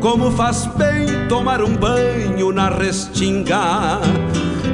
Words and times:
Como 0.00 0.30
faz 0.30 0.64
bem 0.78 1.28
tomar 1.28 1.62
um 1.62 1.76
banho 1.76 2.50
na 2.52 2.70
restinga, 2.70 4.00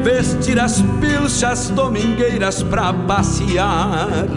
vestir 0.04 0.56
as 0.60 0.80
pilchas 1.00 1.68
domingueiras 1.70 2.62
pra 2.62 2.92
passear, 2.92 4.28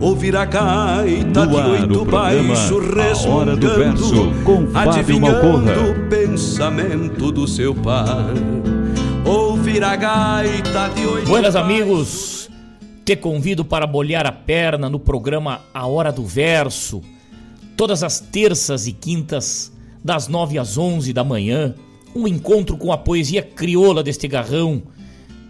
ouvir 0.00 0.36
a 0.36 0.44
gaita 0.44 1.48
de 1.48 1.56
oito 1.56 2.04
baixo 2.04 2.78
resmungando, 2.78 3.66
adivinhando 4.72 5.90
o 5.90 6.08
pensamento 6.08 7.32
do 7.32 7.48
seu 7.48 7.74
par. 7.74 8.32
Ouvir 9.24 9.82
a 9.82 9.96
gaita 9.96 10.90
de 10.94 11.06
oito 11.06 11.28
Buenas 11.28 11.56
amigos, 11.56 12.48
te 13.04 13.16
convido 13.16 13.64
para 13.64 13.84
bolhar 13.84 14.26
a 14.28 14.32
perna 14.32 14.88
no 14.88 15.00
programa 15.00 15.62
A 15.74 15.88
Hora 15.88 16.12
do 16.12 16.24
Verso, 16.24 17.02
todas 17.76 18.04
as 18.04 18.20
terças 18.20 18.86
e 18.86 18.92
quintas 18.92 19.72
das 20.02 20.28
9 20.28 20.58
às 20.58 20.76
11 20.78 21.12
da 21.12 21.24
manhã, 21.24 21.74
um 22.14 22.26
encontro 22.26 22.76
com 22.76 22.92
a 22.92 22.98
poesia 22.98 23.42
crioula 23.42 24.02
deste 24.02 24.26
garrão, 24.26 24.82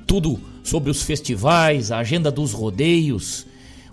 tudo 0.07 0.39
sobre 0.63 0.91
os 0.91 1.03
festivais, 1.03 1.91
a 1.91 1.99
agenda 1.99 2.31
dos 2.31 2.53
rodeios, 2.53 3.47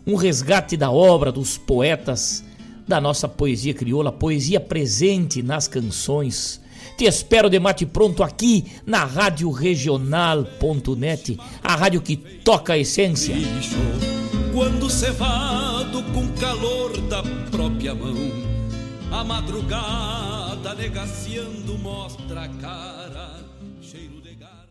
um 0.05 0.15
resgate 0.15 0.75
da 0.75 0.91
obra 0.91 1.31
dos 1.31 1.57
poetas 1.57 2.43
da 2.87 3.01
nossa 3.01 3.27
poesia 3.27 3.73
crioula, 3.73 4.11
poesia 4.11 4.59
presente 4.59 5.43
nas 5.43 5.67
canções. 5.67 6.61
Te 6.97 7.05
espero 7.05 7.49
de 7.49 7.59
mate 7.59 7.85
pronto 7.85 8.23
aqui 8.23 8.65
na 8.85 9.03
Rádio 9.03 9.51
Regional.net, 9.51 11.37
a 11.61 11.75
rádio 11.75 12.01
que 12.01 12.15
toca 12.15 12.73
a 12.73 12.77
essência. 12.77 13.35
Quando 14.53 14.89
cevado 14.89 16.01
com 16.13 16.27
calor 16.39 16.97
da 17.01 17.21
própria 17.51 17.93
mão, 17.93 18.15
a 19.11 19.23
madrugada 19.23 20.73
negaciando 20.75 21.77
mostra 21.77 22.43
a 22.43 22.49
cara, 22.49 23.39
cheiro 23.81 24.21
de 24.21 24.35
garra. 24.35 24.67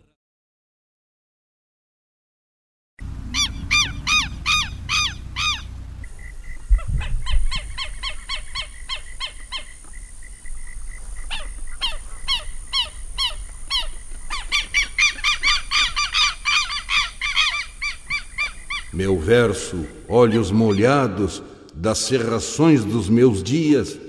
Meu 18.93 19.19
verso, 19.19 19.87
olhos 20.09 20.51
molhados 20.51 21.43
das 21.75 21.99
serrações 21.99 22.85
dos 22.85 23.11
meus 23.11 23.43
dias, 23.43 24.06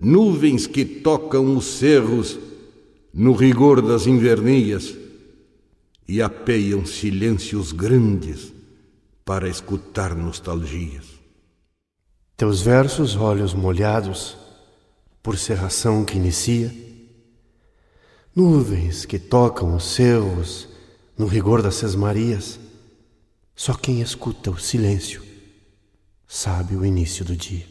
nuvens 0.00 0.66
que 0.66 0.84
tocam 0.84 1.56
os 1.56 1.78
cerros 1.78 2.38
no 3.12 3.32
rigor 3.32 3.82
das 3.82 4.06
invernias 4.06 4.96
e 6.08 6.22
apeiam 6.22 6.86
silêncios 6.86 7.72
grandes 7.72 8.52
para 9.24 9.48
escutar 9.48 10.14
nostalgias. 10.14 11.06
Teus 12.36 12.62
versos, 12.62 13.16
olhos 13.16 13.52
molhados 13.52 14.36
por 15.22 15.36
serração 15.36 16.04
que 16.04 16.16
inicia, 16.16 16.74
nuvens 18.34 19.04
que 19.04 19.18
tocam 19.18 19.76
os 19.76 19.84
cerros 19.84 20.68
no 21.16 21.26
rigor 21.26 21.60
das 21.60 21.74
sesmarias, 21.74 22.58
só 23.54 23.74
quem 23.74 24.00
escuta 24.00 24.50
o 24.50 24.58
silêncio 24.58 25.30
sabe 26.32 26.76
o 26.76 26.86
início 26.86 27.24
do 27.24 27.36
dia. 27.36 27.69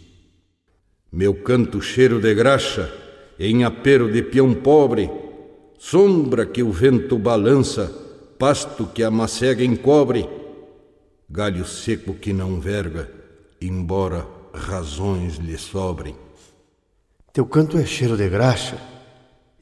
Meu 1.11 1.33
canto 1.33 1.81
cheiro 1.81 2.21
de 2.21 2.35
graxa 2.35 2.93
em 3.39 3.63
apero 3.63 4.11
de 4.11 4.21
peão 4.21 4.53
pobre, 4.53 5.09
sombra 5.79 6.45
que 6.45 6.61
o 6.61 6.71
vento 6.71 7.17
balança, 7.17 7.91
pasto 8.37 8.85
que 8.85 9.01
a 9.01 9.09
macega 9.09 9.63
encobre, 9.63 10.29
galho 11.27 11.65
seco 11.65 12.13
que 12.13 12.31
não 12.31 12.59
verga, 12.59 13.09
embora 13.59 14.27
razões 14.53 15.37
lhe 15.37 15.57
sobrem. 15.57 16.15
Teu 17.33 17.45
canto 17.47 17.79
é 17.79 17.85
cheiro 17.85 18.15
de 18.15 18.29
graxa 18.29 18.77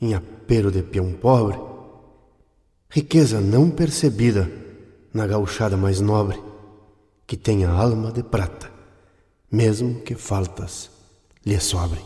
em 0.01 0.13
apero 0.15 0.69
de 0.69 0.83
peão 0.83 1.13
pobre, 1.13 1.57
riqueza 2.89 3.39
não 3.39 3.69
percebida 3.69 4.51
na 5.13 5.25
gauchada 5.25 5.77
mais 5.77 6.01
nobre, 6.01 6.37
que 7.25 7.37
tem 7.37 7.63
a 7.63 7.71
alma 7.71 8.11
de 8.11 8.21
prata, 8.21 8.69
mesmo 9.49 10.01
que 10.01 10.13
faltas 10.13 10.96
lhe 11.47 11.59
sobrem. 11.61 12.03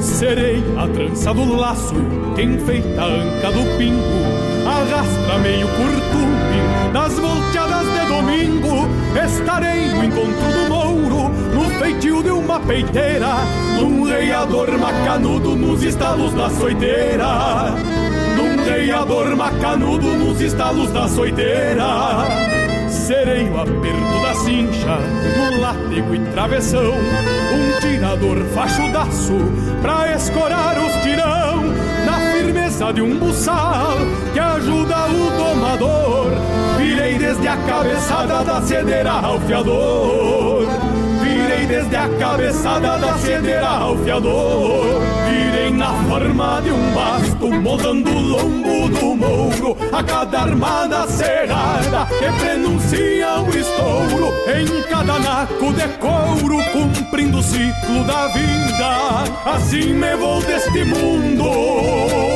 Serei 0.00 0.62
a 0.76 0.88
trança 0.88 1.32
do 1.32 1.54
laço, 1.54 1.94
que 2.34 2.42
enfeita 2.42 3.00
a 3.00 3.06
anca 3.06 3.52
do 3.52 3.78
pingo, 3.78 4.02
arrastra 4.66 5.38
meio 5.38 5.68
curtume 5.68 6.92
das 6.92 7.18
volteadas 7.18 7.86
de 7.86 8.06
domingo. 8.08 8.88
Estarei 9.24 9.88
no 9.88 10.04
encontro 10.04 10.52
do 10.52 10.68
mouro, 10.68 11.28
no 11.54 11.70
feitio 11.78 12.22
de 12.22 12.30
uma 12.30 12.58
peiteira, 12.60 13.36
num 13.78 14.02
reiador 14.04 14.76
macanudo 14.76 15.54
nos 15.54 15.82
estalos 15.82 16.34
da 16.34 16.50
soiteira. 16.50 17.99
Num 18.60 18.64
reiador 18.64 19.36
macanudo 19.36 20.06
nos 20.06 20.40
estalos 20.40 20.90
da 20.92 21.08
soiteira. 21.08 21.86
Serei 22.88 23.48
o 23.48 23.58
aperto 23.58 24.22
da 24.22 24.34
cincha, 24.34 24.98
no 25.36 25.60
látego 25.60 26.14
e 26.14 26.18
travessão, 26.32 26.92
um 26.92 27.80
tirador 27.80 28.38
fachudaço 28.54 29.38
pra 29.80 30.12
escorar 30.14 30.76
os 30.78 30.92
tirão, 31.02 31.62
na 32.04 32.20
firmeza 32.32 32.92
de 32.92 33.00
um 33.00 33.18
buçal 33.18 33.96
que 34.32 34.38
ajuda 34.38 35.06
o 35.06 35.54
domador. 35.54 36.32
Virei 36.76 37.18
desde 37.18 37.48
a 37.48 37.56
cabeçada 37.56 38.44
da 38.44 38.60
cedeira 38.60 39.12
ao 39.12 39.40
fiador. 39.40 40.49
Desde 41.70 41.94
a 41.94 42.08
cabeçada 42.18 42.98
da 42.98 43.16
cedeira 43.18 43.68
ao 43.68 43.96
fiador. 43.98 45.00
Virei 45.30 45.70
na 45.70 45.92
forma 46.08 46.60
de 46.62 46.72
um 46.72 46.92
basto, 46.92 47.48
moldando 47.48 48.10
o 48.10 48.20
lombo 48.20 48.88
do 48.88 49.14
mouro, 49.14 49.76
a 49.92 50.02
cada 50.02 50.40
armada 50.40 51.06
cerrada 51.06 52.08
que 52.18 52.44
prenuncia 52.44 53.38
o 53.38 53.56
estouro, 53.56 54.32
em 54.52 54.82
cada 54.90 55.20
naco 55.20 55.72
de 55.72 55.86
couro, 55.98 56.58
cumprindo 56.72 57.38
o 57.38 57.42
ciclo 57.42 58.04
da 58.04 58.26
vida. 58.26 59.24
Assim 59.44 59.94
me 59.94 60.16
vou 60.16 60.42
deste 60.42 60.82
mundo 60.82 62.29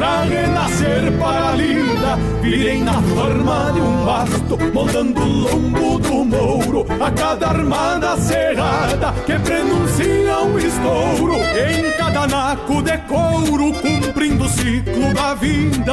pra 0.00 0.22
renascer 0.22 1.12
para 1.18 1.50
a 1.50 1.56
lida. 1.56 2.16
Virei 2.40 2.82
na 2.82 2.94
forma 3.02 3.70
de 3.72 3.80
um 3.80 4.04
basto, 4.06 4.58
moldando 4.72 5.20
o 5.20 5.26
lombo 5.26 5.98
do 5.98 6.24
mouro, 6.24 6.86
a 6.98 7.10
cada 7.10 7.48
armada 7.48 8.16
cerrada 8.16 9.12
que 9.26 9.38
prenuncia 9.38 10.38
um 10.38 10.58
estouro, 10.58 11.34
em 11.34 11.90
cada 11.98 12.26
naco 12.26 12.82
de 12.82 12.96
couro, 12.98 13.72
cumprindo 13.74 14.44
o 14.44 14.48
ciclo 14.48 15.12
da 15.12 15.34
vida. 15.34 15.92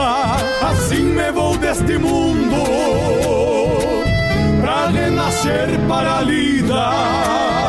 Assim 0.61 1.03
me 1.03 1.29
vou 1.33 1.57
deste 1.57 1.97
mundo, 1.97 2.63
pra 4.61 4.87
renascer 4.87 5.67
para 5.89 6.19
a. 6.19 7.66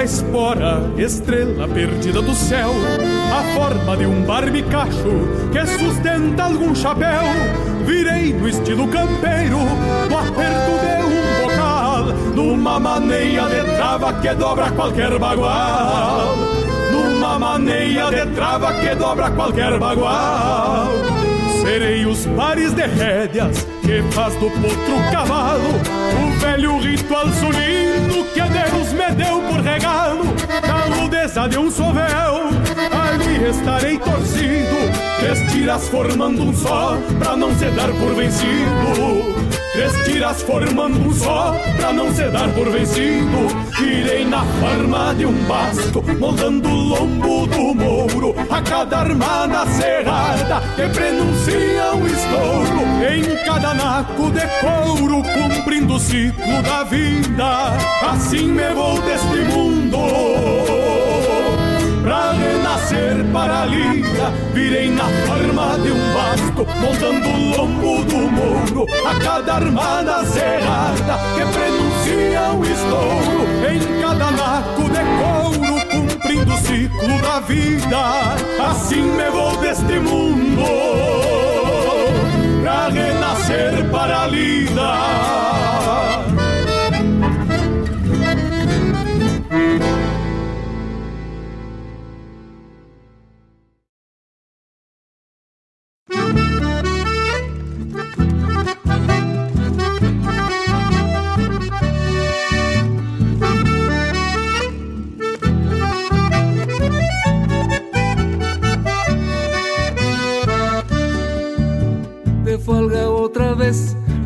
da 0.00 0.04
espora, 0.04 0.92
estrela 0.96 1.68
perdida 1.68 2.22
do 2.22 2.34
céu, 2.34 2.70
a 3.30 3.54
forma 3.54 3.96
de 3.98 4.06
um 4.06 4.22
barbicacho 4.22 5.28
que 5.52 5.66
sustenta 5.78 6.44
algum 6.44 6.74
chapéu. 6.74 7.22
Virei 7.84 8.32
no 8.32 8.48
estilo 8.48 8.88
campeiro, 8.88 9.58
do 10.08 10.16
aperto 10.16 10.72
de 10.80 11.04
um 11.04 11.42
bocal, 11.42 12.04
numa 12.34 12.80
maneira 12.80 13.44
de 13.44 13.76
trava 13.76 14.12
que 14.14 14.34
dobra 14.34 14.70
qualquer 14.70 15.18
bagual. 15.18 16.34
Numa 16.90 17.38
maneira 17.38 18.10
de 18.10 18.30
trava 18.34 18.72
que 18.72 18.94
dobra 18.94 19.30
qualquer 19.30 19.78
bagual. 19.78 20.88
Serei 21.62 22.06
os 22.06 22.24
pares 22.24 22.72
de 22.72 22.86
rédeas 22.86 23.66
que 23.82 24.02
faz 24.14 24.34
do 24.36 24.48
potro 24.50 25.12
cavalo 25.12 25.60
O 25.60 26.38
velho 26.38 26.78
ritual 26.78 27.26
Deus 27.26 28.09
deu 29.12 29.40
por 29.42 29.60
regalo 29.60 30.24
Na 30.66 30.96
rudeza 30.96 31.48
de 31.48 31.58
um 31.58 31.70
sovel, 31.70 32.50
ali 32.92 33.50
estarei 33.50 33.98
torcido 33.98 34.76
Três 35.18 35.88
formando 35.88 36.42
um 36.42 36.54
só, 36.54 36.96
pra 37.18 37.36
não 37.36 37.54
se 37.56 37.66
dar 37.70 37.88
por 37.88 38.14
vencido 38.14 39.49
Três 39.80 40.04
tiras 40.04 40.42
formando 40.42 41.08
um 41.08 41.10
só, 41.10 41.56
pra 41.78 41.90
não 41.90 42.14
se 42.14 42.28
dar 42.28 42.52
por 42.52 42.68
vencido. 42.68 43.48
Irei 43.80 44.26
na 44.26 44.44
forma 44.44 45.14
de 45.14 45.24
um 45.24 45.32
basto, 45.44 46.04
moldando 46.18 46.68
o 46.68 46.74
lombo 46.74 47.46
do 47.46 47.74
mouro, 47.74 48.34
a 48.50 48.60
cada 48.60 48.98
armada 48.98 49.64
cerrada 49.68 50.60
que 50.76 50.86
prenuncia 50.86 51.94
um 51.94 52.06
estouro. 52.06 52.80
Em 53.10 53.44
cada 53.46 53.72
naco 53.72 54.30
de 54.30 54.46
couro, 54.60 55.22
cumprindo 55.22 55.94
o 55.94 55.98
ciclo 55.98 56.62
da 56.62 56.82
vida. 56.82 57.72
Assim 58.06 58.48
me 58.48 58.68
vou 58.74 59.00
deste 59.00 59.38
mundo 59.50 60.39
pra 62.10 62.32
renascer 62.32 63.24
para 63.32 63.62
a 63.62 63.66
lida. 63.66 64.32
Virei 64.52 64.90
na 64.90 65.04
forma 65.04 65.78
de 65.78 65.92
um 65.92 66.12
basto, 66.12 66.66
montando 66.80 67.28
o 67.28 67.56
lombo 67.56 68.04
do 68.04 68.16
mouro, 68.32 68.86
a 69.06 69.14
cada 69.20 69.54
armada 69.54 70.24
cerrada 70.24 71.20
que 71.36 71.44
prenuncia 71.56 72.50
o 72.52 72.64
estouro. 72.64 73.46
Em 73.70 74.00
cada 74.02 74.30
naco 74.32 74.82
de 74.90 75.04
couro, 75.20 75.86
cumprindo 75.88 76.52
o 76.52 76.58
ciclo 76.58 77.22
da 77.22 77.38
vida. 77.38 78.34
Assim 78.68 79.02
me 79.02 79.30
vou 79.30 79.56
deste 79.58 80.00
mundo, 80.00 80.64
pra 82.60 82.88
renascer 82.88 83.88
para 83.88 84.22
a 84.22 84.26
lida. 84.26 85.59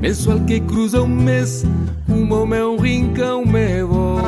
Mensual 0.04 0.40
que 0.40 0.60
cruza 0.60 1.02
um 1.02 1.08
mês, 1.08 1.64
o 2.08 2.46
meu 2.46 2.76
rincão 2.76 3.44
me 3.44 3.82
vou. 3.82 4.20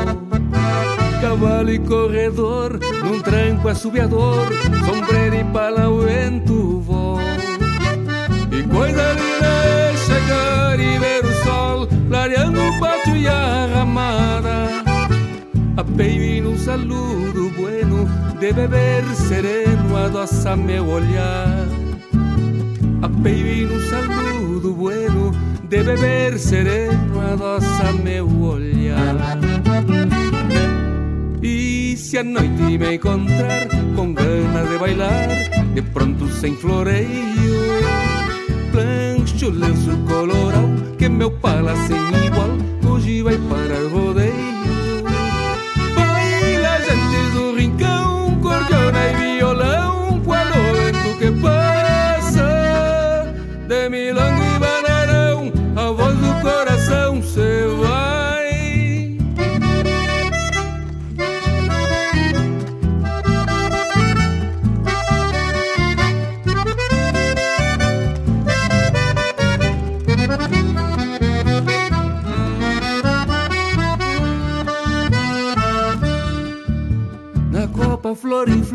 Cavalo 1.20 1.70
e 1.70 1.78
corredor, 1.78 2.80
num 3.04 3.20
tranco 3.20 3.68
assobiador, 3.68 4.48
sombreiro 4.84 5.36
e 5.36 5.44
pala 5.44 5.88
o 5.88 6.00
vento 6.00 6.80
vou. 6.80 7.18
E 8.50 8.62
coisa 8.62 9.12
linda 9.12 9.96
chegar 10.06 10.80
e 10.80 10.98
ver 10.98 11.24
o 11.24 11.32
sol, 11.44 11.88
clareando 12.08 12.58
o 12.58 12.80
pátio 12.80 13.16
e 13.16 13.28
a 13.28 13.66
ramada. 13.66 14.68
A 15.76 16.02
e 16.02 16.40
num 16.40 16.58
saludo 16.58 17.50
bueno, 17.54 18.08
de 18.40 18.52
beber 18.52 19.04
sereno, 19.14 19.96
adoça 19.96 20.56
meu 20.56 20.86
olhar. 20.88 21.85
A 23.02 23.28
e 23.28 23.66
num 23.66 23.80
saludo 23.90 24.72
bueno, 24.72 25.32
de 25.68 25.82
beber 25.82 26.38
sereno 26.38 27.20
adoça 27.20 27.92
meu 28.02 28.26
olhar. 28.42 29.38
E 31.42 31.96
se 31.96 32.18
a 32.18 32.24
noite 32.24 32.78
me 32.78 32.94
encontrar 32.94 33.68
com 33.94 34.14
ganas 34.14 34.68
de 34.70 34.78
bailar, 34.78 35.28
de 35.74 35.82
pronto 35.82 36.26
sem 36.28 36.56
floreio, 36.56 37.06
plancho 38.72 39.50
lenço 39.50 39.96
colorado 40.08 40.96
que 40.98 41.08
meu 41.08 41.30
pala 41.30 41.76
sem 41.86 41.96
igual, 42.26 42.50
hoje 42.90 43.22
vai 43.22 43.36
para 43.36 43.78
o 43.84 43.88
rodeio. 43.88 44.45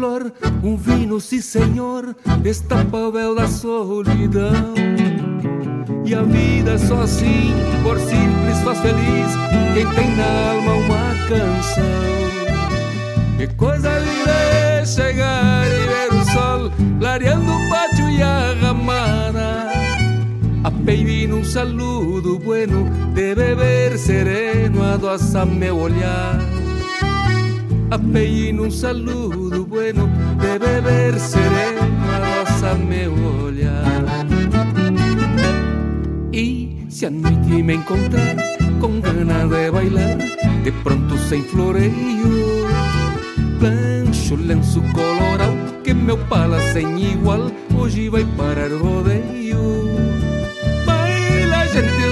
Flor 0.02 0.34
um 0.64 0.76
vino, 0.76 1.20
sim 1.20 1.40
senhor, 1.40 2.16
destapa 2.42 2.98
o 2.98 3.12
véu 3.12 3.36
da 3.36 3.48
solidão. 3.48 4.74
E 6.04 6.16
a 6.16 6.24
vida 6.24 6.76
só 6.80 7.02
assim, 7.02 7.54
por 7.84 8.00
simples, 8.00 8.58
faz 8.64 8.80
feliz 8.80 9.32
quem 9.76 9.88
tem 9.94 10.16
na 10.16 10.50
alma 10.50 10.74
uma 10.74 11.28
canção. 11.30 11.84
Que 13.38 13.48
coisa 13.54 14.00
linda 14.00 14.32
é 14.32 14.86
chegar 14.88 15.68
e 15.68 15.86
ver 15.86 16.20
o 16.20 16.26
sol 16.26 16.72
clareando 16.98 17.52
o 17.52 17.70
pátio 17.70 18.10
e 18.10 18.24
a 18.24 18.56
ramada. 18.60 19.70
A 20.64 20.70
baby 20.72 21.28
num 21.28 21.44
saludo 21.44 22.40
bueno 22.40 22.90
de 23.14 23.36
beber 23.36 24.00
sereno 24.00 24.84
adoça 24.84 25.46
meu 25.46 25.78
olhar 25.78 26.61
apei 28.12 28.52
num 28.52 28.70
saludo 28.70 29.66
bueno 29.66 30.10
de 30.38 30.60
beber 30.60 31.18
sereno 31.18 31.82
rosa 32.22 32.76
meu 32.76 33.14
olhar. 33.46 34.28
E 36.34 36.86
se 36.90 37.06
a 37.06 37.10
noite 37.10 37.64
me 37.64 37.76
encontrar 37.76 38.36
com 38.82 39.00
ganas 39.00 39.50
de 39.50 39.72
bailar, 39.72 40.18
de 40.64 40.72
pronto 40.84 41.18
sem 41.18 41.42
floreio, 41.44 42.68
plancho 43.60 44.36
lenço 44.36 44.82
colorado 44.94 45.82
que 45.84 45.94
meu 45.94 46.18
pala 46.28 46.60
sem 46.74 47.14
igual 47.14 47.50
hoje 47.78 48.10
vai 48.10 48.26
parar 48.36 48.72
rodeio. 48.72 49.62
Baila 50.86 51.66
gentes 51.68 52.11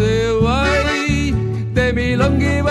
seu 0.00 0.48
ai. 0.48 1.34
De 1.74 1.92
milonga 1.92 2.44
e 2.44 2.62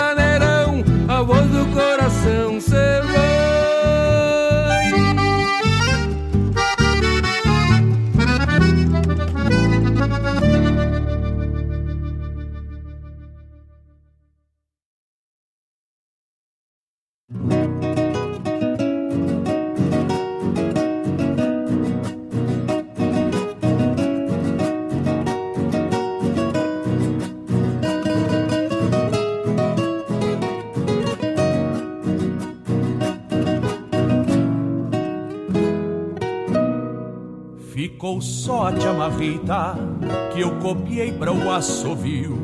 Ficou 38.20 38.32
só 38.34 38.66
a 38.66 38.78
chamarrita 38.78 39.74
que 40.30 40.40
eu 40.42 40.50
copiei 40.56 41.10
para 41.10 41.32
o 41.32 41.50
assovio. 41.50 42.38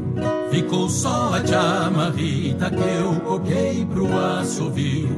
Ficou 0.50 0.88
só 0.88 1.34
a 1.34 1.46
chamarrita 1.46 2.70
que 2.70 2.80
eu 2.80 3.20
copiei 3.20 3.84
pro 3.84 4.08
assovio. 4.18 5.10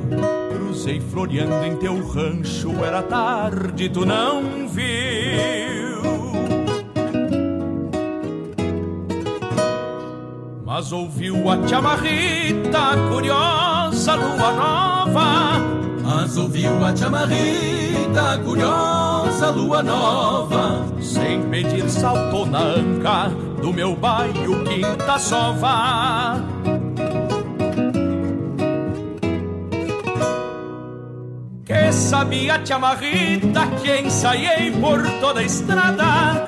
Cruzei 0.53 1.01
floreando 1.01 1.65
em 1.65 1.77
teu 1.77 2.05
rancho, 2.09 2.73
era 2.85 3.03
tarde, 3.03 3.89
tu 3.89 4.05
não 4.05 4.67
viu. 4.67 6.03
Mas 10.67 10.91
ouviu 10.91 11.49
a 11.49 11.69
chamarrita 11.69 12.97
curiosa, 13.09 14.17
lua 14.17 14.53
nova. 14.53 15.79
Mas 16.03 16.37
ouviu 16.37 16.85
a 16.85 16.97
chamarrita 16.97 18.39
curiosa, 18.45 19.18
lua 19.47 19.83
nova. 19.83 20.85
Sem 21.01 21.43
pedir 21.43 21.89
saltou 21.89 22.45
na 22.47 22.59
anca 22.59 23.31
do 23.63 23.73
meu 23.73 23.95
bairro 23.95 24.65
Quinta 24.65 25.19
Sova. 25.19 26.45
Que 31.65 31.93
sabia 31.93 32.59
te 32.59 32.73
amarrita 32.73 33.67
que 33.81 34.01
ensaiei 34.01 34.73
por 34.73 35.03
toda 35.21 35.41
a 35.41 35.45
estrada. 35.45 36.47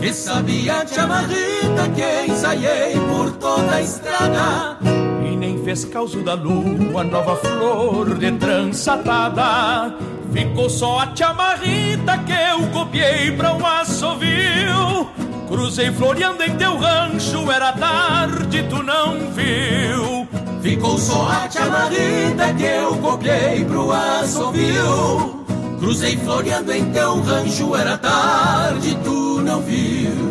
Que 0.00 0.12
sabia 0.12 0.84
te 0.84 0.98
amarrita 0.98 1.88
que 1.94 2.32
ensaiei 2.32 2.98
por 3.08 3.30
toda 3.32 3.76
a 3.76 3.80
estrada. 3.80 4.78
E 5.24 5.36
nem 5.36 5.62
fez 5.64 5.84
causo 5.84 6.22
da 6.22 6.34
lua, 6.34 7.04
nova 7.04 7.36
flor 7.36 8.14
de 8.18 8.32
trançatada. 8.32 9.94
Ficou 10.32 10.70
só 10.70 11.00
a 11.00 11.14
chamarrita 11.14 12.18
que 12.18 12.32
eu 12.32 12.66
copiei 12.70 13.30
pra 13.32 13.52
um 13.52 13.66
assovio. 13.66 15.08
Cruzei 15.46 15.92
floreando 15.92 16.42
em 16.42 16.56
teu 16.56 16.78
rancho, 16.78 17.50
era 17.50 17.72
tarde, 17.72 18.62
tu 18.70 18.82
não 18.82 19.30
viu. 19.32 20.26
Ficou 20.62 20.96
só 20.96 21.28
a 21.28 21.50
chamarrita 21.50 22.54
que 22.54 22.64
eu 22.64 22.96
copiei 22.96 23.64
pro 23.64 23.92
assovio. 23.92 25.44
Cruzei 25.78 26.16
floreando 26.16 26.72
em 26.72 26.90
teu 26.92 27.20
rancho, 27.20 27.76
era 27.76 27.98
tarde, 27.98 28.96
tu 29.04 29.42
não 29.42 29.60
viu. 29.60 30.21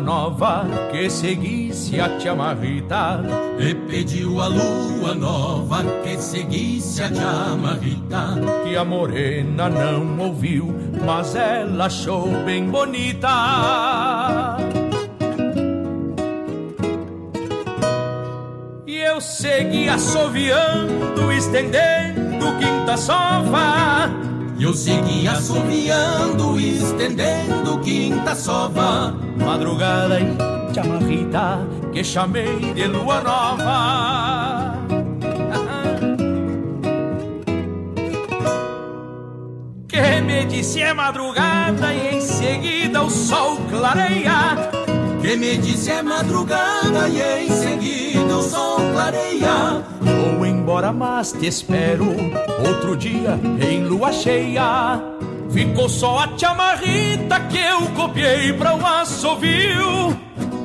Nova 0.00 0.66
que 0.90 1.08
seguisse 1.10 2.00
a 2.00 2.18
chamarrita. 2.18 3.22
Me 3.58 3.74
pediu 3.74 4.40
a 4.40 4.48
lua 4.48 5.14
nova 5.14 5.84
que 6.02 6.16
seguisse 6.20 7.02
a 7.02 7.14
chamarrita. 7.14 8.34
Que 8.64 8.76
a 8.76 8.84
morena 8.84 9.68
não 9.68 10.18
ouviu, 10.18 10.74
mas 11.04 11.34
ela 11.34 11.86
achou 11.86 12.28
bem 12.44 12.68
bonita. 12.68 14.56
E 18.86 18.96
eu 18.96 19.20
segui 19.20 19.88
assoviando, 19.88 21.32
estendendo 21.32 22.46
quinta 22.58 22.96
sova. 22.96 24.10
E 24.58 24.64
eu 24.64 24.74
segui 24.74 25.26
assoviando, 25.26 26.60
estendendo 26.60 27.78
quinta 27.80 28.34
sova. 28.34 29.29
Madrugada 29.44 30.20
em 30.20 30.36
chamarrita 30.74 31.66
que 31.92 32.04
chamei 32.04 32.72
de 32.74 32.86
lua 32.86 33.20
nova. 33.20 34.76
Que 39.88 40.20
me 40.20 40.44
disse 40.44 40.80
é 40.80 40.94
madrugada 40.94 41.92
e 41.92 42.16
em 42.16 42.20
seguida 42.20 43.02
o 43.02 43.10
sol 43.10 43.56
clareia. 43.68 44.70
Que 45.20 45.36
me 45.36 45.58
disse 45.58 45.90
é 45.90 46.00
madrugada 46.00 47.08
e 47.08 47.20
em 47.20 47.50
seguida 47.50 48.36
o 48.36 48.42
sol 48.42 48.76
clareia. 48.92 49.84
Vou 50.00 50.46
embora, 50.46 50.92
mas 50.92 51.32
te 51.32 51.46
espero 51.46 52.06
outro 52.64 52.96
dia 52.96 53.38
em 53.60 53.84
lua 53.84 54.12
cheia. 54.12 55.19
Ficou 55.52 55.88
só 55.88 56.18
a 56.20 56.38
chamarrita 56.38 57.40
que 57.40 57.58
eu 57.58 57.82
copiei 57.96 58.52
pra 58.52 58.76
o 58.76 58.86
assovio. 58.86 60.16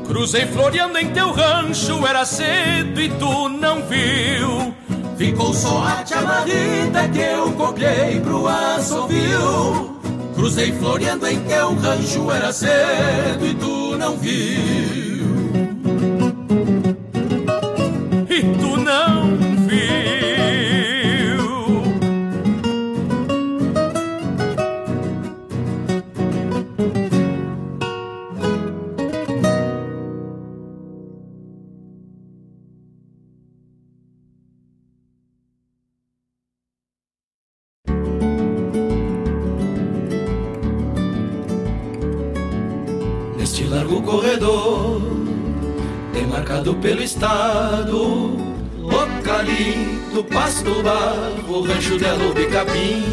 Cruzei 0.08 0.46
floreando 0.46 0.98
em 0.98 1.10
teu 1.12 1.32
rancho, 1.32 2.06
era 2.06 2.24
cedo 2.26 3.02
e 3.02 3.10
tu 3.10 3.50
não 3.50 3.82
viu. 3.84 4.74
Ficou 5.18 5.54
só 5.54 5.84
a 5.84 6.06
chamarrita 6.06 7.08
que 7.12 7.20
eu 7.20 7.52
copiei 7.54 8.20
pro 8.20 8.48
assovio. 8.48 10.00
Cruzei 10.36 10.72
floreando 10.74 11.28
em 11.28 11.40
teu 11.42 11.74
rancho, 11.76 12.30
era 12.30 12.54
cedo 12.54 13.46
e 13.46 13.54
tu 13.56 13.98
não 13.98 14.16
viu. 14.18 15.15
Estado, 47.76 48.38
Ocalito, 48.84 50.24
Pasto 50.32 50.82
Barro, 50.82 51.62
Rancho 51.64 51.98
de 51.98 52.06
Alubi 52.06 52.48
Capim. 52.48 53.04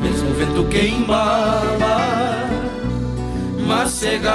Mesmo 0.00 0.34
vento 0.34 0.64
queimava, 0.70 1.98
macegas 3.66 4.32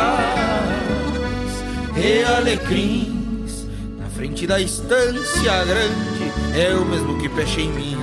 e 1.98 2.24
alecrins. 2.24 3.68
Na 3.98 4.08
frente 4.10 4.46
da 4.46 4.60
estância 4.62 5.66
grande, 5.66 6.32
é 6.56 6.76
o 6.76 6.86
mesmo 6.86 7.18
que 7.18 7.30
pecha 7.30 7.62
em 7.62 7.72
mim. 7.72 7.98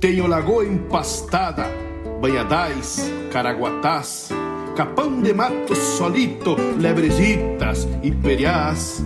Tenho 0.00 0.26
lagoa 0.26 0.66
empastada, 0.66 1.66
banhadais, 2.20 3.10
caraguatás, 3.32 4.30
capão 4.76 5.22
de 5.22 5.32
mato 5.32 5.74
solito, 5.74 6.54
lebrezitas 6.78 7.88
e 8.02 8.10
periás. 8.12 9.02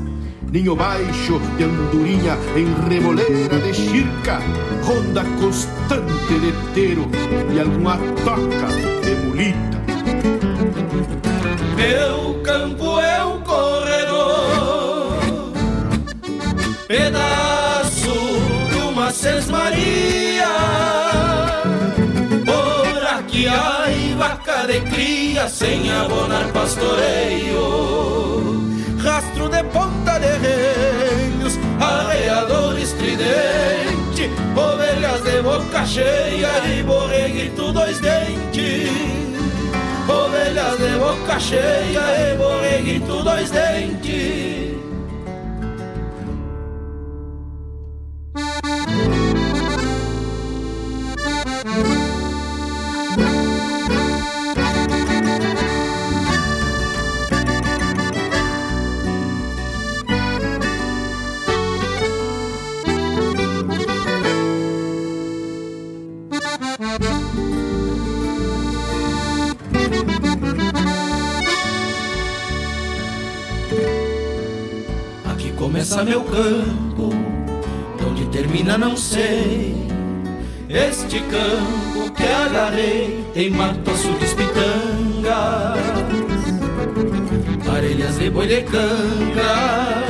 Ninho 0.53 0.75
baixo 0.75 1.41
de 1.57 1.63
andorinha 1.63 2.37
em 2.57 2.89
remoleira 2.89 3.57
de 3.61 3.73
chirca, 3.73 4.41
ronda 4.83 5.23
constante 5.41 6.41
de 6.41 6.53
teiro 6.75 7.09
e 7.55 7.61
alguma 7.61 7.97
toca 8.25 8.67
de 9.05 9.15
mulita. 9.25 9.81
Meu 11.77 12.43
campo 12.43 12.99
é 12.99 13.25
um 13.25 13.41
corredor, 13.43 15.21
pedaço 16.89 18.11
de 18.73 18.77
uma 18.77 19.13
sesmaria. 19.13 20.49
Por 22.45 23.07
aqui 23.07 23.43
de 23.43 23.70
sem 25.49 25.91
abonar 25.91 26.53
pastoreio. 26.53 27.61
Rastro 29.03 29.49
de 29.49 29.63
ponta 29.65 30.19
de 30.19 30.29
reinos, 30.39 31.59
arreador 31.81 32.79
estridente, 32.79 34.31
ovelhas 34.55 35.23
de 35.23 35.43
boca 35.43 35.87
cheia 35.87 36.51
e 36.67 36.83
borreguito 36.83 37.73
dois 37.73 37.99
dentes. 38.01 38.91
Ovelhas 40.09 40.79
de 40.79 40.99
boca 40.99 41.39
cheia 41.39 42.33
e 42.33 42.37
borreguito 42.37 43.23
dois 43.23 43.51
dentes 43.51 44.80
começa 75.71 76.03
meu 76.03 76.25
campo, 76.25 77.11
onde 78.05 78.27
termina 78.27 78.77
não 78.77 78.97
sei. 78.97 79.87
Este 80.69 81.21
campo 81.21 82.13
que 82.13 82.25
agarrei 82.25 83.25
tem 83.33 83.51
mato, 83.51 83.89
açudes, 83.89 84.35
pitangas, 84.35 85.79
parelhas 87.65 88.19
de 88.19 88.31
boi 88.31 88.49
de 88.49 88.63
canga, 88.63 90.03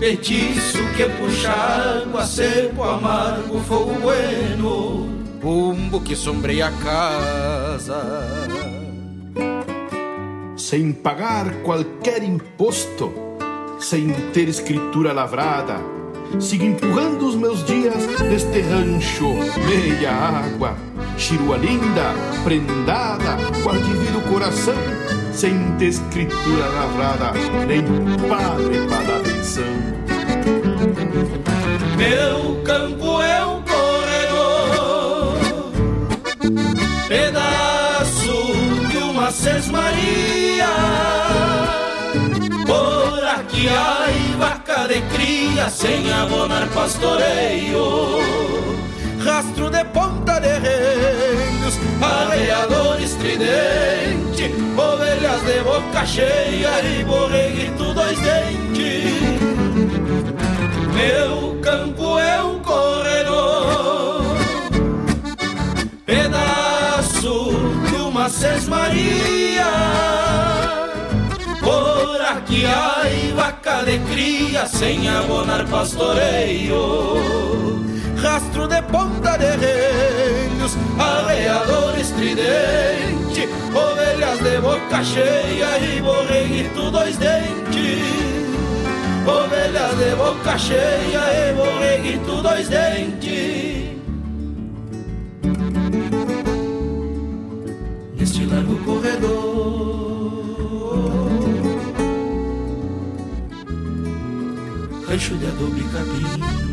petiço 0.00 0.78
que 0.96 1.04
puxa 1.04 1.50
água, 1.50 2.24
seco, 2.24 2.84
amargo, 2.84 3.60
fogo 3.60 3.92
bueno, 4.00 5.08
bumbo 5.42 6.00
que 6.00 6.16
sombreia 6.16 6.68
a 6.68 6.72
casa 6.72 8.46
sem 10.56 10.90
pagar 10.90 11.62
qualquer 11.62 12.22
imposto, 12.22 13.25
sem 13.78 14.10
ter 14.32 14.48
escritura 14.48 15.12
lavrada. 15.12 15.76
Sigo 16.40 16.64
empurrando 16.64 17.26
os 17.26 17.36
meus 17.36 17.64
dias 17.64 17.94
neste 18.28 18.60
rancho, 18.62 19.34
meia 19.66 20.12
água, 20.12 20.76
chirua 21.16 21.56
linda, 21.56 22.12
prendada, 22.42 23.36
qual 23.62 23.76
divide 23.76 24.16
o 24.16 24.22
coração, 24.22 24.74
sem 25.32 25.54
ter 25.78 25.86
escritura 25.86 26.66
lavrada, 26.66 27.32
nem 27.66 27.82
padre 28.28 28.86
para 28.88 29.02
dar 29.04 29.20
atenção. 29.20 29.64
Meu 31.96 32.62
campo 32.64 33.05
vaca 44.36 44.86
de 44.88 45.00
cria 45.14 45.68
sem 45.68 46.12
abonar 46.12 46.68
pastoreio. 46.68 48.18
Rastro 49.24 49.70
de 49.70 49.84
ponta 49.86 50.38
de 50.38 50.58
reinos, 50.58 51.74
arreador 52.00 53.00
estridente 53.00 54.54
Ovelhas 54.76 55.42
de 55.42 55.60
boca 55.62 56.06
cheia 56.06 56.80
e 56.82 57.04
borreguito 57.04 57.92
dois 57.94 58.18
dentes. 58.20 59.40
Meu 60.94 61.58
campo 61.60 62.18
é 62.18 62.42
um 62.42 62.58
corredor 62.60 64.22
Pedaço 66.04 67.50
de 67.90 67.96
uma 67.96 68.28
sesmaria 68.28 69.66
por 72.26 72.38
aqui 72.38 72.64
ai 72.66 73.32
vaca 73.36 73.84
de 73.84 73.98
cria 74.10 74.66
sem 74.66 75.08
abonar 75.08 75.64
pastoreio. 75.66 76.76
Rastro 78.16 78.66
de 78.66 78.82
ponta 78.82 79.36
de 79.38 79.56
reinos, 79.56 80.76
arreador 80.98 81.98
estridente 81.98 83.48
Ovelhas 83.74 84.38
de 84.42 84.58
boca 84.60 85.04
cheia 85.04 85.78
e 85.78 86.00
borreguito 86.00 86.90
dois 86.90 87.16
dentes. 87.16 88.02
Ovelhas 89.26 89.96
de 89.98 90.14
boca 90.16 90.58
cheia 90.58 91.50
e 91.50 91.54
borreguito 91.54 92.42
dois 92.42 92.68
dentes. 92.68 93.96
Neste 98.18 98.46
largo 98.46 98.76
corredor 98.84 100.05
rancho 105.08 105.36
de 105.36 105.46
adobe 105.46 105.80
e 105.80 105.84
capim. 105.84 106.65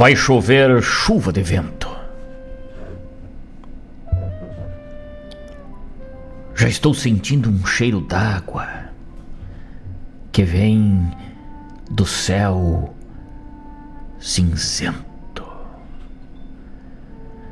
Vai 0.00 0.16
chover 0.16 0.80
chuva 0.80 1.30
de 1.30 1.42
vento. 1.42 1.94
Já 6.56 6.68
estou 6.70 6.94
sentindo 6.94 7.50
um 7.50 7.66
cheiro 7.66 8.00
d'água 8.00 8.66
que 10.32 10.42
vem 10.42 11.14
do 11.90 12.06
céu 12.06 12.94
cinzento. 14.18 15.44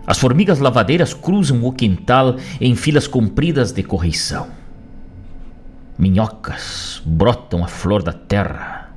As 0.07 0.19
formigas 0.19 0.59
lavadeiras 0.59 1.13
cruzam 1.13 1.63
o 1.67 1.71
quintal 1.71 2.37
em 2.59 2.75
filas 2.75 3.07
compridas 3.07 3.73
de 3.73 3.83
correição. 3.83 4.49
Minhocas 5.99 7.03
brotam 7.05 7.63
a 7.63 7.69
flor 7.69 8.03
da 8.03 8.15
terra. 8.15 8.91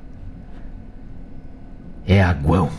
É 2.07 2.23
aguão. 2.23 2.71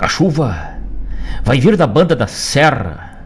A 0.00 0.08
chuva 0.20 0.74
vai 1.42 1.58
vir 1.58 1.78
da 1.78 1.86
banda 1.86 2.14
da 2.14 2.26
serra, 2.26 3.24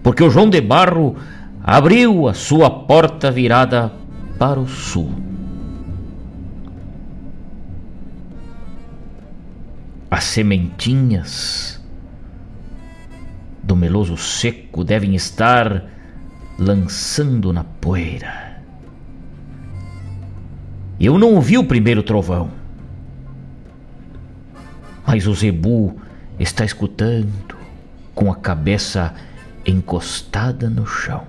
porque 0.00 0.22
o 0.22 0.30
João 0.30 0.48
de 0.48 0.60
Barro 0.60 1.16
abriu 1.60 2.28
a 2.28 2.34
sua 2.34 2.70
porta 2.70 3.32
virada 3.32 3.92
para 4.38 4.60
o 4.60 4.68
sul. 4.68 5.12
As 10.08 10.22
sementinhas 10.22 11.84
do 13.60 13.74
meloso 13.74 14.16
seco 14.16 14.84
devem 14.84 15.16
estar 15.16 15.84
lançando 16.60 17.52
na 17.52 17.64
poeira. 17.64 18.62
Eu 21.00 21.18
não 21.18 21.34
ouvi 21.34 21.58
o 21.58 21.64
primeiro 21.64 22.04
trovão 22.04 22.59
mas 25.12 25.26
o 25.26 25.34
zebu 25.34 25.96
está 26.38 26.64
escutando 26.64 27.56
com 28.14 28.30
a 28.30 28.36
cabeça 28.36 29.12
encostada 29.66 30.70
no 30.70 30.86
chão. 30.86 31.24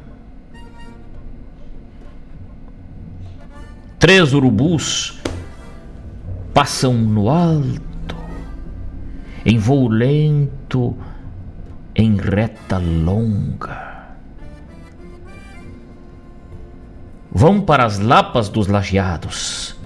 Três 3.97 4.35
urubus 4.35 5.19
passam 6.53 6.93
no 6.93 7.27
alto, 7.27 8.15
em 9.43 9.57
voo 9.57 9.87
lento, 9.87 10.95
em 11.95 12.17
reta 12.17 12.77
longa. 12.77 14.13
Vão 17.31 17.59
para 17.59 17.83
as 17.83 17.97
lapas 17.97 18.47
dos 18.47 18.67
lajeados 18.67 19.80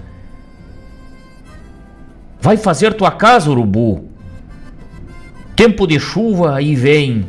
Vai 2.46 2.56
fazer 2.56 2.94
tua 2.94 3.10
casa, 3.10 3.50
urubu. 3.50 4.08
Tempo 5.56 5.84
de 5.84 5.98
chuva 5.98 6.54
aí 6.54 6.76
vem, 6.76 7.28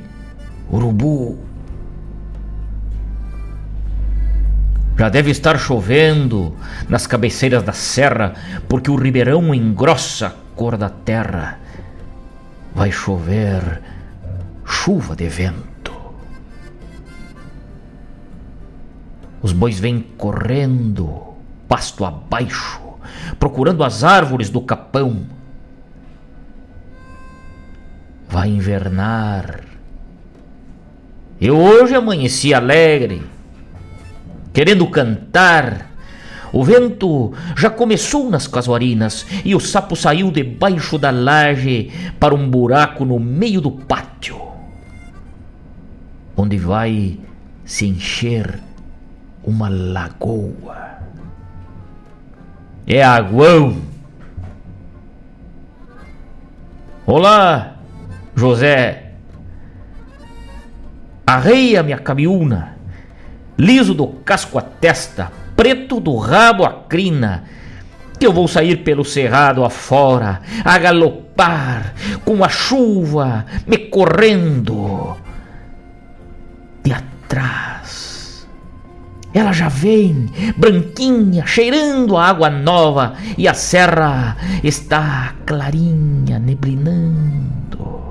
urubu. 0.72 1.40
Já 4.96 5.10
deve 5.10 5.32
estar 5.32 5.58
chovendo 5.58 6.56
nas 6.88 7.08
cabeceiras 7.08 7.64
da 7.64 7.74
serra, 7.74 8.36
porque 8.70 8.92
o 8.92 8.96
ribeirão 8.96 9.56
engrossa 9.56 10.28
a 10.28 10.34
cor 10.56 10.78
da 10.78 10.90
terra. 10.92 11.58
Vai 12.76 12.92
chover 12.92 13.82
chuva 14.64 15.16
de 15.16 15.28
vento. 15.28 15.96
Os 19.42 19.52
bois 19.52 19.80
vêm 19.80 20.00
correndo, 20.16 21.34
pasto 21.68 22.06
abaixo, 22.06 22.87
procurando 23.40 23.84
as 23.84 24.04
árvores 24.04 24.50
do 24.50 24.62
capão. 24.62 25.26
Vai 28.28 28.50
invernar. 28.50 29.62
Eu 31.40 31.58
hoje 31.58 31.96
amanheci 31.96 32.54
alegre, 32.54 33.22
querendo 34.52 34.88
cantar. 34.88 35.92
O 36.52 36.64
vento 36.64 37.34
já 37.56 37.70
começou 37.70 38.30
nas 38.30 38.48
casuarinas 38.48 39.26
e 39.46 39.54
o 39.54 39.60
sapo 39.60 39.96
saiu 39.96 40.32
debaixo 40.32 40.98
da 40.98 41.12
laje 41.12 41.92
para 42.20 42.34
um 42.34 42.50
buraco 42.50 43.06
no 43.06 43.20
meio 43.20 43.62
do 43.62 43.70
pátio, 43.70 44.42
onde 46.36 46.58
vai 46.58 47.20
se 47.66 47.86
encher 47.86 48.60
uma 49.44 49.70
lagoa. 49.70 50.87
É 52.90 53.04
aguão. 53.04 53.82
Olá, 57.06 57.76
José. 58.34 59.12
Arreia 61.26 61.84
minha 61.84 61.98
cabiúna, 61.98 62.78
liso 63.58 63.94
do 63.94 64.08
casco 64.08 64.58
à 64.58 64.62
testa, 64.62 65.30
preto 65.58 66.00
do 66.00 66.16
rabo 66.16 66.64
à 66.64 66.84
crina, 66.88 67.44
que 68.18 68.26
eu 68.26 68.32
vou 68.32 68.48
sair 68.48 68.78
pelo 68.78 69.04
cerrado 69.04 69.66
afora, 69.66 70.42
a 70.64 70.78
galopar, 70.78 71.94
com 72.24 72.42
a 72.42 72.48
chuva 72.48 73.46
me 73.68 73.78
correndo 73.78 75.18
de 76.82 76.94
atrás. 76.94 77.77
Ela 79.38 79.54
já 79.54 79.70
vem, 79.70 80.26
branquinha, 80.58 81.46
cheirando 81.46 82.18
a 82.18 82.26
água 82.26 82.50
nova, 82.50 83.14
e 83.38 83.48
a 83.48 83.54
serra 83.54 84.36
está 84.64 85.36
clarinha, 85.46 86.40
neblinando. 86.40 88.02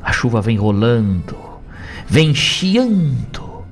A 0.00 0.12
chuva 0.12 0.40
vem 0.40 0.56
rolando, 0.56 1.36
vem 2.06 2.32
chiando, 2.32 3.64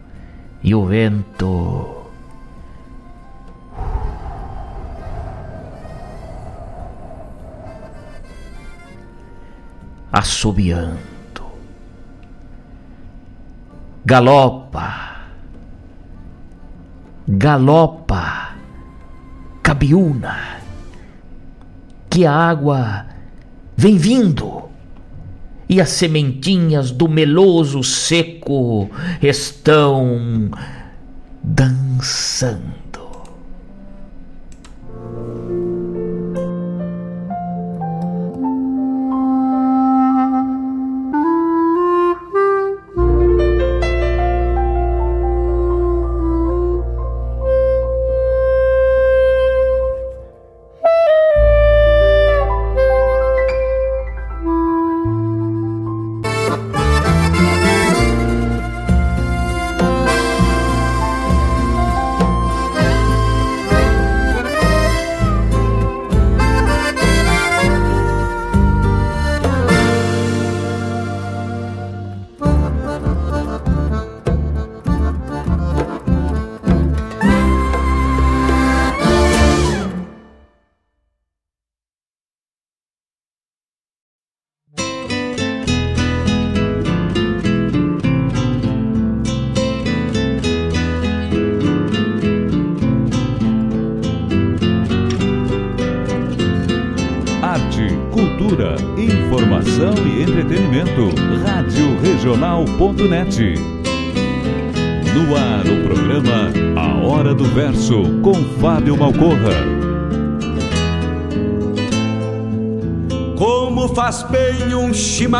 e 0.65 0.75
o 0.75 0.85
vento. 0.85 2.03
Assobiando, 10.11 11.12
galopa, 14.05 15.29
galopa, 17.29 18.57
cabiúna, 19.63 20.59
que 22.11 22.27
a 22.27 22.33
água 22.33 23.07
vem 23.77 23.97
vindo 23.97 24.65
e 25.69 25.81
as 25.81 25.91
sementinhas 25.91 26.91
do 26.91 27.09
meloso 27.09 27.83
seco 27.83 28.91
estão 29.23 30.51
dançando. 31.43 32.82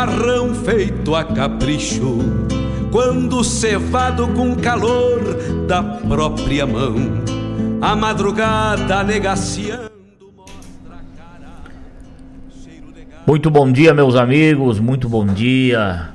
Chimarrão 0.03 0.53
feito 0.53 1.15
a 1.15 1.23
capricho, 1.23 2.19
quando 2.91 3.41
cevado 3.43 4.27
com 4.29 4.55
calor 4.55 5.19
da 5.65 5.81
própria 5.81 6.67
mão, 6.67 6.95
a 7.81 7.95
madrugada 7.95 9.03
negaciando. 9.03 9.91
Muito 13.25 13.49
bom 13.49 13.71
dia, 13.71 13.93
meus 13.93 14.15
amigos. 14.15 14.79
Muito 14.79 15.07
bom 15.07 15.25
dia. 15.25 16.09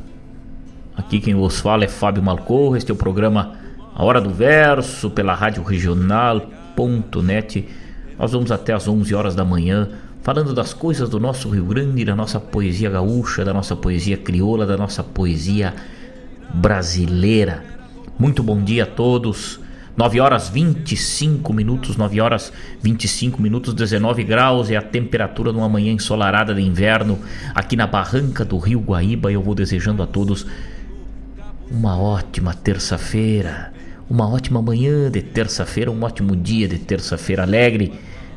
Aqui 0.95 1.19
quem 1.21 1.35
vos 1.35 1.59
fala 1.59 1.85
é 1.85 1.89
Fábio 1.89 2.23
Malcorro. 2.23 2.77
Este 2.77 2.91
é 2.91 2.95
o 2.95 2.97
programa 2.97 3.55
A 3.95 4.05
Hora 4.05 4.21
do 4.21 4.29
Verso 4.29 5.09
pela 5.09 5.35
Rádio 5.35 5.63
Regional.net. 5.63 7.67
Nós 8.19 8.33
vamos 8.33 8.53
até 8.53 8.75
às 8.75 8.87
11 8.87 9.15
horas 9.15 9.35
da 9.35 9.47
manhã 9.47 9.89
falando 10.29 10.53
das 10.53 10.75
coisas 10.75 11.09
do 11.09 11.19
nosso 11.19 11.49
Rio 11.49 11.65
Grande, 11.65 12.05
da 12.05 12.15
nossa 12.15 12.39
poesia 12.39 12.91
gaúcha, 12.91 13.47
da 13.47 13.55
nossa 13.55 13.75
poesia 13.75 14.15
crioula, 14.15 14.67
da 14.67 14.77
nossa 14.77 15.03
poesia 15.03 15.75
brasileira. 16.53 17.65
Muito 18.19 18.43
bom 18.43 18.63
dia 18.63 18.83
a 18.83 18.87
todos. 18.87 19.59
9 19.97 20.21
horas 20.21 20.51
25 20.51 21.51
minutos, 21.55 21.97
9 21.97 22.21
horas 22.21 22.53
25 22.83 23.41
minutos, 23.41 23.73
19 23.73 24.23
graus 24.23 24.71
é 24.71 24.77
a 24.77 24.83
temperatura 24.83 25.51
numa 25.51 25.67
manhã 25.67 25.93
ensolarada 25.93 26.55
de 26.55 26.61
inverno 26.61 27.19
aqui 27.55 27.75
na 27.75 27.87
barranca 27.87 28.45
do 28.45 28.59
Rio 28.59 28.81
Guaíba. 28.81 29.33
Eu 29.33 29.41
vou 29.41 29.55
desejando 29.55 30.03
a 30.03 30.07
todos 30.07 30.45
uma 31.71 31.99
ótima 31.99 32.53
terça-feira, 32.53 33.73
uma 34.11 34.29
ótima 34.29 34.61
manhã 34.61 35.11
de 35.11 35.23
terça-feira, 35.23 35.91
um 35.91 36.03
ótimo 36.03 36.37
dia 36.37 36.69
de 36.69 36.77
terça-feira 36.77 37.45
alegre, 37.45 37.95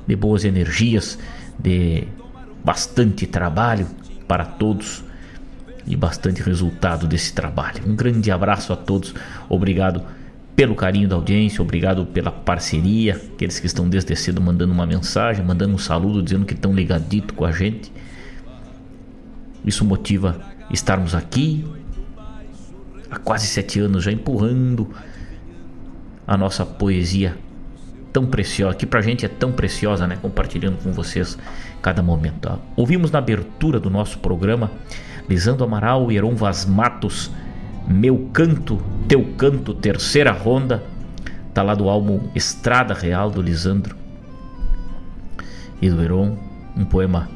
de 0.07 0.15
boas 0.15 0.45
energias, 0.45 1.19
de 1.57 2.07
bastante 2.63 3.25
trabalho 3.25 3.87
para 4.27 4.45
todos 4.45 5.03
e 5.85 5.95
bastante 5.95 6.41
resultado 6.41 7.07
desse 7.07 7.33
trabalho. 7.33 7.81
Um 7.85 7.95
grande 7.95 8.31
abraço 8.31 8.71
a 8.71 8.75
todos, 8.75 9.13
obrigado 9.49 10.03
pelo 10.55 10.75
carinho 10.75 11.07
da 11.07 11.15
audiência, 11.15 11.61
obrigado 11.61 12.05
pela 12.05 12.31
parceria, 12.31 13.15
aqueles 13.15 13.59
que 13.59 13.65
estão 13.65 13.89
desde 13.89 14.15
cedo 14.15 14.41
mandando 14.41 14.73
uma 14.73 14.85
mensagem, 14.85 15.43
mandando 15.43 15.73
um 15.73 15.77
saludo, 15.77 16.21
dizendo 16.21 16.45
que 16.45 16.53
estão 16.53 16.73
ligadito 16.73 17.33
com 17.33 17.45
a 17.45 17.51
gente. 17.51 17.91
Isso 19.65 19.83
motiva 19.85 20.39
estarmos 20.69 21.15
aqui 21.15 21.65
há 23.09 23.17
quase 23.17 23.47
sete 23.47 23.79
anos 23.79 24.03
já 24.03 24.11
empurrando 24.11 24.89
a 26.27 26.37
nossa 26.37 26.65
poesia 26.65 27.37
tão 28.11 28.25
preciosa, 28.25 28.75
que 28.75 28.85
pra 28.85 29.01
gente 29.01 29.25
é 29.25 29.29
tão 29.29 29.51
preciosa, 29.51 30.07
né? 30.07 30.17
Compartilhando 30.21 30.81
com 30.83 30.91
vocês 30.91 31.37
cada 31.81 32.01
momento. 32.01 32.59
Ouvimos 32.75 33.11
na 33.11 33.19
abertura 33.19 33.79
do 33.79 33.89
nosso 33.89 34.19
programa 34.19 34.71
Lisandro 35.29 35.63
Amaral 35.63 36.11
e 36.11 36.17
Heron 36.17 36.35
Vaz 36.35 36.65
Matos 36.65 37.31
meu 37.87 38.29
Canto, 38.31 38.81
Teu 39.07 39.23
Canto, 39.37 39.73
terceira 39.73 40.31
ronda. 40.31 40.83
Tá 41.53 41.61
lá 41.61 41.75
do 41.75 41.89
álbum 41.89 42.29
Estrada 42.33 42.93
Real 42.93 43.29
do 43.29 43.41
Lisandro 43.41 43.95
e 45.81 45.89
do 45.89 46.01
Heron. 46.01 46.37
Um 46.77 46.85
poema 46.85 47.29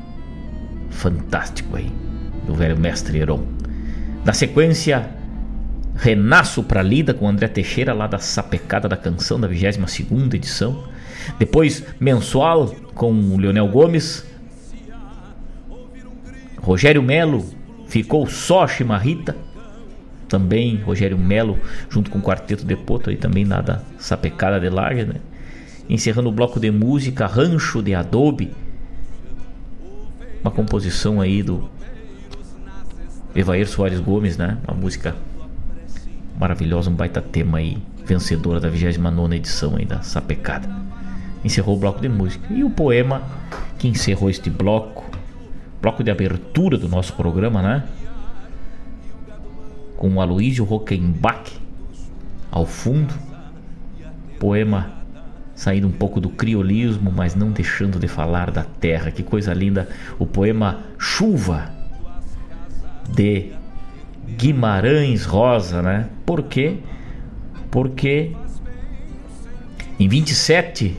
fantástico 0.90 1.76
aí, 1.76 1.92
do 2.48 2.54
velho 2.54 2.80
mestre 2.80 3.20
Heron. 3.20 3.44
Na 4.24 4.32
sequência, 4.32 5.10
Renasço 5.96 6.62
pra 6.62 6.82
Lida 6.82 7.14
com 7.14 7.28
André 7.28 7.48
Teixeira, 7.48 7.94
lá 7.94 8.06
da 8.06 8.20
Sapecada 8.20 8.88
da 8.88 8.98
Canção, 8.98 9.40
da 9.40 9.48
22 9.48 10.34
edição. 10.34 10.84
Depois, 11.40 11.84
Mensual 12.00 12.76
com 12.94 13.12
o 13.12 13.38
Leonel 13.38 13.68
Gomes. 13.68 14.26
Rogério 16.58 17.02
Melo 17.02 17.46
ficou 17.88 18.28
só 18.28 18.68
Chimarrita. 18.68 19.36
Também 20.28 20.78
Rogério 20.78 21.18
Melo, 21.18 21.58
junto 21.90 22.10
com 22.10 22.20
o 22.20 22.22
Quarteto 22.22 22.66
de 22.66 22.76
Poto, 22.76 23.10
aí 23.10 23.16
também 23.16 23.46
lá 23.46 23.62
da 23.62 23.82
Sapecada 23.98 24.60
de 24.60 24.70
Laje, 24.70 25.06
né? 25.06 25.16
Encerrando 25.88 26.30
o 26.30 26.32
bloco 26.32 26.60
de 26.60 26.72
música 26.72 27.28
Rancho 27.28 27.82
de 27.82 27.94
Adobe. 27.94 28.52
Uma 30.42 30.52
composição 30.52 31.22
aí 31.22 31.42
do 31.42 31.70
Evair 33.36 33.68
Soares 33.68 34.00
Gomes, 34.00 34.36
né? 34.36 34.58
Uma 34.68 34.76
música 34.76 35.16
maravilhosa, 36.38 36.90
um 36.90 36.94
baita 36.94 37.22
tema 37.22 37.60
aí, 37.60 37.78
vencedora 38.06 38.60
da 38.60 38.70
29 38.70 39.36
edição 39.36 39.76
aí 39.76 39.86
da 39.86 40.02
Sapecada. 40.02 40.70
Encerrou 41.44 41.76
o 41.76 41.80
bloco 41.80 42.02
de 42.02 42.10
música. 42.10 42.52
E 42.54 42.64
o 42.64 42.70
poema 42.70 43.22
que 43.78 43.88
encerrou 43.88 44.30
este 44.30 44.50
bloco, 44.50 45.06
bloco 45.82 46.04
de 46.04 46.12
abertura 46.12 46.78
do 46.78 46.90
nosso 46.90 47.14
programa, 47.14 47.62
né? 47.62 47.84
Com 49.96 50.16
o 50.16 50.22
Aloysio 50.22 50.66
Rockenbach 50.66 51.60
ao 52.52 52.66
fundo. 52.66 53.14
Poema 54.40 54.92
saindo 55.56 55.88
um 55.88 55.92
pouco 55.92 56.20
do 56.20 56.30
criolismo, 56.30 57.12
mas 57.16 57.34
não 57.34 57.52
deixando 57.52 57.98
de 57.98 58.08
falar 58.08 58.52
da 58.52 58.64
terra. 58.64 59.10
Que 59.10 59.24
coisa 59.24 59.54
linda! 59.54 59.88
O 60.20 60.26
poema 60.26 60.80
Chuva 60.98 61.72
de 63.10 63.52
Guimarães 64.28 65.26
Rosa, 65.26 65.82
né? 65.82 66.10
Por 66.26 66.44
quê? 66.44 66.78
Porque 67.70 68.32
em 70.00 70.08
27 70.08 70.98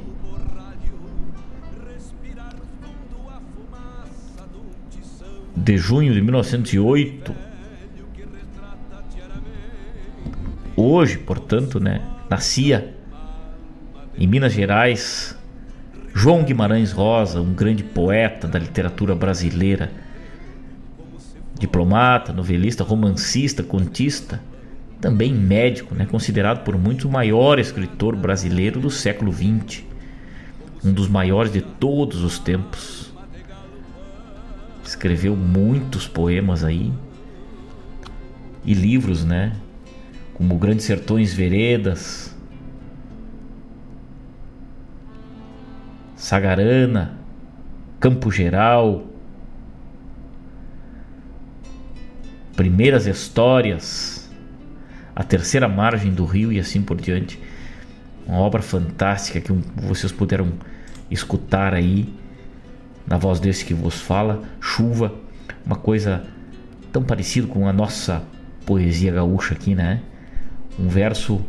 de 5.55 5.77
junho 5.77 6.13
de 6.13 6.21
1908, 6.21 7.35
hoje, 10.77 11.19
portanto, 11.19 11.81
né, 11.81 12.03
nascia 12.31 12.95
em 14.17 14.27
Minas 14.27 14.53
Gerais 14.53 15.37
João 16.15 16.43
Guimarães 16.43 16.93
Rosa, 16.93 17.41
um 17.43 17.53
grande 17.53 17.85
poeta 17.85 18.49
da 18.49 18.59
literatura 18.59 19.15
brasileira 19.15 19.91
diplomata, 21.59 22.33
novelista, 22.33 22.85
romancista, 22.85 23.63
contista, 23.63 24.41
também 25.01 25.33
médico, 25.33 25.95
né, 25.95 26.07
considerado 26.07 26.65
por 26.65 26.77
muitos 26.79 27.05
o 27.05 27.11
maior 27.11 27.59
escritor 27.59 28.17
brasileiro 28.17 28.81
do 28.81 28.91
século 28.91 29.33
XX, 29.33 29.85
um 30.85 30.93
dos 30.93 31.09
maiores 31.09 31.53
de 31.53 31.61
todos 31.61 32.23
os 32.23 32.39
tempos. 32.39 33.13
Escreveu 34.85 35.37
muitos 35.37 36.07
poemas 36.07 36.63
aí 36.63 36.93
e 38.65 38.75
livros, 38.75 39.25
né, 39.25 39.53
como 40.35 40.59
Grandes 40.59 40.85
Sertões 40.85 41.33
Veredas, 41.33 42.35
Sagarana, 46.15 47.19
Campo 48.01 48.31
Geral, 48.31 49.05
primeiras 52.57 53.07
histórias, 53.07 54.29
a 55.15 55.23
terceira 55.23 55.69
margem 55.69 56.13
do 56.13 56.25
rio 56.25 56.51
e 56.51 56.59
assim 56.59 56.83
por 56.83 56.97
diante. 56.97 57.39
Uma 58.27 58.39
obra 58.39 58.63
fantástica 58.63 59.41
que 59.41 59.53
vocês 59.77 60.11
puderam 60.11 60.53
escutar 61.11 61.75
aí 61.75 62.13
na 63.07 63.17
voz 63.19 63.39
desse 63.39 63.65
que 63.65 63.75
vos 63.75 64.01
fala, 64.01 64.43
Chuva, 64.61 65.15
uma 65.65 65.77
coisa 65.77 66.25
tão 66.93 67.03
parecida 67.03 67.47
com 67.47 67.69
a 67.69 67.73
nossa 67.73 68.25
poesia 68.65 69.13
gaúcha 69.13 69.55
aqui, 69.55 69.75
né? 69.75 70.01
Um 70.79 70.89
verso 70.89 71.41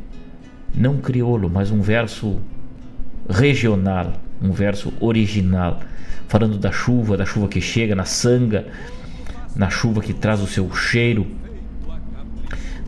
não 0.76 0.98
crioulo, 0.98 1.50
mas 1.50 1.72
um 1.72 1.82
verso 1.82 2.40
regional, 3.28 4.14
um 4.42 4.52
verso 4.52 4.94
original, 5.00 5.80
falando 6.28 6.58
da 6.58 6.72
chuva, 6.72 7.18
da 7.18 7.26
chuva 7.26 7.48
que 7.48 7.60
chega 7.60 7.96
na 7.96 8.06
sanga, 8.06 8.68
na 9.58 9.70
chuva 9.70 10.02
que 10.02 10.14
traz 10.14 10.40
o 10.40 10.48
seu 10.48 10.72
cheiro, 10.74 11.26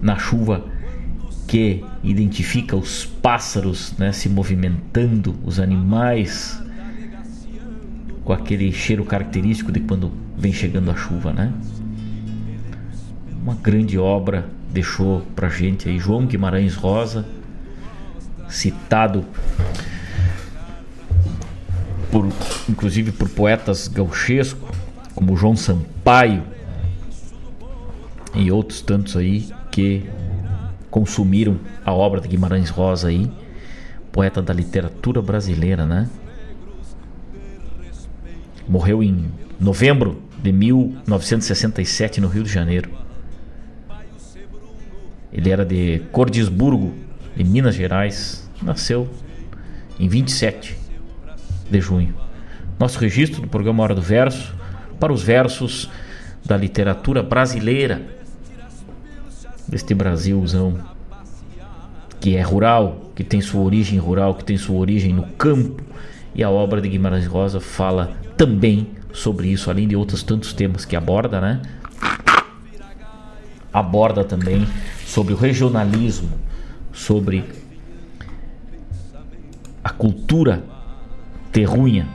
na 0.02 0.18
chuva 0.18 0.66
que 1.48 1.84
identifica 2.04 2.76
os 2.76 3.06
pássaros 3.06 3.94
né, 3.98 4.12
se 4.12 4.30
movimentando, 4.30 5.36
os 5.44 5.60
animais 5.60 6.62
com 8.24 8.32
aquele 8.32 8.72
cheiro 8.72 9.04
característico 9.04 9.72
de 9.72 9.80
quando 9.80 10.14
vem 10.38 10.54
chegando 10.54 10.92
a 10.92 10.96
chuva, 10.96 11.34
né? 11.34 11.52
Uma 13.42 13.56
grande 13.56 13.98
obra 13.98 14.48
deixou 14.72 15.22
pra 15.36 15.50
gente 15.50 15.90
aí 15.90 15.98
João 15.98 16.28
Guimarães 16.28 16.76
Rosa, 16.76 17.26
citado 18.48 19.26
por 22.12 22.28
inclusive 22.70 23.12
por 23.12 23.28
poetas 23.30 23.88
gauchescos 23.88 24.70
como 25.16 25.36
João 25.36 25.56
Sampaio, 25.56 26.44
e 28.40 28.52
outros 28.52 28.82
tantos 28.82 29.18
aí 29.18 29.50
que 29.70 30.10
consumiram 30.90 31.60
a 31.86 31.94
obra 31.94 32.22
de 32.22 32.28
Guimarães 32.28 32.70
Rosa 32.70 33.10
aí, 33.10 33.30
poeta 34.12 34.42
da 34.42 34.54
literatura 34.54 35.22
brasileira, 35.22 35.86
né? 35.86 36.10
Morreu 38.68 39.04
em 39.04 39.26
novembro 39.60 40.22
de 40.42 40.52
1967 40.52 42.22
no 42.22 42.28
Rio 42.28 42.44
de 42.44 42.50
Janeiro. 42.50 42.90
Ele 45.34 45.50
era 45.50 45.66
de 45.66 46.00
Cordisburgo, 46.12 46.94
de 47.36 47.44
Minas 47.44 47.76
Gerais. 47.76 48.50
Nasceu 48.62 49.10
em 50.00 50.08
27 50.08 50.78
de 51.70 51.82
junho. 51.82 52.16
Nosso 52.80 53.00
registro 53.00 53.42
do 53.42 53.48
programa 53.48 53.84
Hora 53.84 53.96
do 53.96 54.02
Verso 54.02 54.56
para 55.00 55.12
os 55.12 55.22
versos 55.22 55.90
da 56.46 56.56
literatura 56.56 57.22
brasileira 57.22 58.19
deste 59.70 59.94
Brasilzão 59.94 60.78
que 62.20 62.36
é 62.36 62.42
rural, 62.42 63.12
que 63.16 63.24
tem 63.24 63.40
sua 63.40 63.62
origem 63.62 63.98
rural, 63.98 64.36
que 64.36 64.44
tem 64.44 64.58
sua 64.58 64.78
origem 64.78 65.14
no 65.14 65.24
campo. 65.24 65.84
E 66.36 66.44
a 66.44 66.50
obra 66.50 66.82
de 66.82 66.90
Guimarães 66.90 67.26
Rosa 67.26 67.60
fala 67.60 68.12
também 68.36 68.90
sobre 69.14 69.48
isso, 69.48 69.70
além 69.70 69.88
de 69.88 69.96
outros 69.96 70.22
tantos 70.22 70.54
temas 70.54 70.86
que 70.86 70.96
aborda, 70.96 71.40
né? 71.40 71.62
Aborda 73.72 74.24
também 74.24 74.68
sobre 75.06 75.34
o 75.34 75.38
regionalismo, 75.38 76.30
sobre 76.92 77.44
a 79.84 79.90
cultura 79.90 80.64
terrunha 81.52 82.08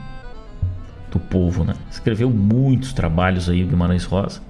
do 1.11 1.19
povo, 1.19 1.65
né? 1.65 1.75
Escreveu 1.91 2.31
muitos 2.31 2.93
trabalhos 2.93 3.49
aí, 3.49 3.65
Guimarães 3.65 4.05
Rosa. 4.05 4.41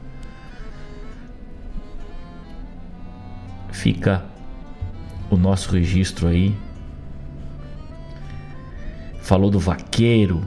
Fica 3.74 4.24
o 5.28 5.36
nosso 5.36 5.72
registro 5.72 6.28
aí. 6.28 6.56
Falou 9.20 9.50
do 9.50 9.58
vaqueiro, 9.58 10.42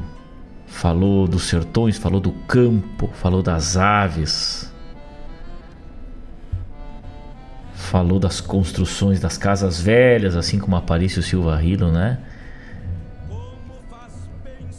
falou 0.66 1.28
dos 1.28 1.44
sertões, 1.44 1.98
falou 1.98 2.22
do 2.22 2.32
campo, 2.32 3.10
falou 3.14 3.44
das 3.44 3.76
aves, 3.76 4.72
falou 7.74 8.20
das 8.20 8.40
construções 8.40 9.20
das 9.20 9.38
casas 9.38 9.82
velhas, 9.82 10.36
assim 10.36 10.58
como 10.60 10.76
Aparício 10.76 11.22
Silva 11.22 11.56
Rido, 11.58 11.92
né? 11.92 12.20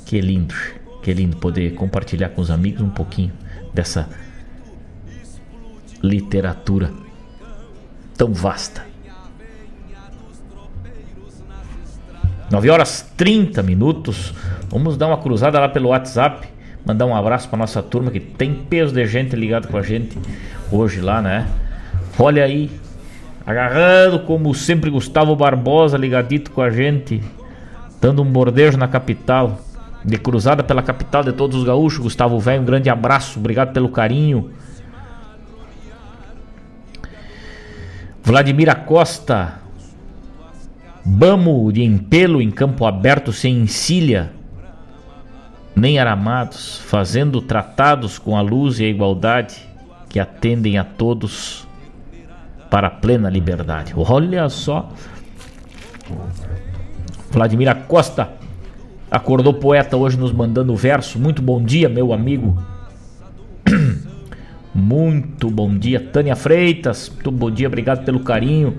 Que 0.07 0.21
lindo, 0.21 0.55
que 1.03 1.13
lindo 1.13 1.37
poder 1.37 1.75
compartilhar 1.75 2.31
com 2.31 2.41
os 2.41 2.51
amigos 2.51 2.81
um 2.81 2.91
pouquinho 2.91 3.33
dessa 3.75 4.09
literatura 6.03 7.08
tão 8.19 8.35
vasta. 8.35 8.85
9 12.51 12.71
horas 12.71 13.11
30 13.17 13.63
minutos. 13.63 14.35
Vamos 14.69 14.97
dar 14.97 15.07
uma 15.07 15.19
cruzada 15.19 15.61
lá 15.61 15.69
pelo 15.69 15.91
WhatsApp. 15.91 16.49
Mandar 16.85 17.07
um 17.07 17.15
abraço 17.15 17.49
para 17.49 17.59
nossa 17.59 17.83
turma 17.83 18.11
que 18.11 18.21
tem 18.21 18.55
peso 18.55 18.93
de 18.93 19.07
gente 19.07 19.37
ligado 19.37 19.69
com 19.69 19.77
a 19.77 19.83
gente 19.83 20.19
hoje 20.73 21.01
lá, 21.01 21.23
né? 21.23 21.47
Olha 22.19 22.45
aí, 22.45 22.71
agarrando 23.47 24.21
como 24.21 24.53
sempre 24.55 24.91
Gustavo 24.91 25.37
Barbosa 25.37 25.97
ligadito 25.97 26.51
com 26.51 26.63
a 26.63 26.71
gente, 26.71 27.23
dando 28.01 28.23
um 28.23 28.25
bordejo 28.25 28.77
na 28.77 28.89
capital, 28.89 29.61
de 30.05 30.17
cruzada 30.17 30.63
pela 30.63 30.83
capital 30.83 31.23
de 31.23 31.33
todos 31.33 31.59
os 31.59 31.65
gaúchos. 31.65 31.99
Gustavo 31.99 32.39
Velho, 32.41 32.63
um 32.63 32.65
grande 32.65 32.89
abraço, 32.89 33.39
obrigado 33.39 33.73
pelo 33.73 33.91
carinho. 33.91 34.51
Vladimir 38.29 38.85
Costa. 38.85 39.55
Bamo 41.03 41.73
de 41.73 41.83
empelo 41.83 42.43
em 42.43 42.51
campo 42.51 42.85
aberto 42.85 43.33
sem 43.33 43.61
encilha, 43.61 44.31
nem 45.75 45.99
aramados, 45.99 46.77
fazendo 46.77 47.41
tratados 47.41 48.19
com 48.19 48.37
a 48.37 48.43
luz 48.43 48.81
e 48.81 48.85
a 48.85 48.89
igualdade 48.89 49.57
que 50.11 50.21
atendem 50.21 50.77
a 50.77 50.85
todos 50.85 51.67
para 52.69 52.89
a 52.89 52.91
plena 52.91 53.31
liberdade. 53.31 53.95
Olha 53.97 54.51
só. 54.51 54.91
Vladimir 57.31 57.75
Costa 57.87 58.29
acordou 59.11 59.55
poeta 59.55 59.97
hoje 59.97 60.19
nos 60.19 60.33
mandando 60.33 60.77
verso. 60.77 61.19
Muito 61.19 61.41
bom 61.41 61.65
dia, 61.65 61.89
meu 61.89 62.13
amigo. 62.13 62.63
Muito 64.79 65.51
bom 65.51 65.77
dia, 65.77 65.99
Tânia 65.99 66.37
Freitas. 66.37 67.09
Muito 67.13 67.33
bom 67.33 67.51
dia, 67.51 67.67
obrigado 67.67 68.05
pelo 68.05 68.21
carinho. 68.21 68.79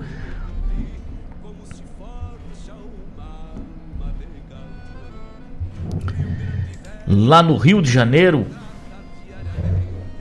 Lá 7.06 7.42
no 7.42 7.58
Rio 7.58 7.82
de 7.82 7.92
Janeiro, 7.92 8.46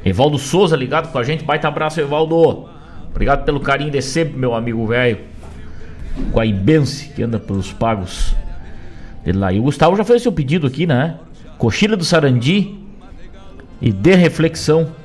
Evaldo 0.04 0.38
Souza 0.38 0.76
ligado 0.76 1.14
com 1.14 1.18
a 1.18 1.24
gente. 1.24 1.46
Baita 1.46 1.70
abraço, 1.70 2.02
Evaldo. 2.02 2.68
Obrigado 3.10 3.46
pelo 3.46 3.62
carinho 3.62 3.90
de 3.90 4.02
sempre, 4.02 4.38
meu 4.38 4.54
amigo 4.54 4.86
velho. 4.86 5.20
Com 6.34 6.42
a 6.42 6.46
Ibense 6.46 7.08
que 7.14 7.24
anda 7.24 7.40
pelos 7.40 7.72
pagos 7.72 8.36
de 9.24 9.32
lá. 9.32 9.54
E 9.54 9.60
o 9.60 9.64
Gustavo 9.64 9.96
já 9.96 10.04
fez 10.04 10.24
seu 10.24 10.32
pedido 10.34 10.68
aqui, 10.68 10.86
né? 10.86 11.18
Coxilha 11.58 11.96
do 11.96 12.04
Sarandi 12.04 12.78
e 13.82 13.94
de 13.94 14.16
reflexão 14.16 14.99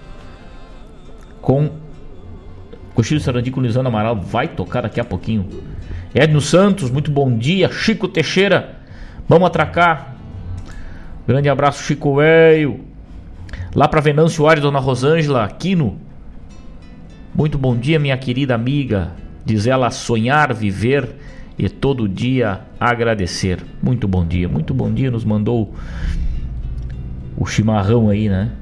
com 1.45 1.71
Coxilha 2.95 3.21
do 3.21 3.23
Sarandi 3.23 3.51
com 3.51 3.61
Lisandro 3.61 3.89
Amaral. 3.89 4.17
Vai 4.17 4.49
tocar 4.49 4.83
daqui 4.83 4.99
a 4.99 5.05
pouquinho. 5.05 5.47
Edno 6.15 6.41
Santos, 6.41 6.91
muito 6.91 7.11
bom 7.11 7.37
dia. 7.37 7.71
Chico 7.71 8.09
Teixeira, 8.09 8.77
vamos 9.29 9.47
atracar. 9.47 10.17
Grande 11.27 11.49
abraço, 11.49 11.83
Chico 11.83 12.17
Velho. 12.17 12.81
Lá 13.75 13.87
para 13.89 14.01
Venâncio 14.01 14.47
Ares, 14.47 14.63
Dona 14.63 14.79
Rosângela 14.79 15.45
Aquino. 15.45 15.99
Muito 17.35 17.59
bom 17.59 17.77
dia, 17.77 17.99
minha 17.99 18.17
querida 18.17 18.55
amiga. 18.55 19.11
Diz 19.45 19.67
ela 19.67 19.91
sonhar, 19.91 20.55
viver 20.55 21.17
e 21.59 21.69
todo 21.69 22.09
dia 22.09 22.61
agradecer. 22.81 23.59
Muito 23.83 24.09
bom 24.09 24.25
dia, 24.25 24.49
muito 24.49 24.73
bom 24.73 24.93
dia. 24.93 25.11
Nos 25.11 25.25
mandou 25.25 25.75
o 27.37 27.45
chimarrão 27.45 28.09
aí, 28.09 28.29
né? 28.29 28.53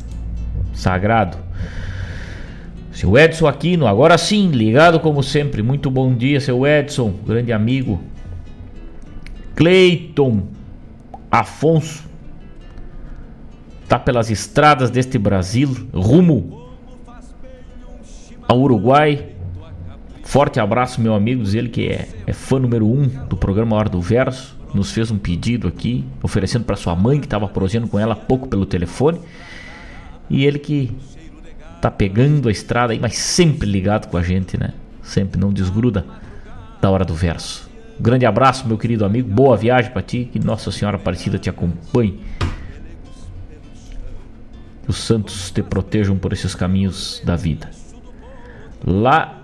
Sagrado. 0.73 1.52
Seu 2.93 3.17
Edson 3.17 3.47
Aquino, 3.47 3.87
agora 3.87 4.19
sim, 4.19 4.51
ligado 4.51 5.01
como 5.01 5.23
sempre. 5.23 5.63
Muito 5.63 5.91
bom 5.91 6.15
dia, 6.15 6.39
seu 6.41 6.67
Edson, 6.67 7.15
grande 7.27 7.51
amigo. 7.51 8.01
Cleiton 9.57 10.43
Afonso 11.31 12.05
tá 13.89 13.99
pelas 13.99 14.31
estradas 14.31 14.91
deste 14.91 15.19
Brasil, 15.19 15.89
rumo 15.93 16.71
ao 18.47 18.61
Uruguai. 18.61 19.29
Forte 20.23 20.61
abraço, 20.61 21.01
meu 21.01 21.15
amigo, 21.15 21.43
diz 21.43 21.55
ele 21.55 21.69
que 21.71 21.89
é, 21.89 22.09
é 22.27 22.33
fã 22.33 22.59
número 22.59 22.87
um 22.87 23.07
do 23.29 23.37
programa 23.37 23.77
Hora 23.77 23.89
do 23.89 24.01
Verso. 24.01 24.59
Nos 24.75 24.93
fez 24.93 25.11
um 25.11 25.19
pedido 25.19 25.69
aqui, 25.69 26.05
oferecendo 26.23 26.65
para 26.65 26.77
sua 26.77 26.95
mãe, 26.95 27.19
que 27.19 27.27
estava 27.27 27.49
prosendo 27.49 27.89
com 27.89 27.99
ela 27.99 28.15
pouco 28.15 28.49
pelo 28.49 28.65
telefone. 28.65 29.19
E 30.31 30.45
ele 30.47 30.59
que 30.59 30.95
tá 31.83 31.91
pegando 31.91 32.49
a 32.49 32.53
estrada 32.53 32.95
aí, 32.95 32.99
mas 32.99 33.19
sempre 33.19 33.69
ligado 33.69 34.09
com 34.09 34.17
a 34.17 34.23
gente, 34.23 34.59
né? 34.59 34.73
Sempre 35.03 35.39
não 35.39 35.53
desgruda 35.53 36.07
da 36.81 36.89
Hora 36.89 37.05
do 37.05 37.15
Verso. 37.15 37.69
grande 38.01 38.25
abraço, 38.25 38.67
meu 38.67 38.79
querido 38.79 39.05
amigo. 39.05 39.29
Boa 39.29 39.57
viagem 39.57 39.91
para 39.91 40.01
ti. 40.01 40.29
Que 40.33 40.39
Nossa 40.39 40.73
Senhora 40.73 40.97
Aparecida 40.97 41.39
te 41.39 41.51
acompanhe. 41.51 42.21
Que 44.85 44.91
os 44.91 44.97
santos 44.97 45.51
te 45.51 45.63
protejam 45.63 46.17
por 46.17 46.33
esses 46.33 46.55
caminhos 46.55 47.21
da 47.25 47.37
vida 47.37 47.69
lá 48.85 49.43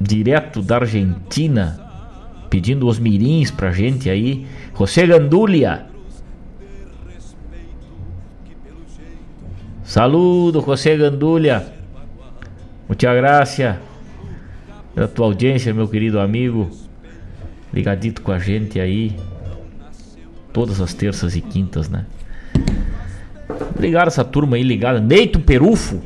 direto 0.00 0.62
da 0.62 0.76
Argentina, 0.76 1.80
pedindo 2.48 2.86
os 2.86 2.98
mirins 2.98 3.50
pra 3.50 3.72
gente 3.72 4.08
aí. 4.08 4.46
José 4.76 5.06
Gandulia. 5.06 5.86
Saludo, 9.88 10.60
José 10.60 10.98
Gandulia. 10.98 11.64
Muita 12.86 13.14
graça 13.14 13.80
pela 14.94 15.08
tua 15.08 15.24
audiência, 15.24 15.72
meu 15.72 15.88
querido 15.88 16.20
amigo. 16.20 16.68
Ligadito 17.72 18.20
com 18.20 18.30
a 18.30 18.38
gente 18.38 18.78
aí. 18.78 19.16
Todas 20.52 20.82
as 20.82 20.92
terças 20.92 21.34
e 21.36 21.40
quintas, 21.40 21.88
né? 21.88 22.04
Obrigado 23.74 24.08
essa 24.08 24.22
turma 24.22 24.56
aí 24.56 24.62
ligada. 24.62 25.00
Neito 25.00 25.40
Perufo. 25.40 26.02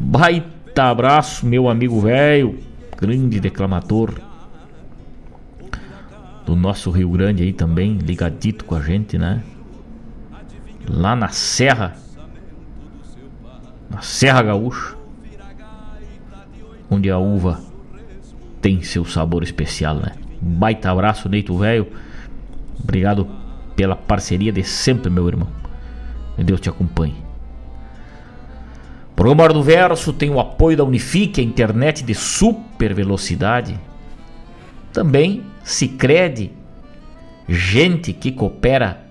Baita 0.00 0.84
abraço, 0.84 1.44
meu 1.44 1.68
amigo 1.68 2.00
velho, 2.00 2.58
grande 2.98 3.38
declamador 3.38 4.14
do 6.46 6.56
nosso 6.56 6.90
Rio 6.90 7.10
Grande 7.10 7.42
aí 7.42 7.52
também, 7.52 7.98
ligadito 7.98 8.64
com 8.64 8.74
a 8.74 8.80
gente, 8.80 9.18
né? 9.18 9.42
Lá 10.88 11.14
na 11.14 11.28
Serra, 11.28 11.94
na 13.90 14.00
Serra 14.00 14.42
Gaúcha, 14.42 14.96
onde 16.88 17.10
a 17.10 17.18
uva 17.18 17.60
tem 18.62 18.82
seu 18.82 19.04
sabor 19.04 19.42
especial, 19.42 19.96
né? 19.96 20.12
Baita 20.40 20.90
abraço, 20.90 21.28
Neito 21.28 21.56
velho. 21.56 21.88
Obrigado 22.82 23.28
pela 23.74 23.96
parceria 23.96 24.52
de 24.52 24.62
sempre, 24.62 25.10
meu 25.10 25.26
irmão. 25.26 25.48
Que 26.36 26.44
Deus 26.44 26.60
te 26.60 26.68
acompanhe. 26.68 27.16
Programa 29.14 29.42
Hora 29.42 29.52
do 29.52 29.62
Verso 29.62 30.12
tem 30.12 30.30
o 30.30 30.40
apoio 30.40 30.76
da 30.76 30.84
Unifique, 30.84 31.40
a 31.40 31.44
internet 31.44 32.02
de 32.02 32.14
super 32.14 32.94
velocidade. 32.94 33.78
Também 34.92 35.44
se 35.62 35.88
crede, 35.88 36.52
gente 37.46 38.12
que 38.14 38.32
coopera 38.32 39.04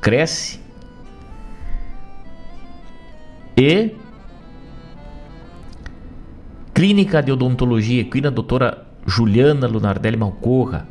cresce. 0.00 0.60
E 3.56 3.96
Clínica 6.80 7.22
de 7.22 7.30
Odontologia 7.30 8.00
Equina, 8.00 8.30
doutora 8.30 8.86
Juliana 9.06 9.66
Lunardelli 9.66 10.16
Malcorra. 10.16 10.88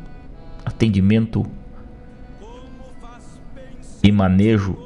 Atendimento 0.64 1.44
e 4.00 4.12
manejo 4.12 4.78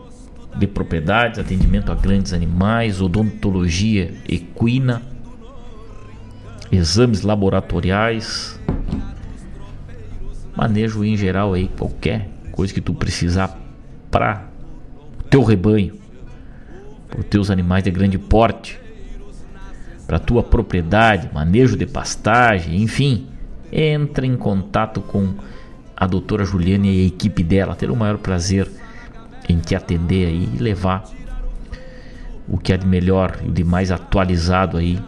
de 0.57 0.67
propriedades, 0.67 1.39
atendimento 1.39 1.93
a 1.93 1.95
grandes 1.95 2.33
animais, 2.33 3.03
odontologia 3.03 4.15
equina, 4.27 5.03
exames 6.73 7.21
laboratoriais, 7.21 8.59
manejo 10.57 11.05
em 11.05 11.19
geral 11.19 11.53
aí, 11.53 11.69
qualquer 11.69 12.31
coisa 12.51 12.73
que 12.73 12.81
tu 12.81 12.95
precisar 12.95 13.61
para 14.11 14.49
o 15.21 15.25
teu 15.25 15.43
rebanho, 15.43 15.99
para 17.11 17.21
os 17.21 17.27
teus 17.27 17.51
animais 17.51 17.85
de 17.85 17.91
grande 17.91 18.17
porte, 18.17 18.83
para 20.15 20.21
tua 20.21 20.45
propriedade, 20.45 21.29
manejo 21.35 21.77
de 21.77 21.87
pastagem, 21.87 22.81
enfim, 22.81 23.27
entra 23.73 24.25
em 24.25 24.37
contato 24.37 25.01
com 25.01 25.35
a 25.97 26.07
doutora 26.07 26.45
Juliana 26.45 26.87
e 26.87 27.03
a 27.03 27.07
equipe 27.09 27.43
dela, 27.43 27.75
terá 27.75 27.93
o 27.93 27.97
maior 27.97 28.19
prazer 28.19 28.71
em 29.49 29.59
te 29.59 29.75
atender 29.75 30.29
aí 30.29 30.49
e 30.55 30.63
levar 30.63 31.03
o 32.47 32.57
que 32.57 32.73
é 32.73 32.77
de 32.77 32.87
melhor 32.87 33.41
e 33.45 33.51
de 33.51 33.65
mais 33.65 33.91
atualizado 33.91 34.77
aí 34.77 35.01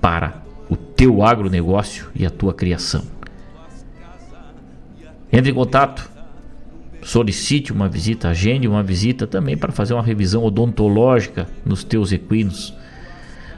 para 0.00 0.42
o 0.68 0.74
teu 0.74 1.22
agronegócio 1.22 2.08
e 2.12 2.26
a 2.26 2.30
tua 2.30 2.52
criação. 2.52 3.04
Entre 5.32 5.52
em 5.52 5.54
contato, 5.54 6.10
solicite 7.00 7.72
uma 7.72 7.88
visita, 7.88 8.30
agende 8.30 8.66
uma 8.66 8.82
visita 8.82 9.24
também 9.24 9.56
para 9.56 9.70
fazer 9.70 9.94
uma 9.94 10.02
revisão 10.02 10.42
odontológica 10.42 11.46
nos 11.64 11.84
teus 11.84 12.10
equinos. 12.10 12.74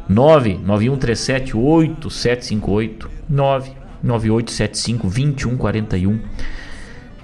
99137 0.09 1.57
8758 1.57 3.11
99875 3.29 5.03
2141 5.09 6.21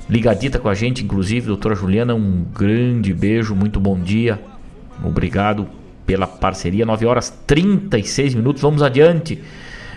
ligadita 0.08 0.58
com 0.58 0.68
a 0.68 0.74
gente, 0.74 1.02
inclusive, 1.04 1.46
doutora 1.46 1.74
Juliana, 1.74 2.14
um 2.14 2.44
grande 2.52 3.12
beijo, 3.12 3.54
muito 3.54 3.80
bom 3.80 3.98
dia. 3.98 4.40
Obrigado 5.02 5.68
pela 6.06 6.26
parceria. 6.26 6.84
9 6.84 7.06
horas 7.06 7.30
36 7.46 8.34
minutos. 8.34 8.62
Vamos 8.62 8.82
adiante. 8.82 9.42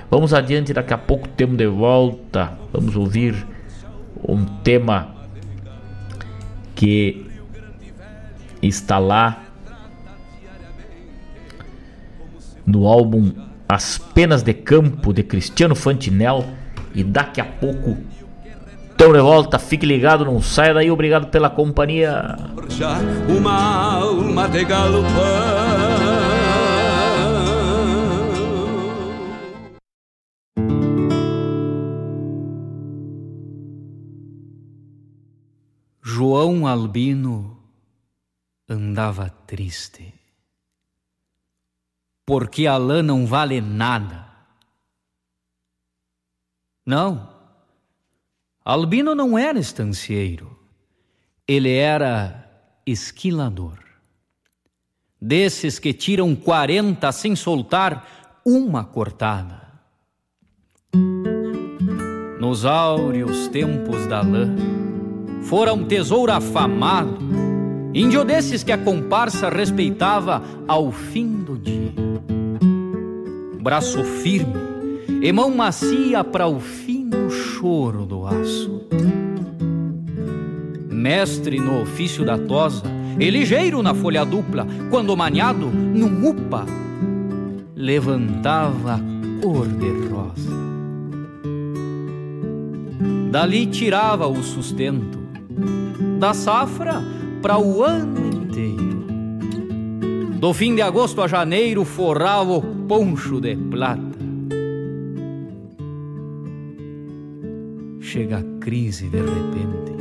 Vamos 0.10 0.34
adiante, 0.34 0.74
daqui 0.74 0.94
a 0.94 0.98
pouco 0.98 1.28
temos 1.28 1.58
de 1.58 1.68
volta. 1.68 2.58
Vamos 2.72 2.96
ouvir 2.96 3.46
um 4.28 4.46
tema 4.64 5.16
que 6.74 7.26
está 8.62 8.98
lá 8.98 9.47
no 12.68 12.86
álbum 12.86 13.32
As 13.68 13.98
Penas 13.98 14.44
de 14.44 14.54
Campo 14.54 15.12
de 15.12 15.24
Cristiano 15.24 15.74
Fantinel 15.74 16.46
e 16.94 17.04
daqui 17.04 17.42
a 17.42 17.46
pouco 17.46 17.98
Tão 18.98 19.14
de 19.14 19.22
volta, 19.22 19.60
fique 19.60 19.86
ligado, 19.86 20.26
não 20.26 20.42
saia 20.42 20.74
daí, 20.74 20.90
obrigado 20.90 21.28
pela 21.28 21.52
companhia. 21.52 22.36
Uma 23.30 23.94
alma 23.94 24.50
de 24.50 24.66
João 36.02 36.66
Albino 36.66 37.60
andava 38.68 39.30
triste, 39.46 40.12
porque 42.28 42.68
a 42.68 42.76
lã 42.76 43.02
não 43.02 43.26
vale 43.26 43.62
nada. 43.62 44.28
Não, 46.86 47.30
Albino 48.66 49.16
não 49.16 49.38
era 49.38 49.58
estancieiro, 49.58 50.60
ele 51.48 51.74
era 51.74 52.52
esquilador. 52.86 53.80
Desses 55.20 55.80
que 55.80 55.94
tiram 55.94 56.36
quarenta 56.36 57.14
sem 57.14 57.34
soltar 57.34 58.42
uma 58.46 58.84
cortada. 58.84 59.66
Nos 62.42 62.66
áureos 62.66 63.48
tempos 63.48 64.06
da 64.06 64.22
lã, 64.22 64.54
fora 65.44 65.74
um 65.74 65.86
tesouro 65.86 66.34
afamado, 66.34 67.47
índio 67.98 68.24
desses 68.24 68.64
que 68.64 68.72
a 68.72 68.78
comparsa 68.78 69.50
respeitava 69.50 70.44
ao 70.68 70.92
fim 70.92 71.44
do 71.44 71.58
dia. 71.58 71.92
Braço 73.60 74.04
firme 74.04 74.54
e 75.20 75.32
mão 75.32 75.50
macia 75.50 76.24
para 76.24 76.48
o 76.48 76.60
fino 76.60 77.28
choro 77.32 78.06
do 78.06 78.28
aço. 78.28 78.84
Mestre 80.92 81.60
no 81.60 81.82
ofício 81.82 82.24
da 82.24 82.38
tosa, 82.38 82.84
e 83.20 83.32
ligeiro 83.32 83.82
na 83.82 83.96
folha 83.96 84.24
dupla, 84.24 84.68
quando 84.92 85.18
maniado, 85.18 85.66
num 85.66 86.30
upa, 86.30 86.66
levantava 87.76 88.94
a 88.94 89.42
cor 89.42 89.68
de 89.68 89.90
rosa. 90.08 90.52
Dali 93.32 93.66
tirava 93.66 94.28
o 94.28 94.44
sustento, 94.44 95.18
da 96.20 96.34
safra 96.36 97.04
para 97.48 97.58
o 97.58 97.82
ano 97.82 98.28
inteiro. 98.28 99.08
Do 100.38 100.54
fim 100.54 100.76
de 100.76 100.82
agosto 100.82 101.22
a 101.22 101.30
janeiro 101.30 101.86
forrava 101.86 102.52
o 102.52 102.62
poncho 102.62 103.40
de 103.40 103.56
plata. 103.56 104.20
Chega 108.02 108.40
a 108.40 108.44
crise 108.60 109.08
de 109.08 109.20
repente. 109.20 109.96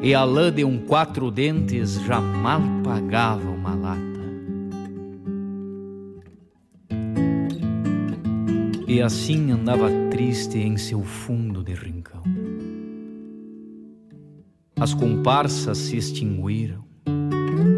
E 0.00 0.14
a 0.14 0.24
lã 0.24 0.50
de 0.50 0.64
um 0.64 0.78
quatro 0.78 1.30
dentes 1.30 2.00
já 2.06 2.22
mal 2.22 2.62
pagava 2.82 3.50
uma 3.50 3.74
lata. 3.74 4.00
E 8.88 9.02
assim 9.02 9.50
andava 9.50 9.90
triste 10.10 10.56
em 10.56 10.78
seu 10.78 11.02
fundo 11.02 11.62
de 11.62 11.74
rincão. 11.74 11.99
As 14.80 14.94
comparsas 14.94 15.76
se 15.76 15.98
extinguiram, 15.98 16.82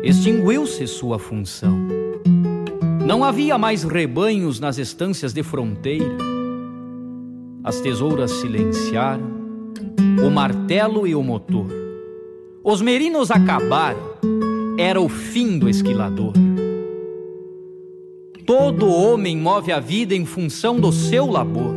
extinguiu-se 0.05 0.86
sua 0.86 1.18
função. 1.18 1.76
Não 3.05 3.24
havia 3.24 3.59
mais 3.59 3.82
rebanhos 3.82 4.61
nas 4.61 4.78
estâncias 4.78 5.32
de 5.32 5.42
fronteira. 5.42 6.16
As 7.64 7.80
tesouras 7.80 8.30
silenciaram, 8.30 9.26
o 10.24 10.30
martelo 10.30 11.05
e 11.05 11.12
o 11.16 11.24
motor. 11.24 11.66
Os 12.62 12.80
merinos 12.80 13.32
acabaram, 13.32 13.98
era 14.78 15.00
o 15.00 15.09
fim 15.09 15.59
do 15.59 15.68
esquilador. 15.68 16.34
Todo 18.46 18.86
homem 18.86 19.36
move 19.36 19.72
a 19.72 19.80
vida 19.80 20.14
em 20.14 20.24
função 20.24 20.78
do 20.78 20.92
seu 20.92 21.26
labor. 21.26 21.74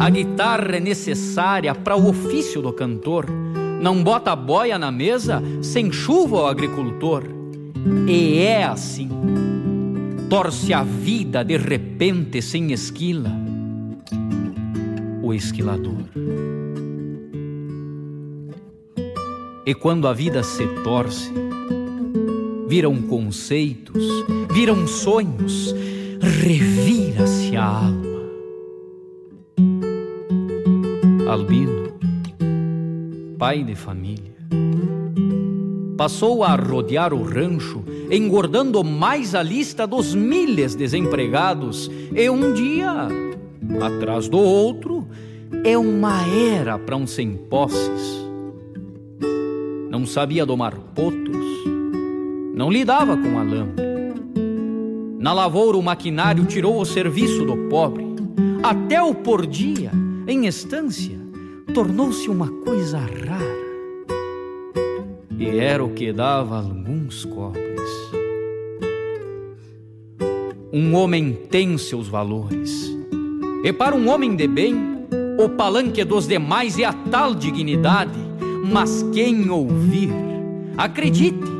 A 0.00 0.08
guitarra 0.08 0.76
é 0.76 0.80
necessária 0.80 1.74
para 1.74 1.96
o 1.96 2.08
ofício 2.08 2.62
do 2.62 2.72
cantor 2.72 3.41
não 3.82 4.00
bota 4.00 4.36
boia 4.36 4.78
na 4.78 4.92
mesa 4.92 5.42
sem 5.60 5.90
chuva 5.90 6.36
ao 6.36 6.46
agricultor. 6.46 7.24
E 8.06 8.38
é 8.38 8.62
assim. 8.62 9.08
Torce 10.30 10.72
a 10.72 10.84
vida 10.84 11.44
de 11.44 11.56
repente 11.56 12.40
sem 12.40 12.72
esquila. 12.72 13.32
O 15.20 15.34
esquilador. 15.34 16.04
E 19.66 19.74
quando 19.74 20.06
a 20.06 20.12
vida 20.12 20.44
se 20.44 20.64
torce, 20.84 21.32
viram 22.68 23.02
conceitos, 23.02 24.04
viram 24.52 24.86
sonhos, 24.86 25.74
revira-se 26.20 27.56
a 27.56 27.64
alma. 27.64 28.12
Albino 31.28 31.81
pai 33.42 33.64
de 33.64 33.74
família. 33.74 34.36
Passou 35.96 36.44
a 36.44 36.54
rodear 36.54 37.12
o 37.12 37.24
rancho, 37.24 37.82
engordando 38.08 38.84
mais 38.84 39.34
a 39.34 39.42
lista 39.42 39.84
dos 39.84 40.14
milhares 40.14 40.76
desempregados, 40.76 41.90
e 42.14 42.30
um 42.30 42.52
dia, 42.52 43.08
atrás 43.80 44.28
do 44.28 44.38
outro, 44.38 45.08
é 45.64 45.76
uma 45.76 46.24
era 46.24 46.78
para 46.78 46.94
um 46.94 47.04
sem 47.04 47.36
posses. 47.36 48.24
Não 49.90 50.06
sabia 50.06 50.46
domar 50.46 50.76
potros, 50.94 51.46
não 52.54 52.70
lidava 52.70 53.16
com 53.16 53.40
alambre. 53.40 53.84
Na 55.18 55.32
lavoura, 55.32 55.76
o 55.76 55.82
maquinário 55.82 56.44
tirou 56.44 56.80
o 56.80 56.86
serviço 56.86 57.44
do 57.44 57.56
pobre, 57.68 58.06
até 58.62 59.02
o 59.02 59.12
por 59.12 59.44
dia, 59.44 59.90
em 60.28 60.46
estância, 60.46 61.21
tornou-se 61.74 62.28
uma 62.28 62.48
coisa 62.64 62.98
rara. 62.98 63.62
E 65.38 65.58
era 65.58 65.84
o 65.84 65.90
que 65.90 66.12
dava 66.12 66.56
alguns 66.56 67.24
cobres. 67.24 67.90
Um 70.72 70.94
homem 70.94 71.32
tem 71.50 71.76
seus 71.78 72.08
valores. 72.08 72.90
E 73.64 73.72
para 73.72 73.94
um 73.94 74.08
homem 74.08 74.34
de 74.34 74.48
bem, 74.48 74.74
o 75.38 75.48
palanque 75.48 76.04
dos 76.04 76.26
demais 76.26 76.78
é 76.78 76.84
a 76.84 76.92
tal 76.92 77.34
dignidade. 77.34 78.18
Mas 78.64 79.02
quem 79.12 79.50
ouvir, 79.50 80.10
acredite, 80.76 81.50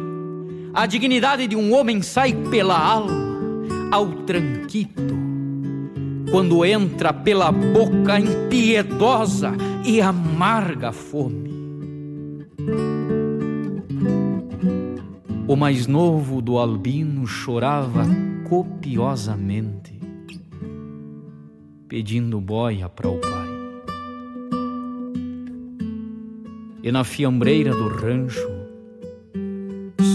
a 0.72 0.86
dignidade 0.86 1.46
de 1.46 1.56
um 1.56 1.74
homem 1.74 2.00
sai 2.00 2.32
pela 2.32 2.78
alma, 2.78 3.12
ao 3.90 4.06
tranquito, 4.24 5.14
quando 6.32 6.64
entra 6.64 7.12
pela 7.12 7.52
boca 7.52 8.18
impiedosa 8.18 9.52
e 9.84 10.00
amarga 10.00 10.90
fome. 10.90 11.52
O 15.46 15.54
mais 15.54 15.86
novo 15.86 16.40
do 16.40 16.58
albino 16.58 17.26
chorava 17.26 18.06
copiosamente, 18.48 20.00
pedindo 21.86 22.40
boia 22.40 22.88
para 22.88 23.10
o 23.10 23.18
pai. 23.18 23.52
E 26.82 26.90
na 26.90 27.04
fiambreira 27.04 27.74
do 27.74 27.88
rancho, 27.88 28.48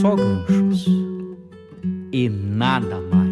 só 0.01 0.15
ganchos 0.15 0.87
e 2.11 2.27
nada 2.27 2.99
mais. 3.01 3.26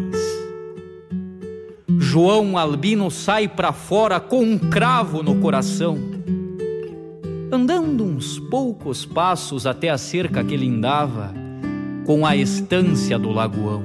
João 2.16 2.56
Albino 2.56 3.10
sai 3.10 3.46
para 3.46 3.74
fora 3.74 4.18
com 4.18 4.40
um 4.42 4.58
cravo 4.58 5.22
no 5.22 5.36
coração 5.38 5.98
andando 7.52 8.04
uns 8.04 8.38
poucos 8.38 9.04
passos 9.04 9.66
até 9.66 9.90
a 9.90 9.98
cerca 9.98 10.42
que 10.42 10.56
lindava 10.56 11.34
com 12.06 12.24
a 12.24 12.34
estância 12.34 13.18
do 13.18 13.28
lagoão. 13.28 13.84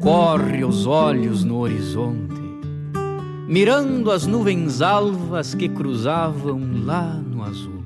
Corre 0.00 0.64
os 0.64 0.86
olhos 0.86 1.42
no 1.42 1.58
horizonte, 1.58 2.40
mirando 3.48 4.08
as 4.12 4.24
nuvens 4.24 4.80
alvas 4.82 5.52
que 5.52 5.68
cruzavam 5.68 6.60
lá 6.84 7.12
no 7.12 7.42
azul. 7.42 7.82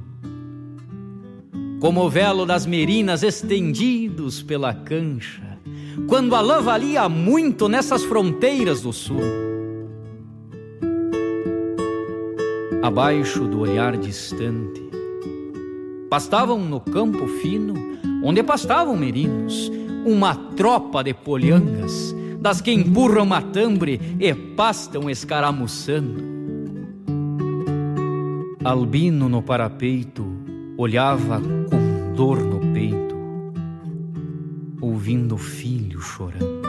Como 1.81 2.05
o 2.05 2.11
velo 2.11 2.45
das 2.45 2.67
merinas 2.67 3.23
estendidos 3.23 4.43
pela 4.43 4.75
cancha, 4.75 5.46
quando 6.07 6.35
a 6.35 6.41
lã 6.41 6.61
valia 6.61 7.09
muito 7.09 7.69
nessas 7.69 8.05
fronteiras 8.05 8.83
do 8.83 8.93
sul 8.93 9.47
abaixo 12.87 13.49
do 13.49 13.61
olhar 13.61 13.97
distante. 13.97 14.81
Pastavam 16.09 16.61
no 16.61 16.79
campo 16.79 17.27
fino, 17.27 17.75
onde 18.23 18.45
pastavam 18.45 18.97
merinos, 18.97 19.73
uma 20.05 20.37
tropa 20.37 21.03
de 21.03 21.13
poliangas, 21.13 22.15
das 22.41 22.61
que 22.61 22.71
empurram 22.71 23.27
matambre 23.27 24.01
e 24.21 24.33
pastam 24.33 25.11
escaramuçando. 25.11 26.23
Albino 28.63 29.29
no 29.29 29.43
parapeito 29.43 30.25
olhava 30.77 31.41
com 31.41 32.15
dor 32.15 32.41
no 32.41 32.73
peito, 32.73 33.16
ouvindo 35.07 35.37
o 35.37 35.39
filho 35.39 36.01
chorando. 36.01 36.63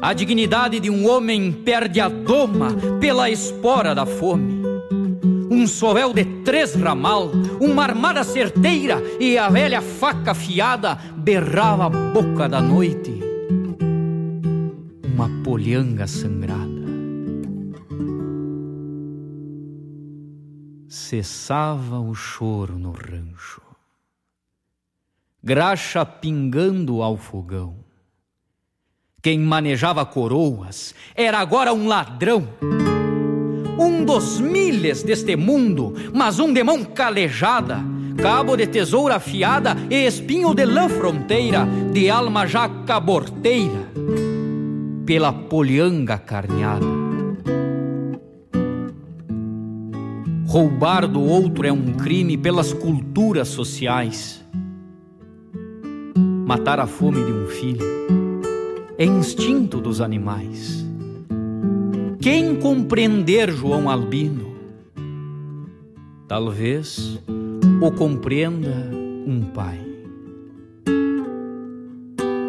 A 0.00 0.14
dignidade 0.14 0.80
de 0.80 0.88
um 0.88 1.06
homem 1.06 1.52
perde 1.52 2.00
a 2.00 2.08
doma 2.08 2.70
pela 2.98 3.28
espora 3.28 3.94
da 3.94 4.06
fome. 4.06 4.62
Um 5.50 5.66
sovel 5.66 6.14
de 6.14 6.24
três 6.44 6.74
ramal, 6.74 7.30
uma 7.60 7.82
armada 7.82 8.24
certeira 8.24 9.02
e 9.20 9.36
a 9.36 9.50
velha 9.50 9.82
faca 9.82 10.30
afiada 10.30 10.94
berrava 11.18 11.84
a 11.84 11.90
boca 11.90 12.48
da 12.48 12.62
noite. 12.62 13.12
Uma 15.04 15.28
polhanga 15.44 16.06
sangrada. 16.06 16.88
Cessava 20.88 22.00
o 22.00 22.14
choro 22.14 22.78
no 22.78 22.92
rancho. 22.92 23.67
Graxa 25.42 26.04
pingando 26.04 27.02
ao 27.02 27.16
fogão 27.16 27.88
quem 29.20 29.40
manejava 29.40 30.06
coroas 30.06 30.94
era 31.14 31.38
agora 31.38 31.74
um 31.74 31.88
ladrão. 31.88 32.48
Um 33.78 34.04
dos 34.04 34.40
milhas 34.40 35.02
deste 35.02 35.36
mundo, 35.36 35.94
mas 36.14 36.38
um 36.38 36.52
de 36.52 36.62
mão 36.62 36.84
calejada, 36.84 37.80
cabo 38.16 38.56
de 38.56 38.66
tesoura 38.66 39.16
afiada 39.16 39.76
e 39.90 40.06
espinho 40.06 40.54
de 40.54 40.64
lã 40.64 40.88
fronteira, 40.88 41.66
de 41.92 42.08
alma 42.08 42.46
já 42.46 42.68
caborteira, 42.86 43.90
pela 45.04 45.32
polianga 45.32 46.16
carneada. 46.16 46.86
Roubar 50.46 51.06
do 51.06 51.20
outro 51.20 51.66
é 51.66 51.72
um 51.72 51.92
crime 51.92 52.38
pelas 52.38 52.72
culturas 52.72 53.48
sociais. 53.48 54.47
Matar 56.48 56.80
a 56.80 56.86
fome 56.86 57.22
de 57.26 57.30
um 57.30 57.46
filho 57.46 57.84
é 58.96 59.04
instinto 59.04 59.82
dos 59.82 60.00
animais. 60.00 60.82
Quem 62.22 62.56
compreender 62.56 63.52
João 63.52 63.90
Albino, 63.90 64.56
talvez 66.26 67.20
o 67.82 67.92
compreenda 67.92 68.90
um 69.26 69.42
pai. 69.52 69.78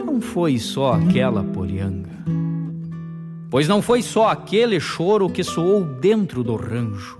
Não 0.05 0.21
foi 0.21 0.57
só 0.57 0.93
aquela 0.93 1.43
polianga, 1.43 2.23
pois 3.49 3.67
não 3.67 3.81
foi 3.81 4.01
só 4.01 4.29
aquele 4.29 4.79
choro 4.79 5.29
que 5.29 5.43
soou 5.43 5.83
dentro 5.83 6.41
do 6.41 6.55
rancho. 6.55 7.19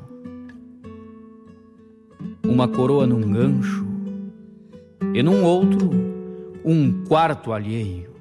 Uma 2.42 2.70
coroa 2.70 3.06
num 3.06 3.34
gancho 3.34 3.86
e 5.14 5.22
num 5.22 5.44
outro 5.44 6.18
um 6.72 7.04
quarto 7.04 7.52
alheio 7.52 8.12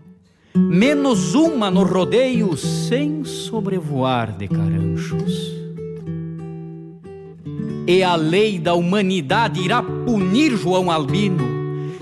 menos 0.55 1.35
uma 1.35 1.71
no 1.71 1.83
rodeio 1.83 2.57
sem 2.57 3.23
sobrevoar 3.23 4.33
de 4.33 4.49
caranchos. 4.49 5.55
E 7.87 8.03
a 8.03 8.17
lei 8.17 8.59
da 8.59 8.73
humanidade 8.73 9.61
irá 9.61 9.83
punir 9.83 10.57
João 10.57 10.91
Albino, 10.91 11.45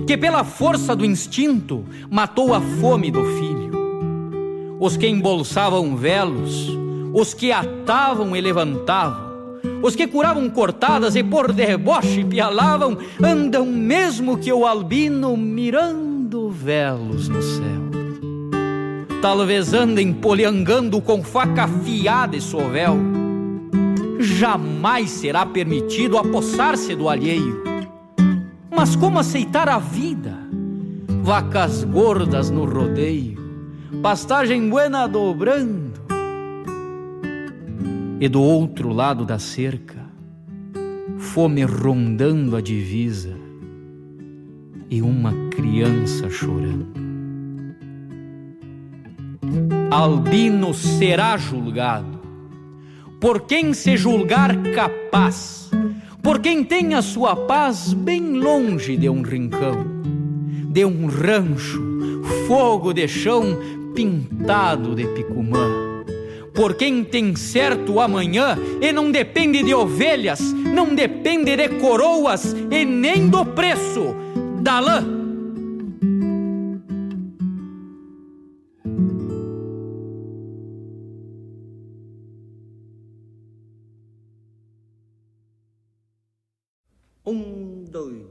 que 0.06 0.16
pela 0.16 0.44
força 0.44 0.94
do 0.94 1.04
instinto 1.04 1.84
matou 2.08 2.54
a 2.54 2.60
fome 2.60 3.10
do 3.10 3.24
filho. 3.24 4.78
Os 4.78 4.96
que 4.96 5.08
embolsavam 5.08 5.96
velos, 5.96 6.70
os 7.12 7.34
que 7.34 7.50
atavam 7.50 8.36
e 8.36 8.40
levantavam, 8.40 9.26
os 9.82 9.96
que 9.96 10.06
curavam 10.06 10.48
cortadas 10.48 11.16
e 11.16 11.24
por 11.24 11.52
deboche 11.52 12.24
pialavam, 12.24 12.96
andam 13.20 13.66
mesmo 13.66 14.38
que 14.38 14.52
o 14.52 14.64
albino 14.64 15.36
mirando 15.36 16.15
velos 16.50 17.28
no 17.28 17.42
céu 17.42 17.96
talvez 19.26 19.72
andem 19.72 20.12
poliangando 20.12 21.00
com 21.00 21.20
faca 21.20 21.64
afiada 21.64 22.36
e 22.36 22.40
sovel. 22.40 22.96
Jamais 24.20 25.10
será 25.10 25.44
permitido 25.44 26.16
apossar-se 26.16 26.94
do 26.94 27.08
alheio. 27.08 27.60
Mas 28.70 28.94
como 28.94 29.18
aceitar 29.18 29.68
a 29.68 29.78
vida? 29.78 30.32
Vacas 31.24 31.82
gordas 31.82 32.50
no 32.50 32.64
rodeio, 32.64 33.36
pastagem 34.00 34.68
buena 34.68 35.08
dobrando. 35.08 36.00
E 38.20 38.28
do 38.28 38.40
outro 38.40 38.92
lado 38.92 39.24
da 39.24 39.40
cerca, 39.40 40.06
fome 41.18 41.64
rondando 41.64 42.54
a 42.54 42.60
divisa 42.60 43.45
e 44.90 45.02
uma 45.02 45.32
criança 45.50 46.30
chorando. 46.30 46.86
Albino 49.90 50.74
será 50.74 51.36
julgado. 51.36 52.20
Por 53.20 53.42
quem 53.42 53.72
se 53.72 53.96
julgar 53.96 54.54
capaz, 54.74 55.70
por 56.22 56.38
quem 56.38 56.62
tem 56.62 56.94
a 56.94 57.02
sua 57.02 57.34
paz 57.34 57.92
bem 57.92 58.38
longe 58.38 58.96
de 58.96 59.08
um 59.08 59.22
rincão, 59.22 59.84
de 60.70 60.84
um 60.84 61.06
rancho, 61.06 61.82
fogo 62.46 62.92
de 62.92 63.08
chão 63.08 63.58
pintado 63.94 64.94
de 64.94 65.06
picumã. 65.08 65.70
Por 66.54 66.74
quem 66.74 67.04
tem 67.04 67.34
certo 67.36 68.00
amanhã 68.00 68.56
e 68.80 68.92
não 68.92 69.10
depende 69.10 69.62
de 69.62 69.74
ovelhas, 69.74 70.40
não 70.52 70.94
depende 70.94 71.56
de 71.56 71.68
coroas 71.80 72.54
e 72.70 72.84
nem 72.84 73.28
do 73.28 73.44
preço 73.44 74.25
Dalan. 74.62 75.04
Um, 87.26 87.84
dois. 87.90 88.22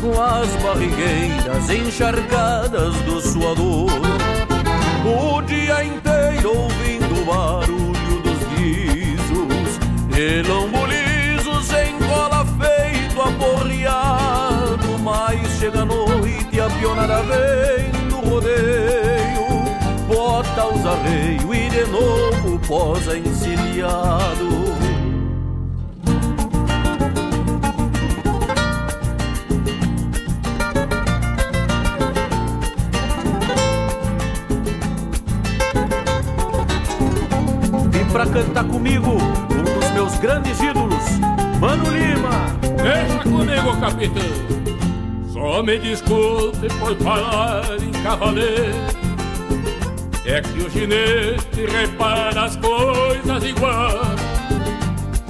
Com 0.00 0.20
as 0.20 0.48
barrigueiras 0.62 1.70
encharcadas 1.70 2.94
do 3.06 3.20
suador 3.20 3.90
O 5.06 5.40
dia 5.42 5.82
inteiro 5.82 6.58
ouvindo 6.58 7.22
o 7.22 7.24
barulho 7.24 8.20
dos 8.22 8.38
guizos 8.58 9.78
De 10.14 10.42
lombo 10.42 10.84
liso 10.86 11.52
cola 12.06 12.44
feito 12.44 13.22
aporreado 13.22 14.98
Mas 15.02 15.58
chega 15.58 15.80
a 15.80 15.84
noite 15.86 16.60
a 16.60 16.68
pionada 16.68 17.22
vem 17.22 18.08
do 18.08 18.16
rodeio 18.28 19.14
bota 20.06 20.66
os 20.66 20.86
arreios 20.86 21.56
e 21.56 21.70
de 21.70 21.84
novo 21.90 22.58
posa 22.66 23.18
encilhado. 23.18 24.63
Só 45.32 45.62
me 45.62 45.78
desculpe 45.78 46.68
por 46.78 46.96
falar 46.96 47.64
em 47.82 47.90
cavaleiro 48.02 49.04
é 50.24 50.40
que 50.40 50.62
o 50.62 50.70
ginete 50.70 51.66
repara 51.70 52.44
as 52.44 52.56
coisas 52.56 53.44
igual. 53.44 54.00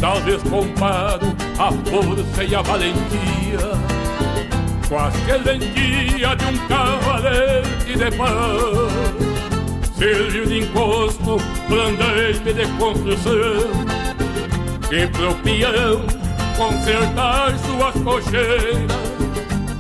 Talvez 0.01 0.43
comparo 0.45 1.27
a 1.59 1.73
força 1.91 2.45
e 2.45 2.55
a 2.55 2.63
valentia 2.63 3.59
com 4.89 4.99
a 4.99 5.09
excelentia 5.09 6.37
de 6.37 6.45
um 6.45 6.69
cavalete 6.69 7.97
de 7.97 8.17
pão. 8.17 8.89
Serviu 9.97 10.47
de 10.47 10.59
encosto, 10.61 11.39
blandante 11.69 12.53
de 12.53 12.67
construção, 12.79 13.71
que 14.89 15.07
pro 15.09 15.35
peão 15.37 16.24
consertar 16.57 17.55
suas 17.59 17.95
cocheiras. 18.03 19.05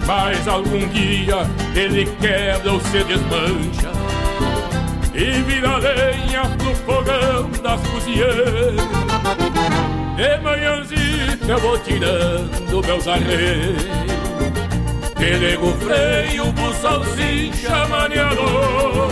Mas 0.06 0.46
algum 0.46 0.86
dia 0.88 1.46
ele 1.74 2.04
quebra 2.20 2.72
ou 2.72 2.80
se 2.80 3.02
desmancha 3.04 3.90
e 5.14 5.42
vira 5.42 5.76
lenha 5.78 6.42
pro 6.58 6.74
fogão 6.74 7.50
das 7.62 7.80
cozinheiras. 7.88 8.74
De 10.16 10.38
manhãzinha 10.42 11.38
eu 11.48 11.58
vou 11.58 11.78
tirando 11.78 12.86
meus 12.86 13.06
arreios, 13.06 13.82
pelego 15.14 15.72
freio, 15.78 16.52
buçal, 16.52 17.04
cincha, 17.04 17.86
maniador, 17.86 19.08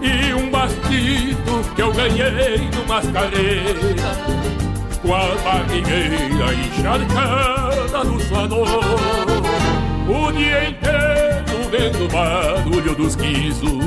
e 0.00 0.34
um 0.34 0.50
bastito 0.50 1.74
que 1.74 1.82
eu 1.82 1.92
ganhei 1.92 2.68
numa 2.74 3.00
carreiras, 3.12 3.91
com 5.02 5.14
a 5.14 5.34
barrigueira 5.42 6.54
encharcada 6.54 8.04
no 8.04 8.20
suador. 8.20 8.68
O 10.08 10.32
dia 10.32 10.70
inteiro 10.70 11.70
vendo 11.70 12.04
o 12.04 12.08
barulho 12.08 12.94
dos 12.94 13.16
guizos 13.16 13.84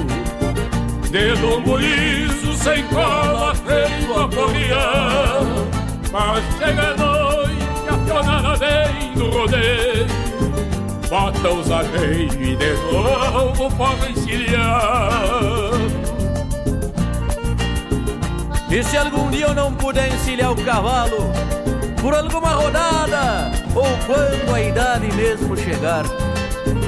de 1.09 1.34
lombo 1.41 1.78
liso 1.78 2.53
sem 2.55 2.84
cola 2.88 3.55
feito 3.55 4.20
a 4.20 4.28
porrear 4.28 5.41
Mas 6.11 6.43
chega 6.57 6.91
a 6.91 6.97
noite, 6.97 7.89
a 7.89 7.97
pionada 7.97 8.55
vem 8.57 9.13
do 9.13 9.30
rodeio. 9.30 10.07
Bota 11.09 11.49
os 11.49 11.72
arreios 11.72 12.34
e 12.34 12.55
de 12.55 12.74
novo 12.91 13.72
pode 13.78 14.11
encilhar 14.11 15.72
E 18.76 18.84
se 18.84 18.97
algum 18.97 19.30
dia 19.32 19.45
eu 19.45 19.55
não 19.55 19.73
puder 19.73 20.13
encilhar 20.13 20.51
o 20.51 20.65
cavalo 20.65 21.32
Por 22.01 22.13
alguma 22.13 22.49
rodada 22.49 23.49
Ou 23.73 23.88
quando 24.05 24.53
a 24.53 24.61
idade 24.61 25.07
mesmo 25.15 25.55
chegar 25.55 26.03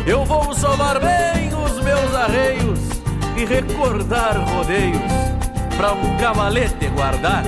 Eu 0.05 0.25
vou 0.25 0.53
sovar 0.53 0.99
bem 0.99 1.47
os 1.53 1.81
meus 1.81 2.13
arreios 2.13 2.79
e 3.37 3.45
recordar 3.45 4.35
rodeios 4.49 4.99
pra 5.77 5.93
um 5.93 6.17
cavalete 6.17 6.87
guardar. 6.87 7.43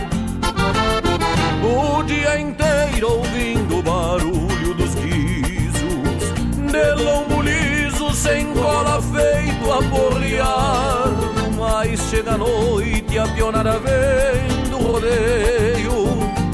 O 1.64 2.04
dia 2.04 2.40
inteiro 2.40 3.12
ouvindo 3.12 3.80
o 3.80 3.82
barulho 3.82 4.74
dos 4.76 4.94
guizos, 4.94 6.32
de 6.72 7.04
lombo 7.04 7.42
liso 7.42 8.14
sem 8.14 8.54
cola 8.54 9.02
feito 9.02 9.72
a 9.72 9.84
porrear. 9.90 11.19
Mas 11.82 11.98
chega 12.10 12.34
a 12.34 12.38
noite 12.38 13.18
a 13.18 13.26
pionada 13.30 13.80
vem 13.80 14.70
do 14.70 14.80
rodeio, 14.80 16.08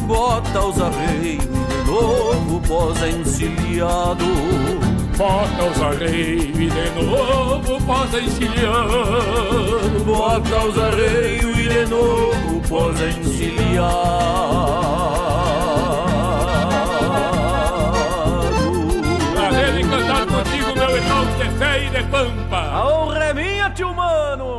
bota 0.06 0.60
os 0.60 0.80
arreios 0.80 1.44
de 1.44 1.92
novo 1.92 2.62
posa 2.62 3.10
encilhado. 3.10 4.24
Bota 5.18 5.64
os 5.64 5.82
arreios 5.82 6.60
e 6.60 6.70
de 6.70 7.04
novo 7.04 7.82
posa 7.86 8.20
encilhar 8.22 8.88
Bota 10.06 10.66
os 10.66 10.78
arreios 10.78 11.58
e 11.58 11.70
de 11.70 11.86
novo 11.88 12.62
posa 12.68 13.08
encilhar 13.08 13.90
Prazer 19.34 19.74
de 19.74 19.90
cantar 19.90 20.26
contigo, 20.28 20.76
meu 20.76 20.98
irmão 20.98 21.26
de 21.38 21.58
fé 21.58 21.86
e 21.86 21.90
de 21.90 22.04
pampa. 22.12 22.58
A 22.58 22.88
honra 22.90 23.24
é 23.24 23.34
minha, 23.34 23.70
tio 23.72 23.92
mano 23.94 24.55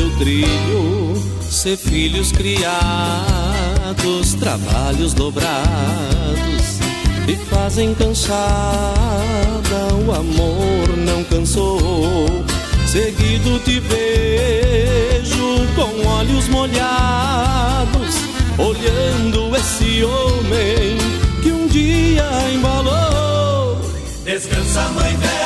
teu 0.00 0.10
trilho, 0.16 1.14
ser 1.42 1.76
filhos 1.76 2.32
criados, 2.32 2.72
trabalhos 4.38 5.12
dobrados 5.12 6.80
e 7.28 7.36
fazem 7.50 7.92
cansada 7.92 8.40
o 10.06 10.10
amor 10.14 10.96
não 10.96 11.22
cansado 11.24 11.60
Seguido 12.86 13.58
te 13.60 13.78
vejo 13.78 15.66
com 15.76 16.08
olhos 16.08 16.48
molhados, 16.48 18.16
olhando 18.56 19.54
esse 19.54 20.02
homem 20.02 20.96
que 21.42 21.52
um 21.52 21.66
dia 21.68 22.24
embalou. 22.54 23.78
Descansa, 24.24 24.88
mãe 24.94 25.14
velha, 25.18 25.39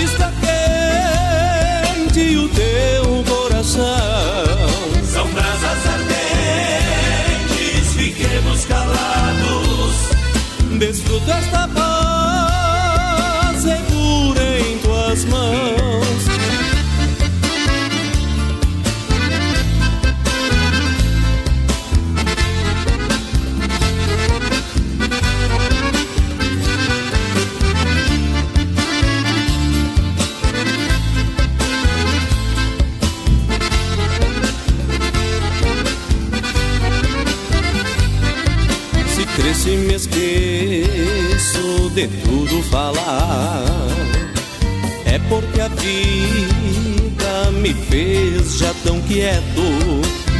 está 0.00 0.32
quente 2.04 2.36
o 2.36 2.48
teu 2.48 3.24
coração 3.24 3.82
são 5.04 5.26
brasas 5.28 5.86
ardentes. 5.86 7.32
Fiquemos 7.94 8.64
calados. 8.64 9.94
Desfruta 10.78 11.32
esta 11.32 11.68
paz 11.68 11.91
de 41.94 42.08
tudo 42.08 42.62
falar. 42.64 43.64
É 45.04 45.18
porque 45.28 45.60
a 45.60 45.68
vida 45.68 47.50
me 47.52 47.74
fez 47.74 48.58
já 48.58 48.72
tão 48.84 49.00
quieto. 49.02 49.62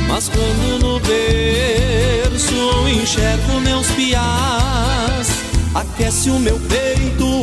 Mas 0.09 0.29
quando 0.29 0.83
no 0.83 1.01
berço 1.01 2.89
enxergo 2.89 3.61
meus 3.61 3.87
piás 3.93 5.29
Aquece 5.75 6.29
o 6.29 6.39
meu 6.39 6.59
peito 6.61 7.43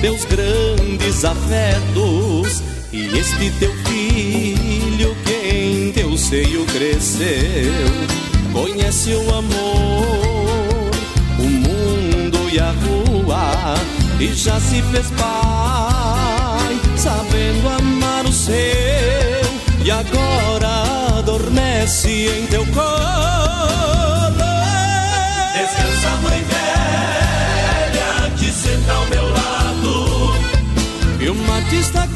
Teus 0.00 0.24
grandes 0.24 1.24
afetos. 1.24 2.62
E 2.92 3.18
este 3.18 3.50
teu 3.58 3.72
filho 3.84 5.16
que 5.24 5.48
em 5.48 5.92
teu 5.92 6.16
seio 6.16 6.64
cresceu 6.66 7.72
Conhece 8.52 9.12
o 9.12 9.34
amor, 9.34 10.27
e 12.58 12.60
a 12.60 12.72
rua 12.72 13.74
E 14.18 14.34
já 14.34 14.58
se 14.58 14.82
fez 14.82 15.10
pai, 15.12 16.80
sabendo 16.96 17.68
amar 17.68 18.24
o 18.24 18.32
seu 18.32 18.54
E 19.84 19.90
agora 19.90 21.18
adormece 21.18 22.26
em 22.26 22.46
teu 22.46 22.66
colo 22.66 22.88
Descansa, 25.54 26.10
mãe 26.22 26.44
velha, 26.52 28.30
te 28.36 28.50
senta 28.50 28.92
ao 28.92 29.06
meu 29.06 29.28
lado. 29.30 30.34
E 31.20 31.28
o 31.28 31.34
mate 31.34 31.76
está 31.76 32.07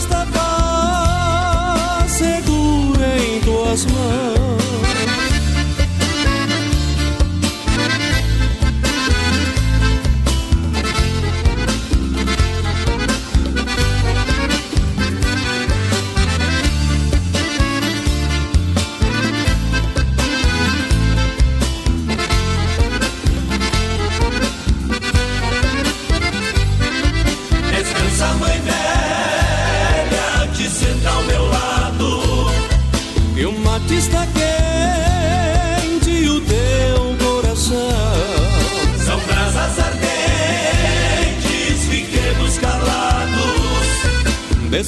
Desfruta 0.00 0.29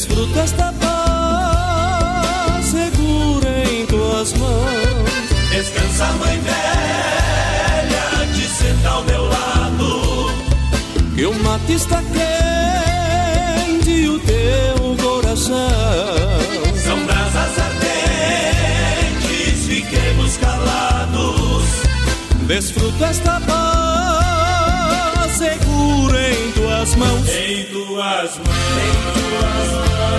Desfruta 0.03 0.41
esta 0.41 0.75
paz 0.81 2.65
segura 2.65 3.49
em 3.71 3.87
tuas 3.87 4.33
mãos. 4.33 5.11
Descansa, 5.49 6.07
mãe 6.15 6.41
velha, 6.41 8.27
te 8.35 8.49
senta 8.49 8.89
ao 8.89 9.05
meu 9.05 9.29
lado. 9.29 10.33
E 11.17 11.25
o 11.25 11.33
mate 11.45 11.75
está 11.75 12.03
quente 12.03 14.09
o 14.09 14.19
teu 14.19 14.97
coração 15.01 15.55
São 16.85 17.07
brasas 17.07 17.59
ardentes, 17.61 19.67
fiquemos 19.69 20.37
calados. 20.39 21.63
Desfruta 22.49 23.07
esta 23.07 23.41
paz 23.43 24.22
segura 25.43 26.31
em 26.31 26.53
tuas 26.53 26.95
mãos. 26.95 27.29
Em 27.29 27.65
tuas 27.65 28.39
mãos, 28.39 28.49
em 28.79 28.93
tuas 29.03 29.73
mãos. 29.73 30.13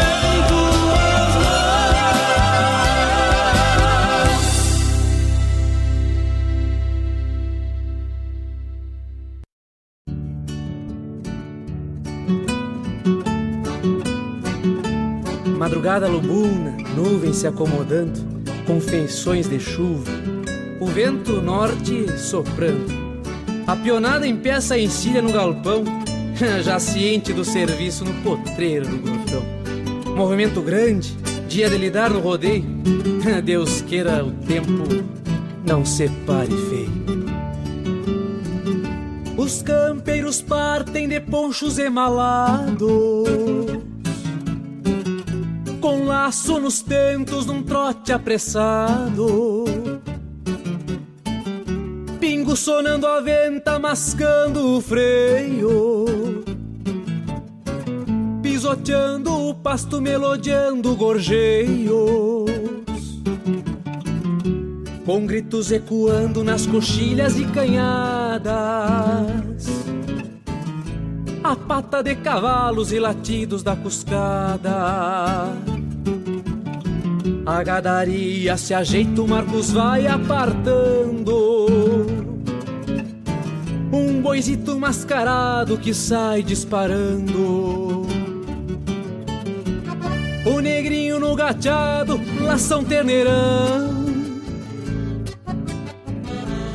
Em 0.00 0.42
tuas 0.48 0.72
Madrugada 15.58 16.08
lubuna, 16.08 16.74
nuvens 16.96 17.36
se 17.36 17.46
acomodando, 17.46 18.18
com 18.66 18.80
feições 18.80 19.48
de 19.48 19.60
chuva, 19.60 20.10
vento 20.92 21.40
norte 21.40 22.18
soprando. 22.18 22.92
A 23.66 23.74
pionada 23.74 24.26
em 24.26 24.36
peça 24.36 24.78
encilha 24.78 25.22
no 25.22 25.32
galpão, 25.32 25.84
já 26.62 26.78
ciente 26.78 27.32
do 27.32 27.44
serviço 27.44 28.04
no 28.04 28.12
potreiro 28.22 28.86
do 28.86 28.98
grotão. 28.98 29.42
Movimento 30.14 30.60
grande, 30.60 31.16
dia 31.48 31.70
de 31.70 31.78
lidar 31.78 32.10
no 32.10 32.20
rodeio, 32.20 32.64
Deus 33.42 33.80
queira 33.80 34.22
o 34.22 34.32
tempo 34.32 34.84
não 35.64 35.82
separe 35.82 36.54
feio. 36.68 37.02
Os 39.38 39.62
campeiros 39.62 40.42
partem 40.42 41.08
de 41.08 41.20
ponchos 41.20 41.78
emalados 41.78 42.86
com 45.80 46.04
laço 46.04 46.60
nos 46.60 46.80
tentos 46.80 47.46
num 47.46 47.62
trote 47.62 48.12
apressado. 48.12 49.64
Pingo 52.52 52.56
sonando 52.56 53.06
a 53.06 53.18
venta, 53.18 53.78
mascando 53.78 54.76
o 54.76 54.80
freio. 54.82 56.04
Pisoteando 58.42 59.48
o 59.48 59.54
pasto, 59.54 60.02
melodiando 60.02 60.94
gorjeios. 60.94 62.50
Com 65.06 65.24
gritos 65.24 65.72
ecoando 65.72 66.44
nas 66.44 66.66
coxilhas 66.66 67.38
e 67.38 67.46
canhadas. 67.46 68.52
A 71.42 71.56
pata 71.56 72.02
de 72.02 72.14
cavalos 72.16 72.92
e 72.92 72.98
latidos 72.98 73.62
da 73.62 73.74
cuscada. 73.74 75.54
A 77.46 77.62
gadaria 77.64 78.58
se 78.58 78.74
ajeita, 78.74 79.22
o 79.22 79.28
Marcos 79.28 79.70
vai 79.72 80.06
apartando. 80.06 81.51
Um 84.32 84.34
boizito 84.34 84.78
mascarado 84.78 85.76
que 85.76 85.92
sai 85.92 86.42
disparando. 86.42 88.06
O 90.46 90.58
negrinho 90.58 91.20
no 91.20 91.36
gateado, 91.36 92.18
lação 92.40 92.82
terneirão. 92.82 94.06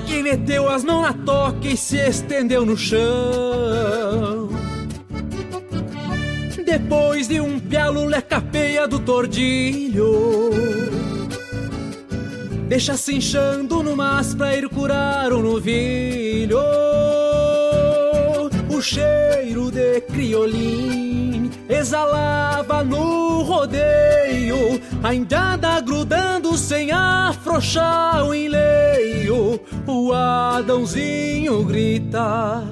Que 0.05 0.21
meteu 0.21 0.69
as 0.69 0.83
mãos 0.83 1.01
na 1.01 1.13
toca 1.13 1.67
e 1.67 1.75
se 1.75 1.97
estendeu 1.97 2.63
no 2.63 2.77
chão. 2.77 3.01
Depois 6.63 7.27
de 7.27 7.41
um 7.41 7.59
pialo 7.59 8.05
lecapeia 8.05 8.87
do 8.87 8.99
tordilho 8.99 10.51
Deixa 12.67 12.95
se 12.95 13.15
inchando 13.15 13.81
no 13.81 13.95
mas 13.95 14.35
pra 14.35 14.55
ir 14.55 14.69
curar 14.69 15.33
o 15.33 15.41
novilho 15.41 16.59
cheiro 18.87 19.69
de 19.69 19.99
criolim 19.99 21.51
exalava 21.67 22.85
no 22.85 23.41
rodeio 23.41 24.79
A 25.03 25.13
indiada 25.13 25.81
grudando 25.81 26.57
sem 26.57 26.91
afrouxar 26.93 28.25
o 28.25 28.33
enleio. 28.33 29.59
O 29.85 30.13
Adãozinho 30.13 31.65
grita 31.65 32.63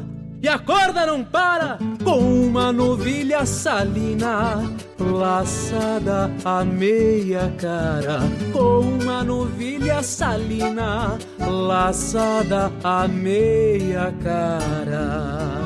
e 0.42 0.48
a 0.48 0.58
corda 0.58 1.06
não 1.06 1.22
para 1.22 1.78
com 2.04 2.48
uma 2.48 2.72
novilha 2.72 3.46
salina 3.46 4.64
laçada 4.98 6.32
a 6.46 6.64
meia 6.64 7.54
cara. 7.58 8.20
Com 8.54 9.04
uma 9.04 9.22
novilha 9.24 10.02
salina 10.02 11.18
laçada 11.40 12.72
a 12.84 13.08
meia 13.08 14.14
cara 14.24 15.65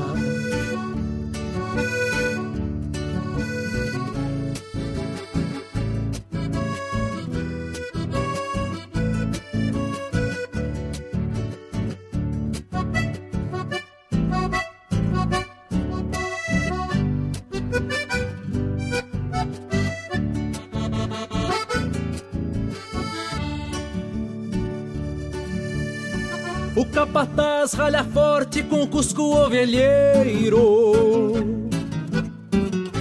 capataz 26.99 27.73
ralha 27.75 28.03
forte 28.03 28.61
com 28.61 28.81
o 28.83 28.87
cusco 28.87 29.21
ovelheiro. 29.21 30.91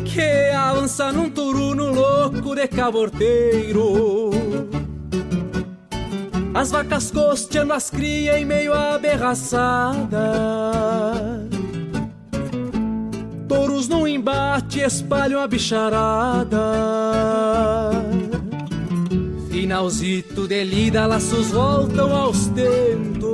Que 0.04 0.52
avança 0.54 1.10
num 1.10 1.28
turuno 1.28 1.92
louco 1.92 2.54
de 2.54 2.68
caborteiro. 2.68 4.30
As 6.54 6.70
vacas 6.70 7.10
costeando 7.10 7.72
as 7.72 7.90
cria 7.90 8.38
em 8.38 8.44
meio 8.44 8.72
à 8.72 8.98
berraçada 8.98 10.32
Touros 13.48 13.88
num 13.88 14.06
embate 14.06 14.80
espalham 14.80 15.40
a 15.40 15.46
bicharada. 15.46 16.58
Finalzito 19.50 20.46
de 20.46 20.64
lida, 20.64 21.06
laços 21.06 21.50
voltam 21.50 22.14
aos 22.14 22.46
tentos. 22.48 23.27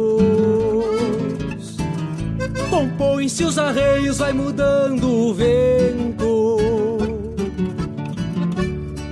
Compõem-se 2.74 3.44
os 3.44 3.56
arreios, 3.56 4.18
vai 4.18 4.32
mudando 4.32 5.08
o 5.08 5.32
vento. 5.32 6.58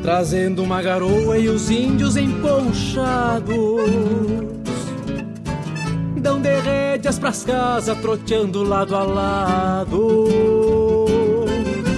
Trazendo 0.03 0.65
uma 0.65 0.83
garoa 0.83 1.39
e 1.39 1.49
os 1.49 1.71
índios 1.71 2.17
emponchados. 2.17 3.55
Dão 6.17 6.41
de 6.41 6.61
rédeas 6.61 7.21
pras 7.21 7.45
casas, 7.45 7.97
troteando 7.99 8.65
lado 8.65 8.97
a 8.97 9.05
lado. 9.05 10.27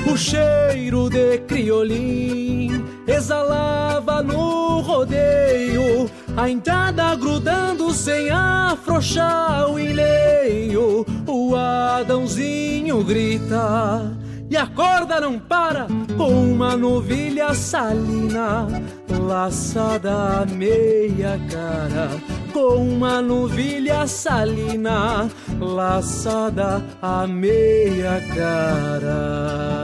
O 0.06 0.16
cheiro 0.18 1.08
de 1.08 1.38
criolim 1.48 2.84
exalava 3.06 4.22
no 4.22 4.82
rodeio, 4.82 6.10
a 6.36 6.50
entrada 6.50 7.14
grudando 7.14 7.92
sem 7.92 8.30
afrouxar 8.30 9.70
o 9.70 9.78
enleio. 9.78 11.06
O 11.26 11.54
Adãozinho 11.54 13.02
grita 13.04 14.12
e 14.50 14.56
a 14.56 14.66
corda 14.66 15.20
não 15.20 15.38
para 15.38 15.86
com 16.16 16.52
uma 16.52 16.76
novilha 16.76 17.54
salina 17.54 18.66
laçada 19.08 20.42
a 20.42 20.46
meia 20.46 21.40
cara. 21.50 22.10
Com 22.52 22.88
uma 22.88 23.20
novilha 23.20 24.06
salina 24.06 25.28
laçada 25.58 26.84
a 27.00 27.26
meia 27.26 28.20
cara. 28.34 29.74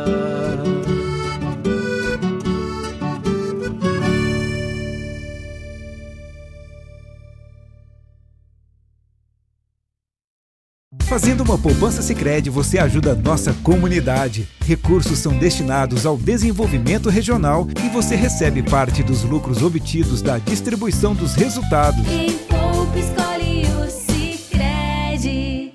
Fazendo 11.11 11.43
uma 11.43 11.59
poupança 11.59 12.03
Sicredi, 12.03 12.49
você 12.51 12.79
ajuda 12.79 13.11
a 13.11 13.17
nossa 13.17 13.53
comunidade. 13.65 14.47
Recursos 14.65 15.19
são 15.19 15.37
destinados 15.37 16.07
ao 16.07 16.17
desenvolvimento 16.17 17.09
regional 17.11 17.67
e 17.85 17.89
você 17.89 18.15
recebe 18.15 18.63
parte 18.63 19.03
dos 19.03 19.25
lucros 19.25 19.61
obtidos 19.61 20.23
da 20.23 20.39
distribuição 20.39 21.13
dos 21.13 21.35
resultados. 21.35 22.07
Quem 22.07 22.39
poupa 22.39 22.97
escolhe 22.97 23.67
o 23.83 23.91
Sicredi. 23.91 25.73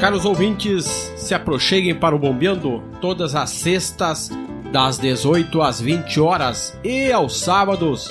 Caros 0.00 0.24
ouvintes, 0.24 0.86
se 1.16 1.34
aproxeguem 1.34 1.94
para 1.94 2.16
o 2.16 2.18
Bombeando 2.18 2.82
todas 3.00 3.36
as 3.36 3.50
sextas, 3.50 4.28
das 4.72 4.98
18 4.98 5.62
às 5.62 5.80
20 5.80 6.18
horas 6.18 6.76
e 6.82 7.12
aos 7.12 7.38
sábados, 7.38 8.10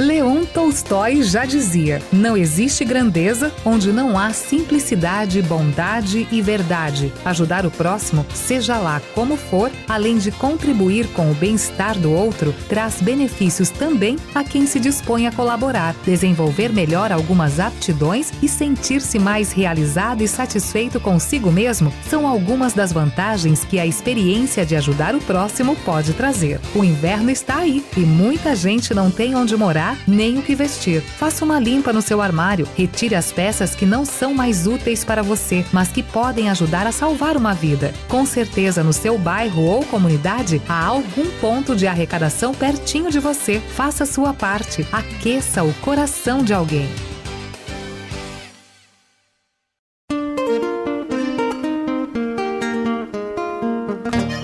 Leon 0.00 0.46
Tolstói 0.46 1.22
já 1.22 1.44
dizia: 1.44 2.00
não 2.10 2.34
existe 2.34 2.86
grandeza 2.86 3.52
onde 3.66 3.92
não 3.92 4.18
há 4.18 4.32
simplicidade, 4.32 5.42
bondade 5.42 6.26
e 6.32 6.40
verdade. 6.40 7.12
Ajudar 7.22 7.66
o 7.66 7.70
próximo, 7.70 8.24
seja 8.32 8.78
lá 8.78 9.02
como 9.14 9.36
for, 9.36 9.70
além 9.86 10.16
de 10.16 10.32
contribuir 10.32 11.06
com 11.08 11.30
o 11.30 11.34
bem-estar 11.34 11.98
do 11.98 12.10
outro, 12.10 12.54
traz 12.66 13.02
benefícios 13.02 13.68
também 13.68 14.16
a 14.34 14.42
quem 14.42 14.66
se 14.66 14.80
dispõe 14.80 15.26
a 15.26 15.32
colaborar, 15.32 15.94
desenvolver 16.02 16.72
melhor 16.72 17.12
algumas 17.12 17.60
aptidões 17.60 18.32
e 18.42 18.48
sentir-se 18.48 19.18
mais 19.18 19.52
realizado 19.52 20.22
e 20.22 20.28
satisfeito 20.28 20.98
consigo 20.98 21.52
mesmo 21.52 21.92
são 22.08 22.26
algumas 22.26 22.72
das 22.72 22.90
vantagens 22.90 23.66
que 23.66 23.78
a 23.78 23.84
experiência 23.84 24.64
de 24.64 24.74
ajudar 24.76 25.14
o 25.14 25.20
próximo 25.20 25.76
pode 25.84 26.14
trazer. 26.14 26.58
O 26.74 26.82
inverno 26.82 27.30
está 27.30 27.58
aí 27.58 27.84
e 27.94 28.00
muita 28.00 28.56
gente 28.56 28.94
não 28.94 29.10
tem 29.10 29.34
onde 29.34 29.54
morar 29.58 29.90
nem 30.06 30.38
o 30.38 30.42
que 30.42 30.54
vestir. 30.54 31.00
Faça 31.00 31.44
uma 31.44 31.58
limpa 31.58 31.92
no 31.92 32.02
seu 32.02 32.20
armário, 32.20 32.68
retire 32.76 33.14
as 33.14 33.32
peças 33.32 33.74
que 33.74 33.86
não 33.86 34.04
são 34.04 34.34
mais 34.34 34.66
úteis 34.66 35.04
para 35.04 35.22
você, 35.22 35.64
mas 35.72 35.88
que 35.88 36.02
podem 36.02 36.50
ajudar 36.50 36.86
a 36.86 36.92
salvar 36.92 37.36
uma 37.36 37.54
vida. 37.54 37.92
Com 38.08 38.24
certeza 38.24 38.82
no 38.82 38.92
seu 38.92 39.18
bairro 39.18 39.62
ou 39.62 39.84
comunidade 39.84 40.60
há 40.68 40.84
algum 40.84 41.26
ponto 41.40 41.74
de 41.74 41.86
arrecadação 41.86 42.54
pertinho 42.54 43.10
de 43.10 43.18
você. 43.18 43.60
Faça 43.74 44.06
sua 44.06 44.32
parte, 44.32 44.86
aqueça 44.92 45.62
o 45.62 45.72
coração 45.74 46.42
de 46.42 46.52
alguém. 46.52 46.88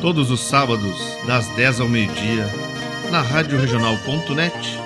Todos 0.06 0.30
os 0.30 0.40
sábados, 0.40 0.96
das 1.26 1.48
10 1.56 1.80
ao 1.80 1.88
meio-dia, 1.88 2.46
na 3.10 3.22
Rádio 3.22 3.58
Regional.net, 3.58 4.85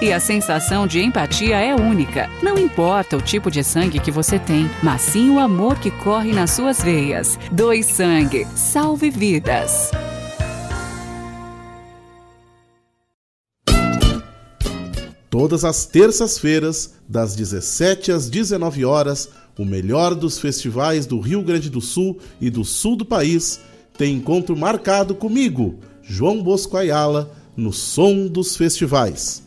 e 0.00 0.12
a 0.12 0.18
sensação 0.18 0.88
de 0.88 1.00
empatia 1.00 1.56
é 1.56 1.72
única. 1.72 2.28
Não 2.42 2.58
importa 2.58 3.16
o 3.16 3.22
tipo 3.22 3.48
de 3.48 3.62
sangue 3.62 4.00
que 4.00 4.10
você 4.10 4.36
tem, 4.36 4.68
mas 4.82 5.02
sim 5.02 5.30
o 5.30 5.38
amor 5.38 5.78
que 5.78 5.88
corre 5.88 6.32
nas 6.32 6.50
suas 6.50 6.82
veias. 6.82 7.38
Doe 7.52 7.84
sangue, 7.84 8.44
salve 8.56 9.08
vidas. 9.08 9.92
Todas 15.30 15.64
as 15.64 15.86
terças-feiras, 15.86 16.94
das 17.08 17.36
17 17.36 18.10
às 18.10 18.28
19 18.28 18.84
horas, 18.84 19.28
o 19.56 19.64
melhor 19.64 20.12
dos 20.16 20.40
festivais 20.40 21.06
do 21.06 21.20
Rio 21.20 21.40
Grande 21.42 21.70
do 21.70 21.80
Sul 21.80 22.18
e 22.40 22.50
do 22.50 22.64
sul 22.64 22.96
do 22.96 23.04
país 23.04 23.60
tem 23.96 24.16
encontro 24.16 24.56
marcado 24.56 25.14
comigo, 25.14 25.78
João 26.02 26.42
Bosco 26.42 26.76
Ayala, 26.76 27.30
no 27.56 27.72
Som 27.72 28.26
dos 28.26 28.56
Festivais. 28.56 29.46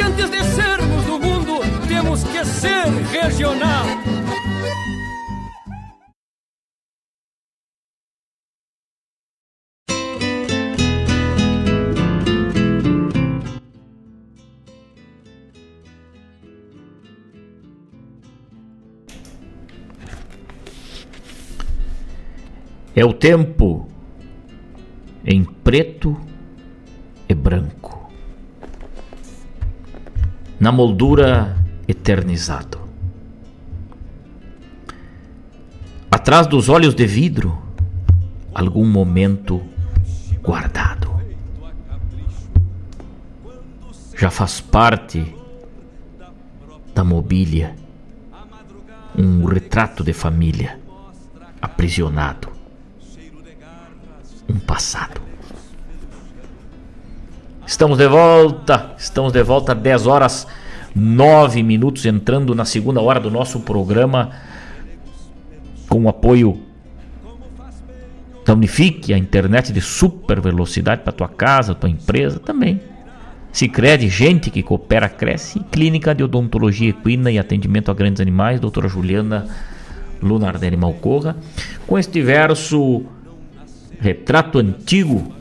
que 0.00 0.06
antes 0.06 0.30
de 0.30 0.42
sermos 0.42 1.04
do 1.04 1.18
mundo, 1.18 1.60
temos 1.86 2.24
que 2.24 2.42
ser 2.42 2.86
regional. 3.12 3.84
É 22.94 23.04
o 23.04 23.12
tempo 23.12 23.86
em 25.26 25.44
preto 25.44 26.16
e 27.28 27.34
branco, 27.34 27.79
na 30.60 30.70
moldura 30.70 31.56
eternizado. 31.88 32.78
Atrás 36.10 36.46
dos 36.46 36.68
olhos 36.68 36.94
de 36.94 37.06
vidro, 37.06 37.58
algum 38.54 38.84
momento 38.84 39.62
guardado. 40.42 41.10
Já 44.14 44.30
faz 44.30 44.60
parte 44.60 45.34
da 46.94 47.02
mobília 47.02 47.74
um 49.16 49.46
retrato 49.46 50.04
de 50.04 50.12
família 50.12 50.78
aprisionado 51.62 52.50
um 54.46 54.58
passado. 54.58 55.29
Estamos 57.70 57.96
de 57.98 58.08
volta, 58.08 58.96
estamos 58.98 59.32
de 59.32 59.44
volta 59.44 59.76
10 59.76 60.08
horas 60.08 60.44
9 60.92 61.62
minutos, 61.62 62.04
entrando 62.04 62.52
na 62.52 62.64
segunda 62.64 63.00
hora 63.00 63.20
do 63.20 63.30
nosso 63.30 63.60
programa 63.60 64.30
com 65.88 66.02
o 66.02 66.08
apoio 66.08 66.60
da 68.44 68.54
Unifique, 68.54 69.14
a 69.14 69.16
internet 69.16 69.72
de 69.72 69.80
super 69.80 70.40
velocidade 70.40 71.02
para 71.02 71.12
tua 71.12 71.28
casa, 71.28 71.72
tua 71.72 71.88
empresa 71.88 72.40
também. 72.40 72.80
Se 73.52 73.68
crede, 73.68 74.08
gente 74.08 74.50
que 74.50 74.64
coopera, 74.64 75.08
cresce. 75.08 75.60
Clínica 75.70 76.12
de 76.12 76.24
Odontologia 76.24 76.90
Equina 76.90 77.30
e 77.30 77.38
Atendimento 77.38 77.92
a 77.92 77.94
Grandes 77.94 78.20
Animais, 78.20 78.58
doutora 78.58 78.88
Juliana 78.88 79.46
Lunardelli 80.20 80.76
Malcorra. 80.76 81.36
Com 81.86 81.96
este 81.96 82.20
verso 82.20 83.04
Retrato 84.00 84.58
Antigo, 84.58 85.39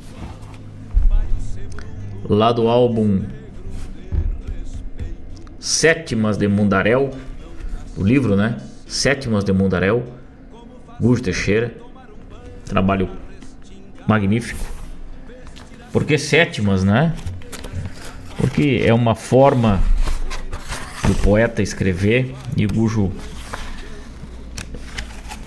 lá 2.29 2.51
do 2.51 2.67
álbum 2.67 3.23
Sétimas 5.59 6.37
de 6.37 6.47
Mundaréu, 6.47 7.09
o 7.97 8.03
livro, 8.03 8.35
né? 8.35 8.57
Sétimas 8.87 9.43
de 9.43 9.51
Mundaréu, 9.51 10.05
Gusto 11.01 11.25
Teixeira, 11.25 11.73
trabalho 12.65 13.09
magnífico. 14.07 14.63
Por 15.91 16.05
que 16.05 16.17
sétimas, 16.17 16.83
né? 16.83 17.13
Porque 18.37 18.81
é 18.85 18.93
uma 18.93 19.15
forma 19.15 19.81
do 21.05 21.13
poeta 21.15 21.61
escrever 21.61 22.33
e 22.55 22.65
Gujo 22.65 23.11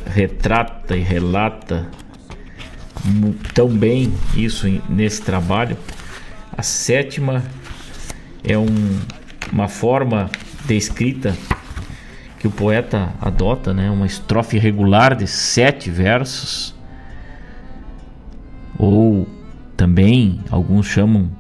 retrata 0.07 0.95
e 0.95 1.01
relata 1.01 1.89
tão 3.55 3.69
bem 3.69 4.13
isso 4.37 4.67
nesse 4.91 5.23
trabalho. 5.23 5.77
A 6.57 6.63
sétima 6.63 7.43
é 8.45 8.59
um, 8.59 9.01
uma 9.53 9.69
forma 9.69 10.31
de 10.67 10.77
escrita 10.77 11.35
que 12.39 12.47
o 12.47 12.51
poeta 12.51 13.15
adota, 13.21 13.73
né? 13.73 13.91
uma 13.91 14.05
estrofe 14.05 14.59
regular 14.59 15.15
de 15.15 15.27
sete 15.27 15.91
versos, 15.91 16.75
ou 18.77 19.29
também 19.77 20.41
alguns 20.51 20.87
chamam 20.87 21.31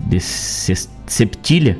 de 0.00 0.18
septilha. 0.20 1.78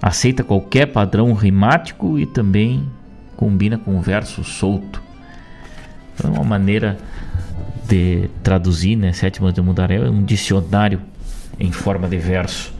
Aceita 0.00 0.44
qualquer 0.44 0.86
padrão 0.86 1.32
rimático 1.32 2.18
e 2.18 2.26
também 2.26 2.88
combina 3.36 3.78
com 3.78 4.00
verso 4.00 4.44
solto. 4.44 5.02
É 6.22 6.26
uma 6.26 6.44
maneira 6.44 6.98
de 7.86 8.28
traduzir, 8.42 8.96
né? 8.96 9.12
Sétimas 9.12 9.52
de 9.52 9.60
Mundaré 9.60 9.96
é 9.96 10.10
um 10.10 10.22
dicionário 10.22 11.00
em 11.58 11.70
forma 11.70 12.08
de 12.08 12.16
verso 12.16 12.72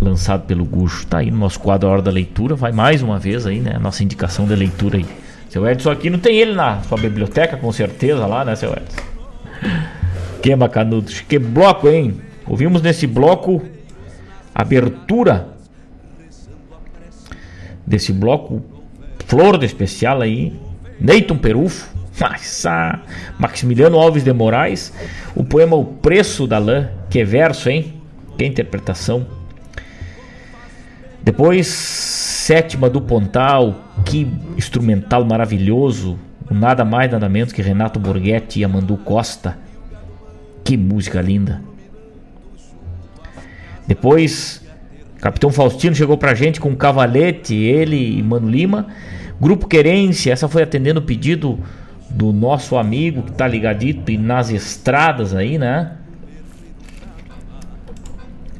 lançado 0.00 0.46
pelo 0.46 0.64
Gucho. 0.64 1.06
Tá 1.06 1.18
aí 1.18 1.30
no 1.30 1.38
nosso 1.38 1.58
quadro 1.60 1.88
A 1.88 1.92
Hora 1.92 2.02
da 2.02 2.10
Leitura. 2.10 2.54
Vai 2.54 2.72
mais 2.72 3.02
uma 3.02 3.18
vez 3.18 3.46
aí, 3.46 3.60
né? 3.60 3.78
Nossa 3.80 4.02
indicação 4.02 4.46
de 4.46 4.54
leitura 4.54 4.98
aí. 4.98 5.06
Seu 5.48 5.66
Edson 5.66 5.90
aqui 5.90 6.10
não 6.10 6.18
tem 6.18 6.36
ele 6.36 6.54
na 6.54 6.82
sua 6.82 6.98
biblioteca, 6.98 7.56
com 7.56 7.70
certeza, 7.72 8.26
lá, 8.26 8.44
né, 8.44 8.54
seu 8.56 8.72
Edson? 8.72 9.02
Que 10.42 10.54
bacanudo. 10.54 11.10
Que 11.28 11.40
bloco, 11.40 11.88
hein? 11.88 12.20
Ouvimos 12.46 12.80
nesse 12.80 13.04
bloco 13.04 13.62
abertura 14.54 15.48
desse 17.84 18.12
bloco 18.12 18.62
Flor 19.26 19.58
de 19.58 19.66
Especial 19.66 20.20
aí 20.20 20.56
Neyton 21.00 21.36
Perufo, 21.36 21.95
mas, 22.18 22.64
ah, 22.66 23.00
Maximiliano 23.38 23.98
Alves 23.98 24.24
de 24.24 24.32
Moraes, 24.32 24.92
o 25.34 25.44
poema 25.44 25.76
O 25.76 25.84
Preço 25.84 26.46
da 26.46 26.58
Lã, 26.58 26.88
que 27.10 27.24
verso, 27.24 27.68
hein? 27.68 27.94
Que 28.36 28.44
interpretação. 28.44 29.26
Depois, 31.22 31.66
sétima 31.66 32.88
do 32.88 33.00
Pontal, 33.00 33.74
que 34.04 34.30
instrumental 34.56 35.24
maravilhoso, 35.24 36.18
nada 36.50 36.84
mais 36.84 37.10
nada 37.10 37.28
menos 37.28 37.52
que 37.52 37.60
Renato 37.60 37.98
Borghetti 37.98 38.60
e 38.60 38.64
Amandu 38.64 38.96
Costa. 38.98 39.58
Que 40.62 40.76
música 40.76 41.20
linda. 41.20 41.62
Depois, 43.86 44.64
Capitão 45.20 45.50
Faustino 45.50 45.94
chegou 45.94 46.18
pra 46.18 46.34
gente 46.34 46.60
com 46.60 46.74
Cavalete, 46.74 47.54
ele 47.54 48.18
e 48.18 48.22
Mano 48.22 48.48
Lima. 48.48 48.86
Grupo 49.40 49.66
Querência, 49.66 50.32
essa 50.32 50.48
foi 50.48 50.62
atendendo 50.62 51.00
o 51.00 51.02
pedido 51.02 51.58
do 52.10 52.32
nosso 52.32 52.76
amigo 52.76 53.22
que 53.22 53.32
tá 53.32 53.46
ligadito 53.46 54.10
e 54.10 54.16
nas 54.16 54.50
estradas 54.50 55.34
aí, 55.34 55.58
né? 55.58 55.92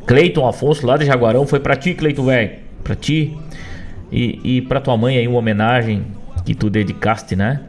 Cleiton 0.06 0.46
Afonso 0.46 0.86
lá 0.86 0.96
de 0.96 1.04
Jaguarão, 1.04 1.46
foi 1.46 1.58
pra 1.58 1.74
ti, 1.74 1.94
Cleiton, 1.94 2.24
velho. 2.24 2.58
Pra 2.84 2.94
ti. 2.94 3.36
E, 4.12 4.58
e 4.58 4.62
pra 4.62 4.80
tua 4.80 4.96
mãe 4.96 5.18
aí, 5.18 5.26
uma 5.26 5.38
homenagem 5.38 6.06
que 6.44 6.54
tu 6.54 6.70
dedicaste, 6.70 7.34
né? 7.34 7.62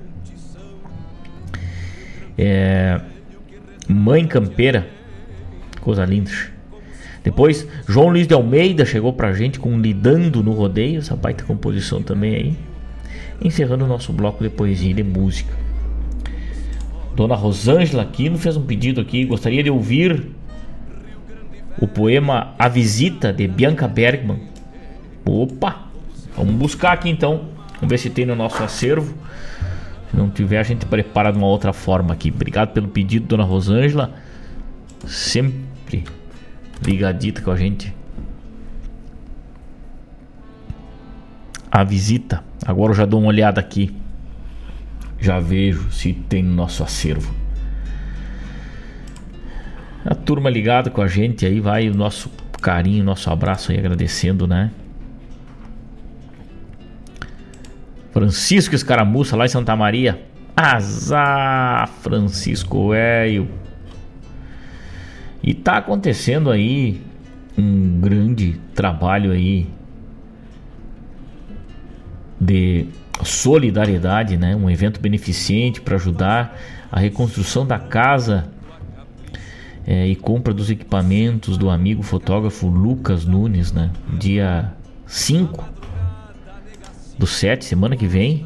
É... 2.37 3.01
Mãe 3.87 4.27
Campeira. 4.27 4.87
Coisa 5.81 6.05
linda. 6.05 6.29
Depois, 7.23 7.67
João 7.87 8.09
Luiz 8.09 8.27
de 8.27 8.33
Almeida 8.33 8.85
chegou 8.85 9.11
pra 9.11 9.33
gente 9.33 9.59
com 9.59 9.79
Lidando 9.79 10.43
no 10.43 10.51
Rodeio, 10.51 10.99
essa 10.99 11.15
baita 11.15 11.43
composição 11.43 12.03
também 12.03 12.35
aí. 12.35 12.57
Encerrando 13.41 13.85
o 13.85 13.87
nosso 13.87 14.13
bloco 14.13 14.43
de 14.43 14.49
poesia 14.49 14.91
e 14.91 14.93
de 14.93 15.03
música. 15.03 15.66
Dona 17.17 17.33
Rosângela 17.33 18.03
Aquino 18.03 18.37
fez 18.37 18.55
um 18.55 18.61
pedido 18.61 19.01
aqui, 19.01 19.25
gostaria 19.25 19.63
de 19.63 19.71
ouvir 19.71 20.27
o 21.81 21.87
poema 21.87 22.53
A 22.59 22.67
Visita 22.67 23.33
de 23.33 23.47
Bianca 23.47 23.87
Bergman. 23.87 24.39
Opa! 25.25 25.87
Vamos 26.35 26.53
buscar 26.53 26.91
aqui 26.91 27.09
então. 27.09 27.45
Vamos 27.77 27.89
ver 27.89 27.97
se 27.97 28.11
tem 28.11 28.23
no 28.23 28.35
nosso 28.35 28.63
acervo. 28.63 29.15
Se 30.11 30.15
não 30.15 30.29
tiver, 30.29 30.59
a 30.59 30.63
gente 30.63 30.85
prepara 30.85 31.31
de 31.31 31.39
uma 31.39 31.47
outra 31.47 31.73
forma 31.73 32.13
aqui. 32.13 32.29
Obrigado 32.29 32.71
pelo 32.71 32.87
pedido, 32.87 33.25
Dona 33.25 33.43
Rosângela. 33.43 34.13
Sempre 35.07 36.03
ligadita 36.85 37.41
com 37.41 37.49
a 37.49 37.55
gente. 37.55 37.91
A 41.71 41.83
visita. 41.83 42.43
Agora 42.63 42.91
eu 42.91 42.95
já 42.95 43.05
dou 43.05 43.19
uma 43.19 43.29
olhada 43.29 43.59
aqui. 43.59 43.91
Já 45.19 45.39
vejo 45.39 45.91
se 45.91 46.13
tem 46.13 46.43
no 46.43 46.53
nosso 46.53 46.83
acervo. 46.83 47.33
A 50.05 50.15
turma 50.15 50.49
ligada 50.49 50.89
com 50.89 51.01
a 51.01 51.07
gente 51.07 51.45
aí, 51.45 51.59
vai 51.59 51.89
o 51.89 51.93
nosso 51.93 52.31
carinho, 52.61 53.03
nosso 53.03 53.29
abraço 53.29 53.71
aí 53.71 53.77
agradecendo, 53.77 54.47
né? 54.47 54.71
Francisco 58.11 58.73
Escaramuça 58.73 59.35
lá 59.35 59.45
em 59.45 59.49
Santa 59.49 59.75
Maria. 59.75 60.21
Azar, 60.55 61.87
Francisco 62.01 62.89
velho. 62.89 63.47
E 65.43 65.53
tá 65.53 65.77
acontecendo 65.77 66.49
aí 66.49 66.99
um 67.57 67.99
grande 67.99 68.59
trabalho 68.73 69.31
aí 69.31 69.67
de 72.39 72.87
solidariedade, 73.23 74.37
né? 74.37 74.55
Um 74.55 74.69
evento 74.69 74.99
beneficente 74.99 75.81
para 75.81 75.95
ajudar 75.95 76.57
a 76.91 76.99
reconstrução 76.99 77.65
da 77.65 77.79
casa 77.79 78.49
é, 79.85 80.05
e 80.05 80.15
compra 80.15 80.53
dos 80.53 80.69
equipamentos 80.69 81.57
do 81.57 81.69
amigo 81.69 82.03
fotógrafo 82.03 82.67
Lucas 82.67 83.25
Nunes, 83.25 83.71
né? 83.71 83.91
Dia 84.17 84.73
5 85.05 85.63
do 87.17 87.25
7, 87.25 87.65
semana 87.65 87.95
que 87.95 88.05
vem, 88.05 88.45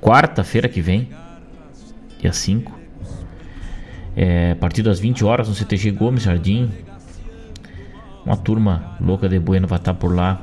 quarta-feira 0.00 0.68
que 0.68 0.80
vem, 0.80 1.08
dia 2.20 2.32
5, 2.32 2.78
é, 4.16 4.52
a 4.52 4.56
partir 4.56 4.82
das 4.82 4.98
20 4.98 5.24
horas 5.24 5.48
no 5.48 5.54
CTG 5.54 5.90
Gomes 5.90 6.22
Jardim. 6.22 6.70
Uma 8.24 8.36
turma 8.36 8.96
louca 9.00 9.28
de 9.28 9.38
Bueno 9.38 9.66
vai 9.66 9.78
estar 9.78 9.94
por 9.94 10.14
lá 10.14 10.42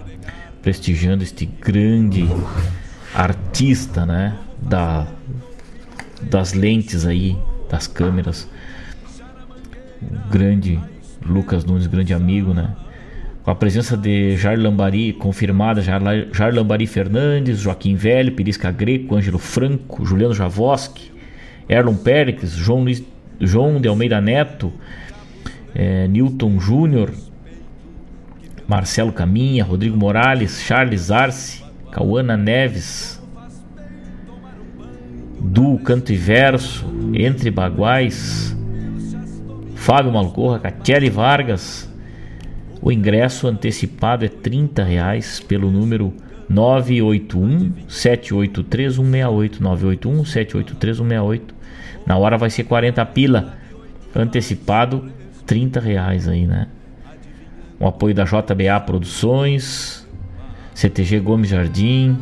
prestigiando 0.62 1.24
este 1.24 1.46
grande 1.46 2.28
artista, 3.18 4.06
né? 4.06 4.38
Da, 4.62 5.08
das 6.22 6.54
lentes 6.54 7.06
aí, 7.06 7.36
das 7.70 7.88
câmeras. 7.88 8.48
Grande 10.30 10.80
Lucas 11.26 11.66
Nunes, 11.66 11.88
grande 11.88 12.14
amigo, 12.14 12.54
né? 12.54 12.76
Com 13.44 13.50
a 13.50 13.56
presença 13.56 13.98
de 13.98 14.38
Jair 14.38 14.60
Lambari 14.60 15.14
confirmada, 15.14 15.82
Jair, 15.82 16.30
Jair 16.32 16.54
Lambari 16.54 16.86
Fernandes, 16.86 17.60
Joaquim 17.60 17.96
Velho, 17.96 18.34
Perisca 18.34 18.70
Greco, 18.70 19.16
Ângelo 19.16 19.40
Franco, 19.40 20.06
Juliano 20.06 20.36
Javoski, 20.36 21.12
Erlon 21.68 21.96
Pérez, 21.96 22.52
João, 22.52 22.84
Luiz, 22.84 23.04
João 23.40 23.82
de 23.82 23.88
Almeida 23.88 24.22
Neto, 24.22 24.72
é, 25.74 26.08
Newton 26.08 26.60
Júnior, 26.60 27.12
Marcelo 28.68 29.12
Caminha, 29.12 29.64
Rodrigo 29.64 29.98
Morales, 29.98 30.62
Charles 30.62 31.10
Arce, 31.10 31.64
Cauana 31.92 32.36
Neves, 32.36 33.22
Du 35.40 35.78
Canto 35.80 36.12
e 36.12 36.16
Verso, 36.16 36.86
Entre 37.14 37.50
Baguais, 37.52 38.56
Fábio 39.76 40.12
Malcorra, 40.12 40.60
Catiele 40.60 41.10
Vargas. 41.10 41.88
O 42.82 42.92
ingresso 42.92 43.48
antecipado 43.48 44.26
é 44.26 44.28
30 44.28 44.84
reais 44.84 45.40
pelo 45.40 45.72
número 45.72 46.14
981 46.50 47.74
783 47.88 48.96
168 48.96 49.64
981 49.64 50.26
783 50.26 50.98
168. 50.98 51.56
Na 52.06 52.18
hora 52.18 52.38
vai 52.38 52.50
ser 52.50 52.64
40 52.64 53.06
pila. 53.08 53.54
Antecipado 54.16 55.10
30 55.46 55.80
reais 55.80 56.28
aí, 56.28 56.48
né? 56.48 56.68
O 57.80 57.86
apoio 57.86 58.16
da 58.16 58.24
JBA 58.24 58.80
Produções, 58.86 60.07
CTG 60.78 61.22
Gomes 61.22 61.50
Jardim, 61.50 62.16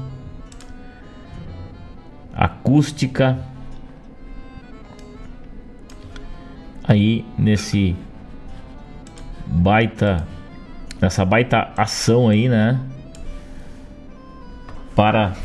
Acústica. 2.34 3.38
Aí 6.86 7.26
nesse 7.38 7.98
baita 9.45 10.26
nessa 11.02 11.26
baita 11.26 11.73
ação 11.76 12.30
aí, 12.30 12.48
né? 12.48 12.80
Para 14.95 15.36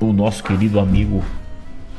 o 0.00 0.12
nosso 0.12 0.44
querido 0.44 0.78
amigo 0.78 1.24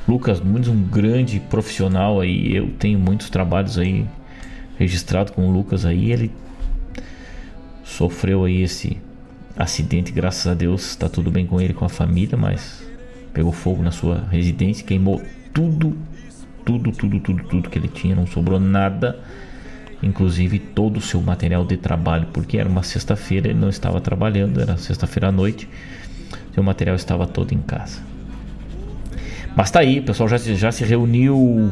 Lucas 0.07 0.39
Nunes, 0.39 0.69
um 0.69 0.83
grande 0.83 1.41
profissional 1.41 2.21
aí. 2.21 2.55
Eu 2.55 2.69
tenho 2.79 2.97
muitos 2.97 3.29
trabalhos 3.29 3.77
aí 3.77 4.07
registrado 4.77 5.33
com 5.33 5.49
o 5.49 5.51
Lucas 5.51 5.85
aí. 5.85 6.13
Ele 6.13 6.31
sofreu 7.83 8.45
aí 8.45 8.61
esse 8.61 9.01
acidente, 9.55 10.11
graças 10.11 10.47
a 10.47 10.53
Deus 10.53 10.89
está 10.89 11.07
tudo 11.07 11.29
bem 11.29 11.45
com 11.45 11.61
ele, 11.61 11.73
com 11.73 11.85
a 11.85 11.89
família, 11.89 12.37
mas 12.37 12.83
pegou 13.33 13.51
fogo 13.51 13.83
na 13.83 13.91
sua 13.91 14.27
residência, 14.31 14.85
queimou 14.85 15.21
tudo, 15.53 15.95
tudo, 16.65 16.91
tudo, 16.91 17.19
tudo, 17.19 17.43
tudo 17.43 17.69
que 17.69 17.77
ele 17.77 17.87
tinha, 17.87 18.15
não 18.15 18.25
sobrou 18.25 18.59
nada, 18.59 19.19
inclusive 20.01 20.59
todo 20.59 20.97
o 20.97 21.01
seu 21.01 21.21
material 21.21 21.65
de 21.65 21.77
trabalho, 21.77 22.27
porque 22.33 22.57
era 22.57 22.67
uma 22.67 22.83
sexta-feira, 22.83 23.49
ele 23.49 23.59
não 23.59 23.69
estava 23.69 24.01
trabalhando, 24.01 24.59
era 24.59 24.77
sexta-feira 24.77 25.29
à 25.29 25.31
noite, 25.31 25.69
seu 26.53 26.63
material 26.63 26.95
estava 26.95 27.27
todo 27.27 27.53
em 27.53 27.59
casa. 27.59 28.01
Mas 29.55 29.69
tá 29.69 29.79
aí, 29.79 29.99
o 29.99 30.03
pessoal 30.03 30.27
já, 30.27 30.37
já 30.37 30.71
se 30.71 30.83
reuniu 30.83 31.71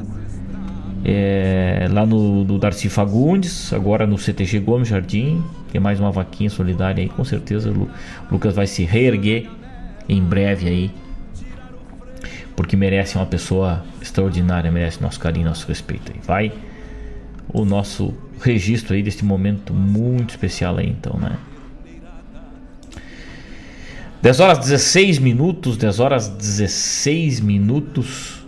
é, 1.04 1.88
lá 1.92 2.06
no, 2.06 2.44
no 2.44 2.60
Darcy 2.60 2.90
Fagundes, 2.90 3.74
agora 3.74 4.06
no 4.06 4.18
CTG 4.18 4.60
Gomes 4.60 4.88
Jardim, 4.88 5.44
tem 5.72 5.80
mais 5.80 6.00
uma 6.00 6.12
vaquinha 6.12 6.50
solidária 6.50 7.02
aí, 7.02 7.10
com 7.10 7.24
certeza 7.24 7.72
o 7.72 7.90
Lucas 8.30 8.54
vai 8.54 8.68
se 8.68 8.84
reerguer 8.84 9.50
em 10.08 10.22
breve 10.22 10.68
aí. 10.68 10.92
Porque 12.56 12.76
merece 12.76 13.16
uma 13.16 13.26
pessoa 13.26 13.84
extraordinária, 14.02 14.70
merece 14.70 15.02
nosso 15.02 15.20
carinho, 15.20 15.48
nosso 15.48 15.66
respeito 15.68 16.12
aí. 16.12 16.20
Vai 16.22 16.52
o 17.54 17.64
nosso 17.64 18.14
registro 18.42 18.94
aí 18.94 19.02
deste 19.02 19.24
momento 19.24 19.74
muito 19.74 20.32
especial 20.32 20.78
aí 20.78 20.90
então, 20.90 21.18
né? 21.18 21.38
10 24.22 24.40
horas 24.40 24.60
16 24.60 25.18
minutos, 25.20 25.78
10 25.78 26.00
horas 26.00 26.28
16 26.28 27.40
minutos. 27.40 28.46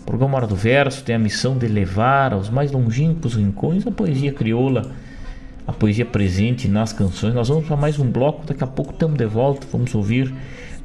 O 0.00 0.04
programa 0.04 0.36
Hora 0.36 0.46
do 0.46 0.56
Verso 0.56 1.04
tem 1.04 1.14
a 1.14 1.18
missão 1.18 1.58
de 1.58 1.66
levar 1.66 2.32
aos 2.32 2.48
mais 2.48 2.72
longínquos 2.72 3.34
rincões 3.34 3.86
a 3.86 3.90
poesia 3.90 4.32
crioula 4.32 4.92
a 5.66 5.72
poesia 5.72 6.04
presente 6.04 6.68
nas 6.68 6.92
canções. 6.92 7.34
Nós 7.34 7.48
vamos 7.48 7.66
para 7.66 7.76
mais 7.76 7.98
um 7.98 8.10
bloco, 8.10 8.46
daqui 8.46 8.64
a 8.64 8.66
pouco 8.66 8.92
estamos 8.92 9.16
de 9.16 9.26
volta, 9.26 9.66
vamos 9.70 9.94
ouvir 9.94 10.32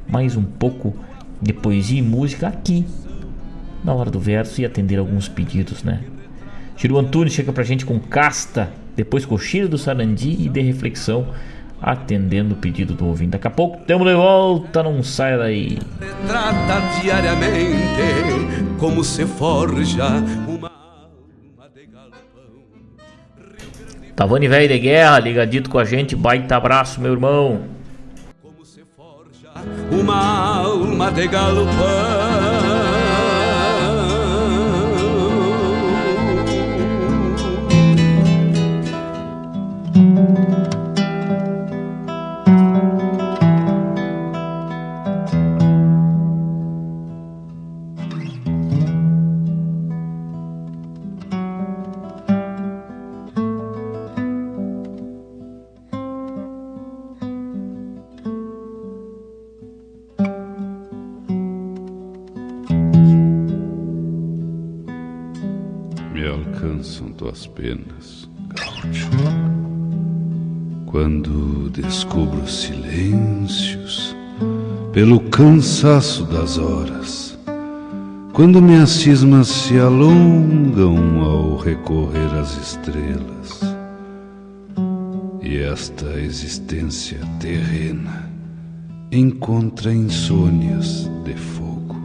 mais 0.07 0.35
um 0.35 0.43
pouco 0.43 0.95
de 1.41 1.53
poesia 1.53 1.99
e 1.99 2.01
música 2.01 2.47
aqui 2.47 2.85
na 3.83 3.93
hora 3.93 4.09
do 4.09 4.19
verso 4.19 4.61
e 4.61 4.65
atender 4.65 4.97
alguns 4.97 5.27
pedidos, 5.27 5.83
né? 5.83 6.01
Chiru 6.75 6.97
Antunes 6.97 7.33
chega 7.33 7.51
pra 7.51 7.63
gente 7.63 7.85
com 7.85 7.99
casta, 7.99 8.71
depois 8.95 9.25
coxilha 9.25 9.67
do 9.67 9.77
Sarandi 9.77 10.29
e 10.29 10.49
de 10.49 10.61
reflexão, 10.61 11.27
atendendo 11.81 12.53
o 12.53 12.57
pedido 12.57 12.93
do 12.93 13.05
ouvinte. 13.05 13.31
Daqui 13.31 13.47
a 13.47 13.51
pouco 13.51 13.79
temos 13.85 14.07
de 14.07 14.13
volta, 14.13 14.83
não 14.83 15.01
sai 15.01 15.37
daí. 15.37 15.79
Trata 16.27 17.01
diariamente 17.01 18.75
como 18.77 19.03
se 19.03 19.25
forja 19.25 20.05
uma 20.47 20.76
Tavani 24.17 24.47
velho 24.47 24.67
de 24.67 24.79
guerra, 24.79 25.19
ligadito 25.19 25.69
com 25.69 25.77
a 25.77 25.85
gente, 25.85 26.15
baita 26.15 26.55
abraço, 26.57 26.99
meu 26.99 27.11
irmão. 27.11 27.61
uma 29.91 30.57
alma 30.57 31.11
de 31.11 31.27
galopão. 31.27 32.26
Penas, 67.45 68.29
gaúcho. 68.55 69.09
Quando 70.87 71.69
descubro 71.69 72.47
silêncios 72.47 74.15
pelo 74.91 75.19
cansaço 75.19 76.23
das 76.25 76.57
horas, 76.57 77.37
quando 78.33 78.61
minhas 78.61 78.89
cismas 78.89 79.47
se 79.47 79.77
alongam 79.77 81.21
ao 81.21 81.57
recorrer 81.57 82.33
às 82.39 82.57
estrelas, 82.57 83.61
e 85.41 85.57
esta 85.57 86.19
existência 86.19 87.19
terrena 87.39 88.29
encontra 89.11 89.93
insônias 89.93 91.09
de 91.23 91.33
fogo. 91.35 91.95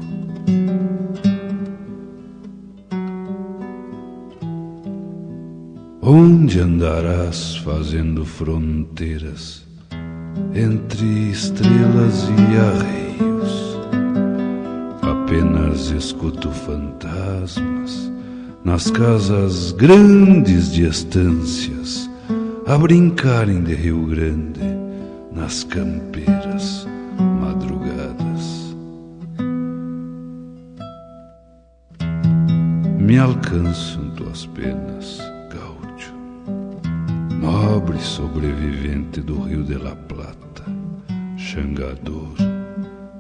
Onde 6.05 6.59
andarás 6.59 7.59
fazendo 7.59 8.24
fronteiras 8.27 9.62
entre 10.53 11.31
estrelas 11.31 12.29
e 12.29 12.57
arreios? 12.59 13.79
Apenas 15.01 15.93
escuto 15.93 16.51
fantasmas 16.51 18.11
nas 18.65 18.91
casas 18.91 19.70
grandes 19.70 20.73
de 20.73 20.89
estâncias 20.89 22.11
a 22.66 22.77
brincarem 22.77 23.62
de 23.62 23.77
Rio 23.77 24.05
Grande 24.07 24.59
nas 25.33 25.62
campeiras 25.62 26.85
madrugadas. 27.41 28.74
Me 32.99 33.16
alcançam 33.19 34.11
tuas 34.16 34.47
penas, 34.47 35.22
nobre 37.43 37.98
sobrevivente 37.98 39.20
do 39.20 39.43
Rio 39.43 39.64
de 39.64 39.77
la 39.77 39.97
Plata, 39.97 40.62
xangador, 41.36 42.36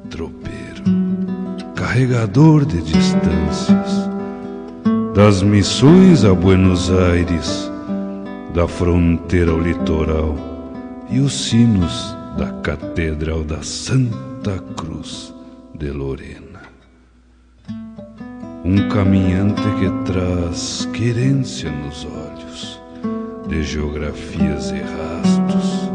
tropeiro, 0.08 0.84
carregador 1.74 2.64
de 2.64 2.80
distâncias, 2.82 4.08
das 5.12 5.42
missões 5.42 6.24
a 6.24 6.32
Buenos 6.32 6.88
Aires, 6.92 7.68
da 8.54 8.68
fronteira 8.68 9.50
ao 9.50 9.58
litoral 9.58 10.36
e 11.10 11.18
os 11.18 11.48
sinos 11.48 12.16
da 12.38 12.46
Catedral 12.62 13.42
da 13.42 13.60
Santa 13.62 14.56
Cruz 14.76 15.34
de 15.74 15.90
Lorena. 15.90 16.62
Um 18.64 18.88
caminhante 18.88 19.62
que 19.80 20.12
traz 20.12 20.88
querência 20.92 21.72
nos 21.72 22.04
olhos, 22.04 22.31
de 23.52 23.62
geografias 23.62 24.70
e 24.70 24.80
rastos, 24.80 25.90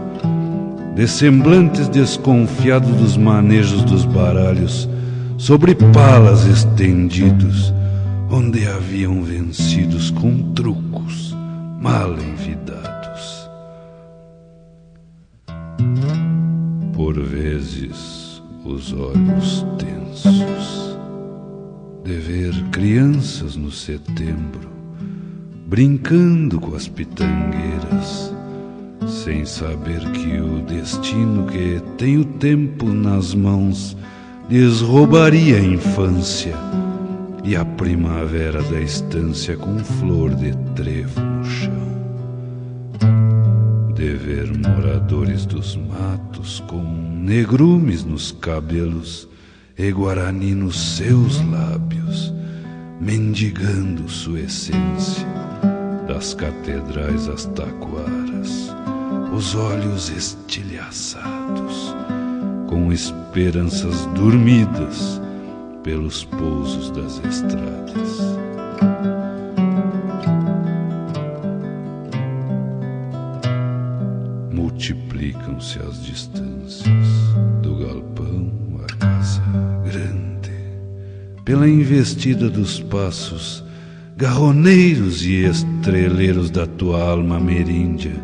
de 0.95 1.07
semblantes 1.07 1.89
desconfiados 1.89 2.95
dos 2.95 3.17
manejos 3.17 3.83
dos 3.83 4.05
baralhos, 4.05 4.87
sobre 5.39 5.73
palas 5.73 6.45
estendidos, 6.45 7.73
onde 8.29 8.67
haviam 8.67 9.23
vencidos 9.23 10.11
com 10.11 10.53
trucos 10.53 11.35
mal 11.81 12.11
envidados. 12.13 13.49
Por 16.93 17.19
vezes 17.19 18.41
os 18.63 18.93
olhos 18.93 19.65
tensos 19.79 20.97
de 22.03 22.13
ver 22.13 22.53
crianças 22.71 23.55
no 23.55 23.71
setembro 23.71 24.76
brincando 25.67 26.61
com 26.61 26.73
as 26.75 26.87
pitangueiras, 26.87 28.33
sem 29.05 29.43
saber 29.43 29.99
que 30.11 30.39
o 30.39 30.61
destino 30.61 31.45
que 31.45 31.81
tem 31.97 32.17
o 32.17 32.23
tempo 32.23 32.85
nas 32.85 33.35
mãos 33.35 33.97
lhes 34.49 34.79
roubaria 34.79 35.57
a 35.57 35.61
infância 35.61 36.55
e 37.43 37.53
a 37.53 37.65
primavera 37.65 38.63
da 38.63 38.79
estância 38.79 39.57
com 39.57 39.77
flor 39.79 40.33
de 40.35 40.55
trevo 40.73 41.19
no 41.19 41.43
chão. 41.43 41.87
De 43.93 44.13
ver 44.13 44.57
moradores 44.57 45.45
dos 45.45 45.75
matos 45.75 46.63
com 46.67 46.81
negrumes 46.81 48.05
nos 48.05 48.31
cabelos 48.31 49.27
e 49.77 49.91
guarani 49.91 50.55
nos 50.55 50.95
seus 50.95 51.45
lábios, 51.45 52.33
mendigando 52.99 54.09
sua 54.09 54.39
essência, 54.41 55.27
das 56.07 56.33
catedrais 56.33 57.27
às 57.27 57.45
taquaras, 57.45 58.73
os 59.33 59.55
olhos 59.55 60.09
estilhaçados, 60.09 61.95
com 62.67 62.91
esperanças 62.91 64.05
dormidas 64.07 65.21
pelos 65.83 66.23
pousos 66.23 66.89
das 66.91 67.23
estradas. 67.23 68.37
Multiplicam-se 74.51 75.79
as 75.79 76.03
distâncias 76.03 77.07
do 77.61 77.75
galpão 77.75 78.66
pela 81.47 81.65
investida 81.65 82.49
dos 82.49 82.81
passos 82.81 83.63
garroneiros 84.17 85.23
e 85.23 85.45
estreleiros 85.45 86.49
da 86.51 86.67
tua 86.67 87.01
alma 87.01 87.37
ameríndia, 87.37 88.17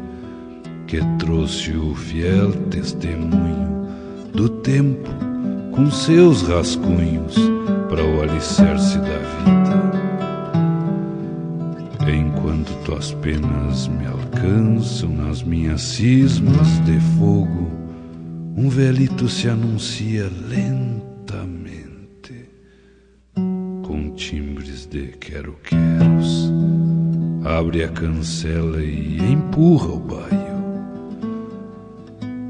que 0.87 0.99
trouxe 1.19 1.71
o 1.71 1.95
fiel 1.95 2.51
testemunho 2.69 3.87
do 4.33 4.49
tempo 4.49 5.09
com 5.71 5.89
seus 5.89 6.41
rascunhos 6.41 7.35
para 7.87 8.03
o 8.03 8.23
alicerce 8.23 8.97
da 8.97 9.19
vida. 9.39 9.93
Enquanto 12.11 12.73
tuas 12.83 13.13
penas 13.13 13.87
me 13.87 14.05
alcançam 14.05 15.07
nas 15.07 15.41
minhas 15.41 15.81
cismas 15.81 16.83
de 16.83 16.99
fogo, 17.17 17.71
um 18.57 18.67
velito 18.67 19.29
se 19.29 19.47
anuncia 19.47 20.29
lentamente, 20.49 20.92
Abre 27.63 27.85
a 27.85 27.87
cancela 27.87 28.83
e 28.83 29.17
empurra 29.31 29.87
o 29.87 29.99
baio. 29.99 30.53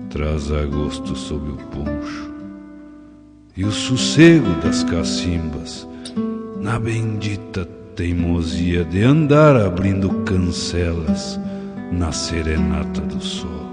Traz 0.10 0.52
agosto 0.52 1.16
sob 1.16 1.52
o 1.52 1.56
poncho 1.68 2.34
e 3.56 3.64
o 3.64 3.72
sossego 3.72 4.50
das 4.64 4.84
cacimbas 4.84 5.88
na 6.60 6.80
bendita 6.80 7.64
teimosia 7.96 8.84
de 8.84 9.04
andar 9.04 9.56
abrindo 9.56 10.10
cancelas 10.24 11.40
na 11.92 12.12
serenata 12.12 13.02
do 13.02 13.24
sol. 13.24 13.72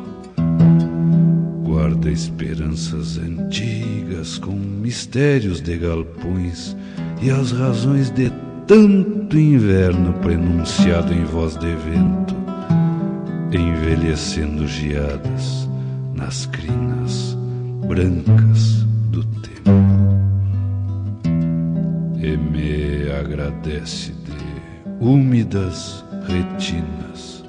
guarda 1.64 2.10
esperanças 2.10 3.16
antigas 3.16 4.36
com 4.36 4.52
mistérios 4.52 5.62
de 5.62 5.78
galpões 5.78 6.76
e 7.22 7.30
as 7.30 7.50
razões 7.50 8.10
de 8.10 8.30
tanto 8.70 9.36
inverno 9.36 10.12
prenunciado 10.20 11.12
em 11.12 11.24
voz 11.24 11.56
de 11.56 11.74
vento, 11.74 12.36
envelhecendo 13.50 14.64
geadas 14.64 15.68
nas 16.14 16.46
crinas 16.46 17.36
brancas 17.88 18.84
do 19.10 19.24
tempo. 19.24 19.70
E 22.22 22.36
me 22.36 23.10
agradece 23.10 24.12
de 24.12 25.04
úmidas 25.04 26.04
retinas 26.28 27.44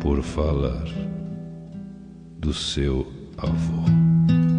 por 0.00 0.22
falar 0.22 0.86
do 2.38 2.54
seu 2.54 3.04
avô. 3.36 4.55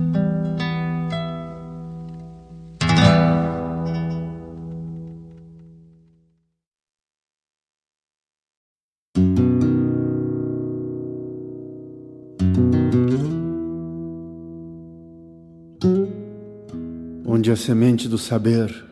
Semente 17.58 18.08
do 18.08 18.18
saber 18.18 18.86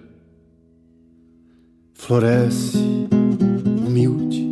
floresce 1.94 3.08
humilde 3.86 4.46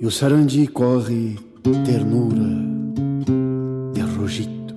e 0.00 0.06
o 0.06 0.10
sarandi 0.10 0.66
corre 0.68 1.36
ternura 1.84 2.48
de 3.92 4.00
rogito. 4.00 4.76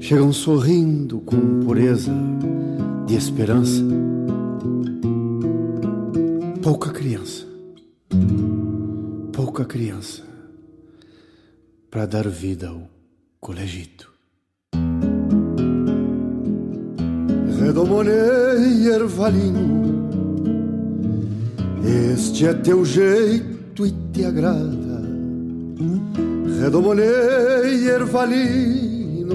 Chegam 0.00 0.32
sorrindo 0.32 1.20
com 1.20 1.60
pureza 1.60 2.12
de 3.06 3.14
esperança. 3.14 3.82
Pouca 6.62 6.90
criança, 6.90 7.46
pouca 9.32 9.64
criança 9.64 10.22
para 11.90 12.04
dar 12.04 12.28
vida 12.28 12.68
ao 12.68 12.97
colegito. 13.40 14.08
Redomonei 17.60 18.88
ervalinho, 18.88 20.08
este 21.84 22.46
é 22.46 22.54
teu 22.54 22.84
jeito 22.84 23.86
e 23.86 23.94
te 24.12 24.24
agrada. 24.24 25.02
Redomonei 26.60 27.88
ervalino, 27.88 29.34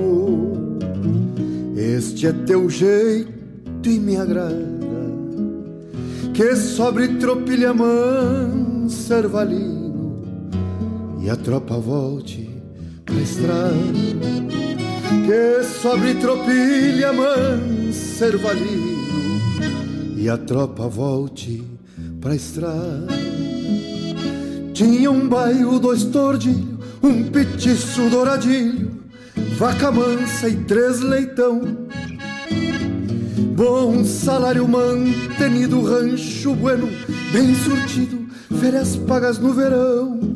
este 1.75 2.27
é 2.27 2.34
teu 2.34 2.69
jeito 2.69 3.89
e 3.89 3.99
me 3.99 4.17
agrada. 4.17 4.73
Que 6.34 6.55
sobre 6.55 7.07
tropilha 7.19 7.73
mansa 7.73 9.19
ervalino 9.19 9.84
e 11.21 11.30
a 11.30 11.35
tropa 11.35 11.77
volte 11.77 12.52
estrada. 13.22 13.73
Que 15.26 15.64
sobre 15.64 16.15
tropilha 16.15 17.14
mansa 17.14 18.26
ervalino 18.27 18.94
e 20.23 20.30
a 20.30 20.38
tropa 20.38 20.88
volte 20.88 21.61
pra 22.22 22.34
estrada. 22.34 23.07
Tinha 24.73 25.11
um 25.11 25.27
bairro, 25.27 25.80
dois 25.80 26.06
tordilhos, 26.06 26.80
um 27.03 27.23
petiço 27.23 28.10
douradilho, 28.10 29.03
vaca 29.57 29.91
mansa 29.91 30.48
e 30.48 30.56
três 30.56 31.02
leitão. 31.02 31.61
Bom 33.53 34.06
salário 34.06 34.65
mantenido, 34.65 35.81
rancho 35.84 36.56
bueno, 36.56 36.90
bem 37.34 37.53
surtido, 37.53 38.26
férias 38.61 38.95
pagas 38.95 39.38
no 39.38 39.53
verão. 39.53 40.32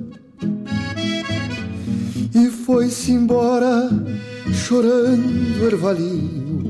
E 2.40 2.52
foi-se 2.52 3.14
embora, 3.14 3.90
chorando 4.54 5.66
ervalinho, 5.66 6.62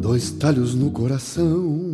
dois 0.00 0.30
talhos 0.30 0.74
no 0.74 0.90
coração. 0.90 1.92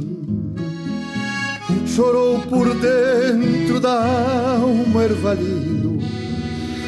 Chorou 1.88 2.38
por 2.42 2.72
dentro 2.76 3.80
da 3.80 4.56
alma 4.60 5.02
ervalino, 5.02 5.98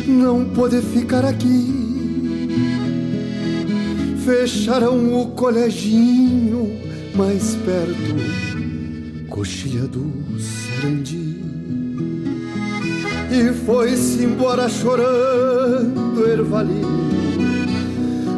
não 0.07 0.45
pôde 0.51 0.81
ficar 0.81 1.25
aqui. 1.25 2.49
Fecharam 4.25 5.21
o 5.21 5.33
coleginho 5.33 6.71
mais 7.17 7.57
perto, 7.65 9.27
coxilha 9.29 9.89
do 9.89 10.09
Sarandi. 10.39 11.30
E 13.33 13.53
foi-se 13.65 14.25
embora 14.25 14.69
chorando 14.69 16.27
ervalino, 16.27 17.11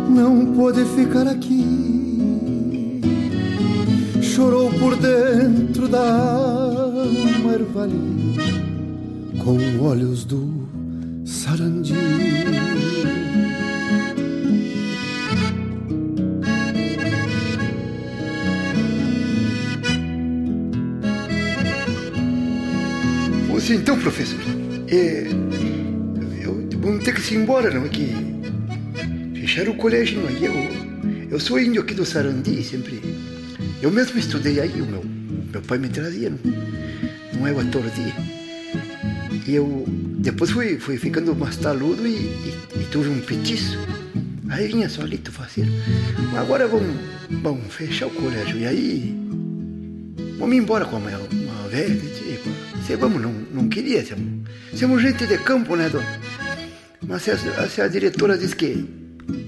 não 0.08 0.52
pôde 0.52 0.84
ficar 0.84 1.26
aqui. 1.26 3.00
Chorou 4.20 4.70
por 4.70 4.96
dentro 4.96 5.88
da 5.88 6.00
alma 6.00 7.52
ervalino, 7.52 8.34
com 9.42 9.84
olhos 9.84 10.24
do 10.24 10.68
Sarandi. 11.24 11.94
Então, 23.74 23.98
professor, 23.98 24.38
é, 24.96 25.26
eu 26.44 26.68
vamos 26.80 27.02
ter 27.02 27.14
que 27.14 27.34
ir 27.34 27.38
embora, 27.38 27.70
não 27.70 27.86
é 27.86 27.88
que 27.88 28.14
fecharam 29.40 29.72
o 29.72 29.76
colégio, 29.76 30.20
não 30.20 30.28
é? 30.28 30.32
Eu, 30.32 31.28
eu 31.30 31.40
sou 31.40 31.58
índio 31.58 31.80
aqui 31.80 31.94
do 31.94 32.04
Sarandi, 32.04 32.62
sempre. 32.62 33.00
Eu 33.80 33.90
mesmo 33.90 34.18
estudei 34.18 34.60
aí, 34.60 34.80
o 34.80 34.86
meu, 34.86 35.02
meu 35.50 35.62
pai 35.62 35.78
me 35.78 35.88
trazia, 35.88 36.30
não, 36.30 36.38
não 37.40 37.46
é 37.46 37.52
o 37.52 37.60
ator 37.60 37.82
de. 37.82 39.50
E 39.50 39.54
eu 39.54 39.84
depois 39.88 40.50
fui, 40.50 40.78
fui 40.78 40.98
ficando 40.98 41.34
mais 41.34 41.56
taludo 41.56 42.06
e, 42.06 42.10
e, 42.10 42.54
e 42.76 42.84
tive 42.90 43.08
um 43.08 43.20
petiço. 43.20 43.78
Aí 44.50 44.68
vinha 44.68 44.88
solito 44.88 45.32
fazer. 45.32 45.66
Agora 46.36 46.68
vamos, 46.68 46.94
vamos 47.42 47.72
fechar 47.72 48.08
o 48.08 48.10
colégio. 48.10 48.58
E 48.58 48.66
aí 48.66 49.16
vamos 50.38 50.54
embora 50.54 50.84
com 50.84 50.96
a 50.96 50.98
uma 50.98 51.68
velha. 51.70 52.12
Tipo, 52.82 52.86
se 52.86 52.96
vamos, 52.96 53.22
não, 53.22 53.32
não 53.52 53.68
queria. 53.68 54.04
Somos, 54.04 54.48
somos 54.74 55.02
gente 55.02 55.26
de 55.26 55.38
campo, 55.38 55.76
né, 55.76 55.88
dona? 55.88 56.20
Mas 57.06 57.22
se 57.22 57.30
a, 57.30 57.68
se 57.68 57.80
a 57.80 57.88
diretora 57.88 58.36
diz 58.36 58.54
que, 58.54 58.84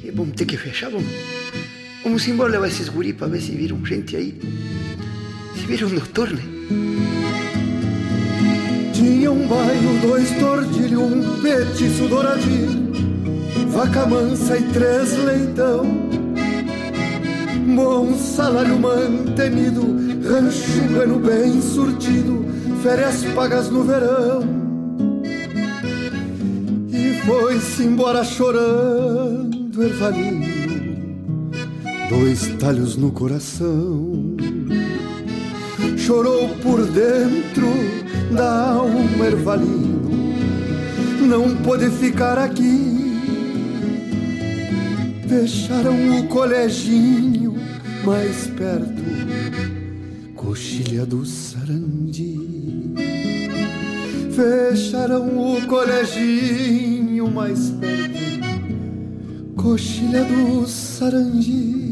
que 0.01 0.11
vamos 0.11 0.35
ter 0.37 0.47
que 0.47 0.57
fechar, 0.57 0.91
vamos. 0.91 1.09
Vamos 2.03 2.27
embora 2.29 2.53
levar 2.53 2.69
esses 2.69 2.89
guri 2.89 3.13
para 3.13 3.29
ver 3.29 3.41
se 3.41 3.53
viram 3.53 3.85
gente 3.85 4.17
aí. 4.17 4.39
Se 5.55 5.67
viram 5.67 5.89
um 5.89 5.95
doutor, 5.95 6.31
né? 6.31 6.43
Tinha 8.93 9.31
um 9.31 9.47
bairro, 9.49 9.99
dois 10.03 10.31
tordilhos, 10.39 11.03
um 11.03 11.41
petiço 11.41 12.09
douradinho, 12.09 12.93
vaca 13.69 14.07
mansa 14.07 14.59
e 14.59 14.63
três 14.65 15.17
leitão. 15.25 15.85
Bom 17.75 18.17
salário 18.17 18.79
mantenido, 18.79 19.83
rancho 20.29 20.83
bueno 20.93 21.19
bem 21.19 21.61
surtido, 21.61 22.45
férias 22.85 23.25
pagas 23.35 23.71
no 23.71 23.83
verão. 23.83 24.43
E 26.91 27.19
foi-se 27.25 27.83
embora 27.83 28.23
chorando, 28.23 29.83
ervalinho, 29.83 31.17
dois 32.11 32.47
talhos 32.59 32.95
no 32.99 33.11
coração. 33.11 34.37
Chorou 35.97 36.51
por 36.63 36.85
dentro 36.85 37.69
da 38.37 38.73
alma 38.73 39.29
ervalino, 39.29 40.35
não 41.27 41.57
pôde 41.63 41.89
ficar 41.89 42.37
aqui. 42.37 43.19
Fecharam 45.27 46.19
o 46.19 46.29
coleginho 46.29 47.55
mais 48.05 48.47
perto, 48.49 49.03
coxilha 50.35 51.07
do 51.07 51.25
Sarandi. 51.25 52.54
Fecharam 54.35 55.39
o 55.39 55.65
coleginho 55.69 57.31
mais 57.31 57.71
perto, 57.71 58.19
coxilha 59.55 60.25
do 60.25 60.67
Sarandi. 60.67 61.84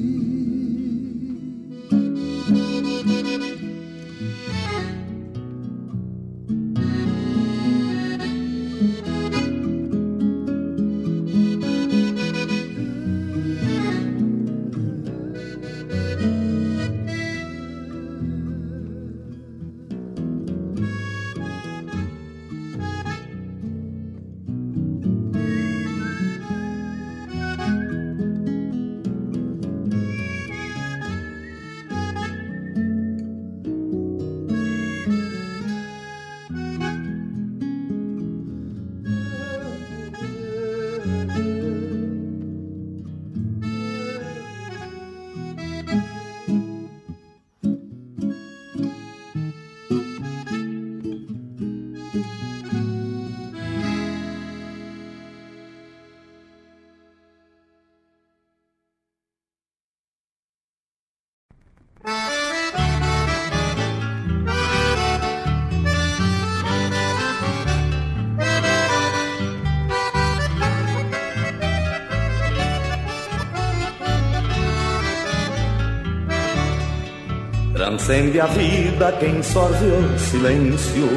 Transcende 78.02 78.40
a 78.40 78.46
vida 78.46 79.12
quem 79.20 79.40
sorve 79.44 79.86
o 79.86 80.18
silêncio, 80.18 81.08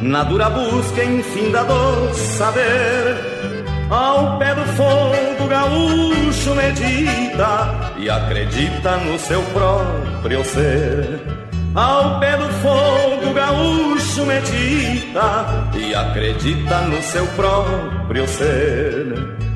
na 0.00 0.22
dura 0.22 0.48
busca 0.48 1.02
infinda 1.02 1.64
saber. 2.14 3.16
Ao 3.90 4.38
pé 4.38 4.54
do 4.54 4.64
fogo 4.76 5.48
gaúcho 5.48 6.54
medita 6.54 7.94
e 7.98 8.08
acredita 8.08 8.96
no 8.98 9.18
seu 9.18 9.42
próprio 9.46 10.44
ser. 10.44 11.20
Ao 11.74 12.20
pé 12.20 12.36
do 12.36 12.48
fogo 12.62 13.34
gaúcho 13.34 14.24
medita 14.24 15.68
e 15.74 15.92
acredita 15.92 16.80
no 16.82 17.02
seu 17.02 17.26
próprio 17.26 18.28
ser. 18.28 19.49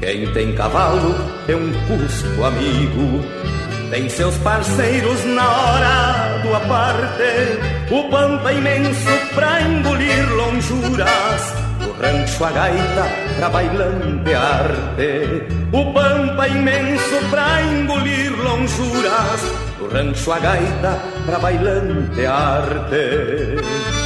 Quem 0.00 0.26
tem 0.32 0.52
cavalo 0.54 1.14
é 1.46 1.54
um 1.54 1.70
custo 1.86 2.42
amigo, 2.42 3.22
tem 3.90 4.08
seus 4.08 4.34
parceiros 4.38 5.22
na 5.26 5.46
hora 5.46 6.38
do 6.42 6.54
aparte, 6.54 7.58
o 7.90 8.08
pampa 8.08 8.50
imenso 8.50 9.10
pra 9.34 9.60
engolir 9.60 10.26
lonjuras, 10.32 11.52
o 11.86 11.92
rancho 12.00 12.44
a 12.44 12.50
gaita 12.50 13.06
pra 13.36 13.50
bailantearte, 13.50 15.44
o 15.70 15.92
pampa 15.92 16.48
imenso 16.48 17.20
pra 17.28 17.60
engolir 17.62 18.32
lonjuras, 18.42 19.42
o 19.80 19.86
rancho 19.86 20.32
a 20.32 20.38
gaita 20.38 20.98
pra 21.26 21.38
bailantearte. 21.38 23.99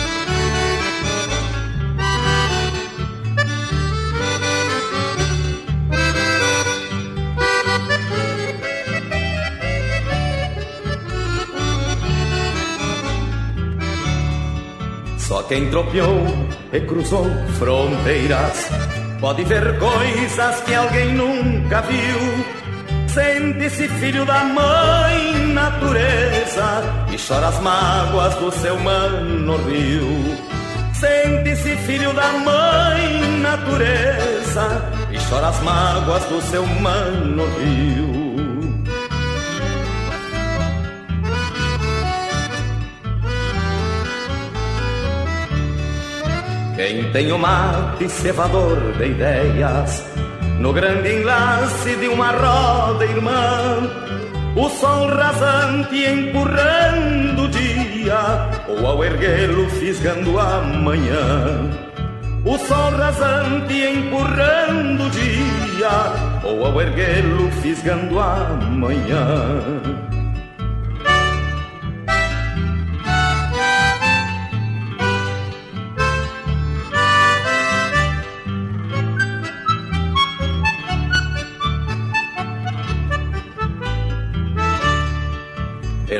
Quem 15.48 15.70
tropeou 15.70 16.26
e 16.72 16.80
cruzou 16.80 17.26
fronteiras 17.58 18.68
pode 19.20 19.44
ver 19.44 19.78
coisas 19.78 20.60
que 20.62 20.74
alguém 20.74 21.14
nunca 21.14 21.80
viu. 21.82 22.44
Sente-se 23.08 23.88
filho 23.88 24.24
da 24.26 24.44
mãe 24.44 25.46
natureza 25.52 26.82
e 27.12 27.16
chora 27.16 27.48
as 27.48 27.60
mágoas 27.60 28.34
do 28.36 28.50
seu 28.50 28.78
mano 28.80 29.56
rio. 29.68 30.36
Sente-se 30.94 31.76
filho 31.86 32.12
da 32.12 32.32
mãe 32.32 33.38
natureza 33.40 34.92
e 35.12 35.18
chora 35.30 35.48
as 35.48 35.60
mágoas 35.62 36.24
do 36.24 36.42
seu 36.42 36.66
mano 36.66 37.44
rio. 37.58 38.23
Quem 46.76 47.08
tem 47.12 47.30
o 47.30 47.38
mate 47.38 48.08
cevador 48.08 48.76
de 48.98 49.06
ideias, 49.06 50.04
no 50.58 50.72
grande 50.72 51.20
enlace 51.20 51.94
de 51.94 52.08
uma 52.08 52.32
roda 52.32 53.04
irmã, 53.04 53.88
o 54.56 54.68
sol 54.68 55.06
rasante 55.06 56.04
empurrando 56.04 57.44
o 57.44 57.48
dia, 57.48 58.50
ou 58.68 58.86
ao 58.88 59.04
erguê-lo 59.04 59.70
fisgando 59.70 60.36
a 60.36 60.62
manhã. 60.62 61.70
O 62.44 62.58
sol 62.58 62.90
rasante 62.90 63.74
empurrando 63.74 65.04
o 65.04 65.10
dia, 65.10 66.42
ou 66.42 66.66
ao 66.66 66.80
erguê-lo 66.80 67.52
fisgando 67.62 68.18
a 68.18 68.48
manhã. 68.72 70.13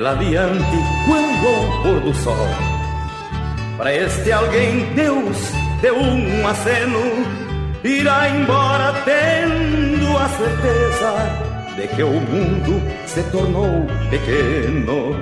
Adiante 0.07 0.77
quando 1.07 1.47
ao 1.47 1.83
pôr 1.83 2.01
do 2.01 2.15
sol. 2.15 2.49
Para 3.77 3.95
este 3.95 4.33
alguém 4.33 4.87
Deus 4.95 5.37
deu 5.81 5.97
um 5.97 6.47
aceno, 6.47 7.01
irá 7.83 8.29
embora 8.29 8.95
tendo 9.05 10.17
a 10.17 10.29
certeza 10.29 11.55
de 11.77 11.89
que 11.89 12.03
o 12.03 12.21
mundo 12.21 12.83
se 13.07 13.23
tornou 13.25 13.87
pequeno. 14.11 15.17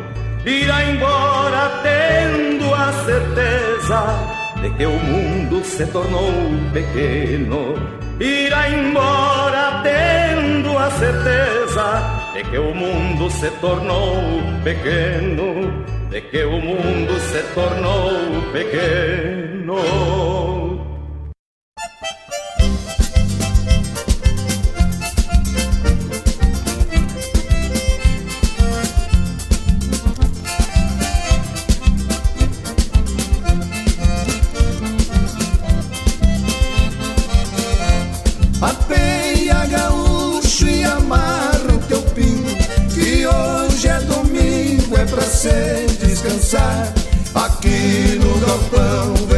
Irá 0.45 0.85
embora 0.85 1.81
tendo 1.83 2.75
a 2.75 2.93
certeza 3.05 4.43
de 4.61 4.71
que 4.71 4.87
o 4.87 4.99
mundo 4.99 5.65
se 5.65 5.87
tornou 5.87 6.33
pequeno. 6.73 7.75
Irá 8.21 8.69
embora 8.69 9.83
tendo 9.83 10.77
a 10.77 10.91
certeza 10.91 12.22
de 12.35 12.43
que 12.45 12.59
o 12.59 12.75
mundo 12.75 13.31
se 13.31 13.51
tornou 13.61 14.17
pequeno, 14.65 15.85
de 16.11 16.21
que 16.21 16.45
o 16.45 16.59
mundo 16.59 17.21
se 17.21 17.43
tornou 17.55 18.43
pequeno. 18.53 20.52
Aqui 47.35 48.19
no 48.21 48.39
galpão 48.47 49.32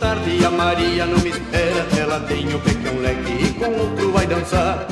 tarde 0.00 0.44
a 0.44 0.50
Maria 0.50 1.04
não 1.04 1.18
me 1.18 1.28
espera, 1.28 1.86
ela 1.96 2.20
tem 2.20 2.52
o 2.54 2.58
pecão 2.58 2.98
leque 3.00 3.44
e 3.44 3.52
com 3.52 3.70
outro 3.70 4.10
vai 4.12 4.26
dançar. 4.26 4.86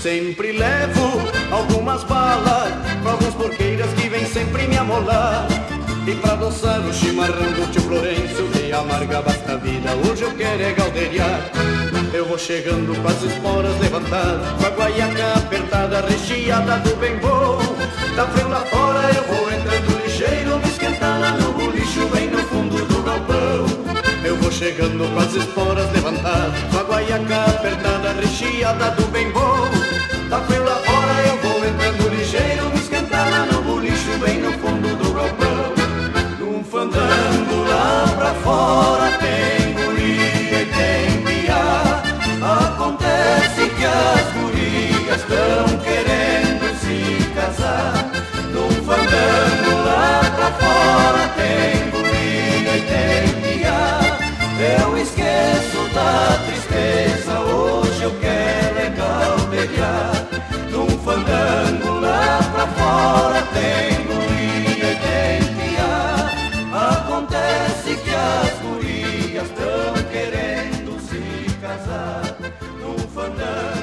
Sempre 0.00 0.52
levo 0.52 1.20
algumas 1.50 2.04
balas 2.04 2.72
pra 3.02 3.12
alguns 3.12 3.34
porqueiras 3.34 3.92
que 3.94 4.08
vêm 4.08 4.24
sempre 4.24 4.68
me 4.68 4.78
amolar. 4.78 5.46
E 6.06 6.14
pra 6.16 6.34
adoçar 6.34 6.80
o 6.86 6.92
chimarrão 6.92 7.52
do 7.52 7.72
tio 7.72 7.80
Florencio 7.80 8.46
De 8.48 8.70
amarga 8.74 9.22
basta 9.22 9.56
vida, 9.56 9.90
hoje 10.06 10.22
eu 10.22 10.32
quero 10.32 10.62
é 10.62 10.72
galderiar 10.74 11.50
Eu 12.12 12.26
vou 12.26 12.36
chegando 12.36 12.94
com 13.00 13.08
as 13.08 13.22
esporas 13.22 13.80
levantadas 13.80 14.50
Com 14.60 14.66
a 14.66 14.68
guaiaca 14.68 15.32
apertada, 15.38 16.02
recheada 16.02 16.76
do 16.80 16.94
bem 16.96 17.16
bom 17.20 17.58
Tá 18.14 18.26
frio 18.26 18.48
lá 18.50 18.60
fora, 18.66 19.10
eu 19.14 19.34
vou 19.34 19.43
chegando 24.54 25.12
com 25.12 25.18
as 25.18 25.34
esporas 25.34 25.90
levantadas. 25.92 26.62
Com 26.70 26.78
a 26.78 26.82
guaiaca 26.84 27.44
apertada, 27.50 28.12
recheada 28.12 28.90
do 28.92 29.06
bem 29.08 29.30
bom. 29.32 29.68
Tá 30.30 30.40
frio 30.42 30.64
lá 30.64 30.76
fora, 30.76 31.26
eu 31.26 31.36
vou 31.38 31.64
entrando 31.64 32.08
ligeiro 32.08 32.70
Me 32.70 32.78
esquentar 32.78 33.30
lá 33.30 33.46
no 33.46 33.62
bolicho, 33.62 34.18
bem 34.24 34.38
no 34.38 34.52
fundo 34.52 34.96
do 34.96 35.12
galpão. 35.12 35.74
Num 36.38 36.62
fandango 36.64 37.68
lá 37.68 38.14
pra 38.16 38.34
fora 38.34 39.10
tem 39.18 39.74
guria 39.74 40.62
e 40.62 40.66
tem 40.66 41.22
piá. 41.24 42.02
Acontece 42.40 43.68
que 43.70 43.84
as 43.84 44.32
gurias 44.34 45.20
estão 45.20 45.78
querendo 45.78 46.66
se 46.80 47.24
casar. 47.34 48.10
Num 48.52 48.70
fandango 48.84 49.84
lá 49.84 50.20
pra 50.36 50.50
fora 50.52 51.28
tem 51.36 51.90
guria 51.90 52.76
e 52.76 52.80
tem 52.82 53.40
piá 53.40 53.43
Eu 54.56 54.96
esqueço 54.96 55.88
da 55.92 56.38
tristeza, 56.46 57.40
hoje 57.40 58.02
eu 58.02 58.12
quero 58.20 58.78
é 58.78 58.90
galderiar 58.90 60.28
Num 60.70 60.88
fandango 60.98 62.00
lá 62.00 62.38
pra 62.52 62.66
fora 62.68 63.42
tem 63.52 64.04
guria 64.06 64.92
e 64.92 64.96
tem 64.96 65.54
piá 65.54 66.30
Acontece 66.72 67.96
que 67.96 68.10
as 68.14 68.58
gurias 68.60 69.44
estão 69.44 69.94
querendo 70.12 71.00
se 71.00 71.58
casar. 71.60 72.36
Num 72.80 72.98
fandango 73.08 73.73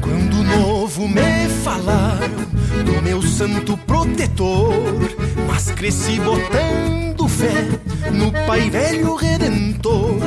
Quando 0.00 0.42
novo 0.44 1.08
me 1.08 1.48
falaram 1.62 2.28
do 2.84 3.02
meu 3.02 3.22
santo 3.22 3.76
protetor, 3.78 4.74
mas 5.46 5.70
cresci 5.70 6.20
botando 6.20 7.13
fé 7.34 8.10
no 8.12 8.30
Pai 8.46 8.70
Velho 8.70 9.14
Redentor. 9.16 10.18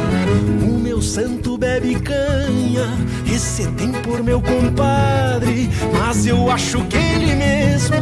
O 0.62 0.80
meu 0.80 1.02
santo 1.02 1.58
bebe 1.58 1.96
canha, 1.96 2.98
esse 3.34 3.68
tem 3.72 3.92
por 3.92 4.22
meu 4.24 4.42
compadre, 4.42 5.70
mas 5.98 6.26
eu 6.26 6.52
acho 6.52 6.84
que 6.86 6.98
ele 6.98 7.36
mesmo 7.36 7.98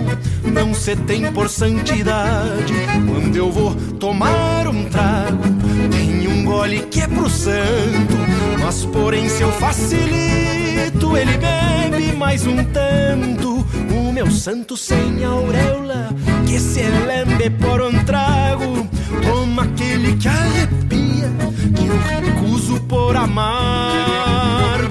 não 0.51 0.73
se 0.73 0.95
tem 0.95 1.31
por 1.31 1.49
santidade. 1.49 2.73
Quando 3.07 3.35
eu 3.35 3.51
vou 3.51 3.75
tomar 3.99 4.67
um 4.67 4.85
trago, 4.85 5.43
tem 5.91 6.27
um 6.27 6.43
gole 6.43 6.79
que 6.89 7.01
é 7.01 7.07
pro 7.07 7.29
santo, 7.29 8.15
mas 8.59 8.85
porém 8.85 9.29
se 9.29 9.43
eu 9.43 9.51
facilito, 9.51 11.15
ele 11.15 11.37
bebe 11.37 12.15
mais 12.17 12.47
um 12.47 12.63
tanto. 12.63 13.65
O 13.91 14.11
meu 14.11 14.31
santo 14.31 14.77
sem 14.77 15.23
auréola, 15.23 16.09
que 16.47 16.59
se 16.59 16.81
lembre 16.81 17.49
por 17.49 17.81
um 17.81 18.03
trago, 18.05 18.87
que 20.25 20.29
arrepia, 20.29 21.29
que 21.75 21.85
eu 21.85 21.97
recuso 21.99 22.81
por 22.81 23.15
amargo. 23.15 24.87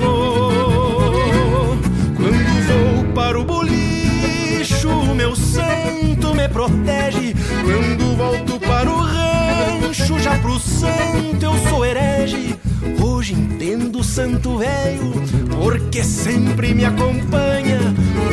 Quando 2.16 2.52
vou 2.69 3.12
para 3.15 3.40
o 3.40 3.44
bolicho, 3.44 4.89
meu 5.16 5.35
santo 5.35 6.36
me 6.36 6.48
protege. 6.48 7.35
Quando 7.65 8.16
volto 8.16 8.61
para 8.61 8.89
o 8.89 8.97
rancho, 8.97 10.20
já 10.20 10.39
pro 10.39 10.56
santo 10.61 11.43
eu 11.43 11.55
sou 11.69 11.85
herege. 11.85 12.56
Hoje 13.02 13.32
entendo 13.32 13.98
o 13.98 14.05
santo 14.05 14.59
velho, 14.59 15.15
porque 15.51 16.05
sempre 16.05 16.73
me 16.74 16.85
acompanha. 16.85 17.81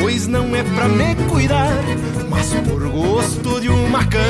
Pois 0.00 0.28
não 0.28 0.54
é 0.54 0.62
pra 0.62 0.86
me 0.86 1.16
cuidar, 1.28 1.82
mas 2.30 2.54
por 2.54 2.88
gosto 2.90 3.60
de 3.60 3.70
uma 3.70 4.04
canha. 4.04 4.22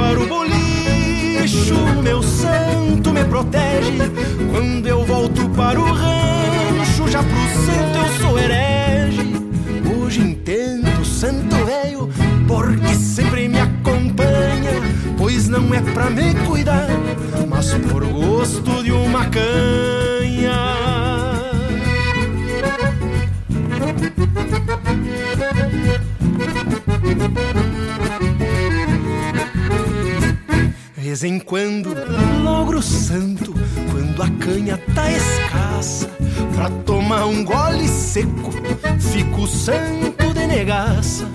Para 0.00 0.18
o 0.18 0.26
bolicho, 0.26 1.74
meu 2.02 2.22
santo 2.22 3.12
me 3.12 3.22
protege. 3.22 3.98
Quando 4.50 4.86
eu 4.86 5.04
volto 5.04 5.46
para 5.50 5.78
o 5.78 5.92
rancho, 5.92 7.06
já 7.06 7.22
pro 7.22 7.36
santo 7.66 7.98
eu 7.98 8.08
sou 8.18 8.38
herege. 8.38 9.30
Hoje 9.94 10.22
entendo, 10.22 11.04
santo 11.04 11.54
velho, 11.66 12.08
porque 12.48 12.94
sempre 12.94 13.46
me 13.46 13.60
acompanha. 13.60 14.80
Pois 15.18 15.48
não 15.48 15.74
é 15.74 15.82
pra 15.82 16.08
me 16.08 16.34
cuidar, 16.46 16.88
mas 17.46 17.74
por 17.74 18.02
gosto 18.06 18.82
de 18.82 18.92
uma 18.92 19.26
canha. 19.26 20.70
Vez 31.10 31.24
em 31.24 31.40
quando 31.40 31.92
logro 32.44 32.80
santo, 32.80 33.52
quando 33.90 34.22
a 34.22 34.30
canha 34.38 34.78
tá 34.94 35.10
escassa, 35.10 36.08
pra 36.54 36.70
tomar 36.86 37.26
um 37.26 37.44
gole 37.44 37.88
seco, 37.88 38.52
fico 39.00 39.44
santo 39.48 40.32
de 40.32 40.46
negaça. 40.46 41.26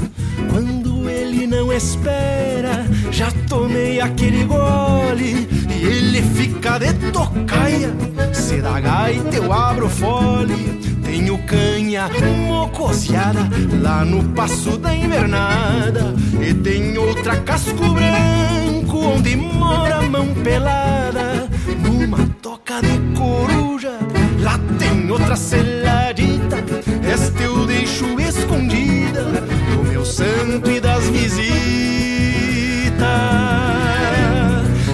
Quando 0.50 1.10
ele 1.10 1.46
não 1.46 1.74
espera, 1.74 2.86
já 3.12 3.30
tomei 3.50 4.00
aquele 4.00 4.46
gole 4.46 5.46
e 5.70 5.84
ele 5.84 6.22
fica 6.22 6.78
de 6.78 6.94
tocaia. 7.12 7.94
Se 8.32 8.62
dá 8.62 8.80
gaita, 8.80 9.36
eu 9.36 9.52
abro 9.52 9.90
fole. 9.90 10.80
Tenho 11.04 11.38
canha 11.40 12.10
mocoseada 12.48 13.50
lá 13.82 14.06
no 14.06 14.24
passo 14.30 14.78
da 14.78 14.96
invernada. 14.96 16.16
E 16.40 16.54
tem 16.54 16.98
outra 16.98 17.36
casco 17.42 17.90
branco 17.90 18.55
onde 19.06 19.36
mora 19.36 19.98
a 19.98 20.02
mão 20.02 20.34
pelada. 20.44 21.48
Numa 21.84 22.28
toca 22.42 22.82
de 22.82 22.98
coruja, 23.18 23.98
lá 24.40 24.60
tem 24.80 25.10
outra 25.10 25.36
seladita. 25.36 26.58
Esta 27.08 27.44
eu 27.44 27.66
deixo 27.66 28.20
escondida 28.20 29.24
do 29.24 29.84
meu 29.84 30.06
santo 30.06 30.70
e 30.70 30.80
das 30.80 31.08
visitas. 31.10 31.36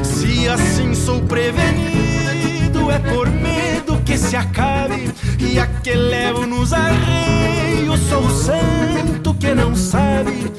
Se 0.03 0.47
assim 0.47 0.93
sou 0.93 1.21
prevenido, 1.21 2.91
é 2.91 2.99
por 2.99 3.29
medo 3.29 4.01
que 4.05 4.17
se 4.17 4.35
acabe 4.35 5.11
e 5.39 5.59
a 5.59 5.67
que 5.67 5.93
levo 5.93 6.45
nos 6.45 6.73
arreios. 6.73 7.99
Sou 8.09 8.23
o 8.23 8.29
santo 8.29 9.33
que 9.35 9.53
não 9.53 9.75
sabe. 9.75 10.51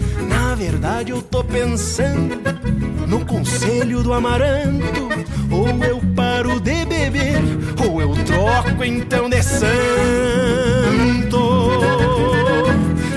Verdade, 0.63 1.11
eu 1.11 1.21
tô 1.21 1.43
pensando 1.43 2.41
no 3.09 3.27
conselho 3.27 4.01
do 4.01 4.13
amaranto. 4.13 5.09
Ou 5.51 5.67
eu 5.85 6.01
paro 6.15 6.61
de 6.61 6.85
beber, 6.85 7.43
ou 7.85 8.01
eu 8.01 8.15
troco 8.25 8.85
então 8.85 9.29
de 9.29 9.43
santo. 9.43 9.73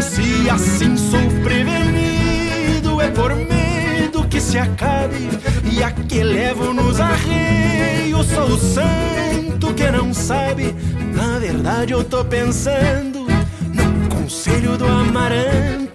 Se 0.01 0.49
assim 0.49 0.97
sou 0.97 1.21
prevenido, 1.43 2.99
é 2.99 3.11
por 3.11 3.35
medo 3.35 4.27
que 4.27 4.41
se 4.41 4.57
acabe. 4.57 5.29
E 5.71 5.83
a 5.83 5.91
que 5.91 6.23
levo 6.23 6.73
nos 6.73 6.99
arreios, 6.99 8.25
sou 8.25 8.47
o 8.47 8.57
santo 8.57 9.71
que 9.75 9.91
não 9.91 10.11
sabe. 10.15 10.75
Na 11.13 11.37
verdade, 11.37 11.93
eu 11.93 12.03
tô 12.03 12.25
pensando 12.25 13.27
no 13.71 14.09
conselho 14.09 14.75
do 14.79 14.87
amaranto. 14.87 15.94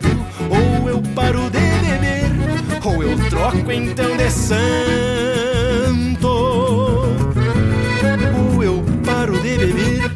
Ou 0.50 0.88
eu 0.88 1.00
paro 1.14 1.48
de 1.50 1.60
beber, 1.80 2.30
ou 2.84 3.02
eu 3.02 3.16
troco 3.30 3.72
então 3.72 4.16
de 4.16 4.30
santo. 4.30 4.68
Ou 8.36 8.62
eu 8.62 8.84
paro 9.04 9.38
de 9.40 9.56
beber, 9.58 10.10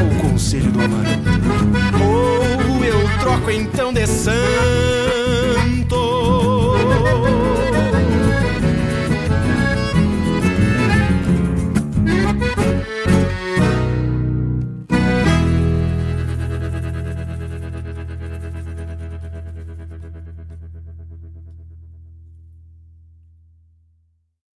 ou 0.00 0.08
conselho 0.28 0.70
do 0.70 0.80
amaranto. 0.80 1.30
Ou 2.04 2.84
eu 2.84 3.08
troco 3.18 3.50
então 3.50 3.92
de 3.92 4.06
santo. 4.06 4.36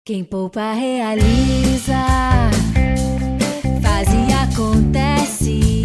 Quem 0.07 0.23
poupa 0.23 0.73
realiza, 0.73 1.97
faz 3.83 4.09
e 4.09 4.33
acontece, 4.35 5.83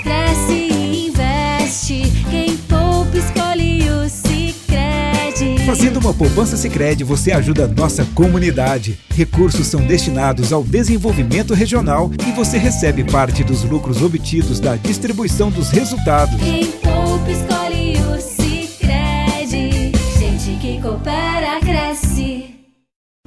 cresce 0.00 0.52
e 0.52 1.08
investe. 1.08 2.02
Quem 2.30 2.56
poupa 2.56 3.18
escolhe 3.18 3.90
o 3.90 4.08
Sicredi. 4.08 5.66
Fazendo 5.66 5.98
uma 5.98 6.14
poupança 6.14 6.56
Sicredi, 6.56 7.02
você 7.02 7.32
ajuda 7.32 7.64
a 7.64 7.66
nossa 7.66 8.04
comunidade. 8.14 8.96
Recursos 9.12 9.66
são 9.66 9.84
destinados 9.84 10.52
ao 10.52 10.62
desenvolvimento 10.62 11.52
regional 11.52 12.12
e 12.24 12.30
você 12.30 12.58
recebe 12.58 13.02
parte 13.02 13.42
dos 13.42 13.64
lucros 13.64 14.02
obtidos 14.02 14.60
da 14.60 14.76
distribuição 14.76 15.50
dos 15.50 15.68
resultados. 15.70 16.40
Quem 16.40 16.70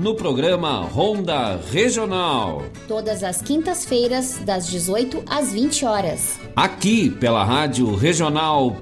no 0.00 0.14
programa 0.14 0.80
Ronda 0.80 1.60
Regional. 1.70 2.62
Todas 2.88 3.22
as 3.22 3.42
quintas-feiras, 3.42 4.38
das 4.38 4.66
18 4.66 5.22
às 5.26 5.52
20 5.52 5.84
horas. 5.84 6.40
Aqui 6.56 7.10
pela 7.10 7.44
Rádio 7.44 7.94
Regional.net. 7.94 8.80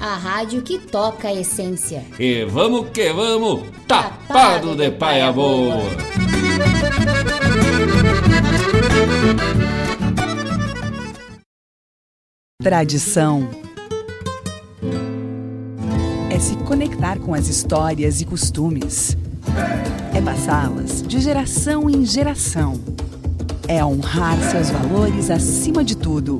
A 0.00 0.16
rádio 0.16 0.62
que 0.62 0.80
toca 0.80 1.28
a 1.28 1.32
essência. 1.32 2.04
E 2.18 2.44
vamos 2.44 2.90
que 2.90 3.12
vamos, 3.12 3.62
tapado 3.86 4.74
de 4.74 4.90
paia 4.90 5.30
boa. 5.30 5.80
Tradição 12.60 13.48
é 16.32 16.38
se 16.40 16.56
conectar 16.56 17.20
com 17.20 17.32
as 17.32 17.46
histórias 17.46 18.20
e 18.20 18.24
costumes. 18.24 19.16
É 20.14 20.20
passá-las 20.20 21.02
de 21.02 21.20
geração 21.20 21.90
em 21.90 22.04
geração. 22.04 22.80
É 23.68 23.84
honrar 23.84 24.38
seus 24.50 24.70
valores 24.70 25.30
acima 25.30 25.84
de 25.84 25.96
tudo. 25.96 26.38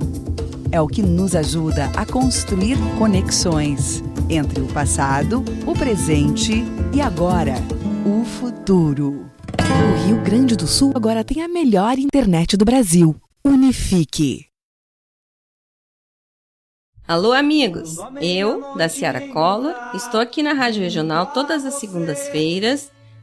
É 0.70 0.80
o 0.80 0.86
que 0.86 1.02
nos 1.02 1.34
ajuda 1.34 1.90
a 1.96 2.04
construir 2.04 2.76
conexões 2.98 4.02
entre 4.28 4.60
o 4.60 4.66
passado, 4.66 5.44
o 5.66 5.72
presente 5.72 6.64
e 6.92 7.00
agora, 7.00 7.54
o 8.04 8.24
futuro. 8.24 9.26
O 9.58 10.06
Rio 10.06 10.22
Grande 10.22 10.56
do 10.56 10.66
Sul 10.66 10.92
agora 10.94 11.24
tem 11.24 11.42
a 11.42 11.48
melhor 11.48 11.98
internet 11.98 12.56
do 12.56 12.64
Brasil. 12.64 13.14
Unifique. 13.44 14.46
Alô, 17.06 17.32
amigos! 17.32 17.98
Eu, 18.20 18.74
da 18.74 18.88
Ciara 18.88 19.28
Collor, 19.28 19.74
estou 19.94 20.18
aqui 20.18 20.42
na 20.42 20.52
Rádio 20.52 20.82
Regional 20.82 21.26
todas 21.26 21.64
as 21.64 21.74
segundas-feiras, 21.74 22.90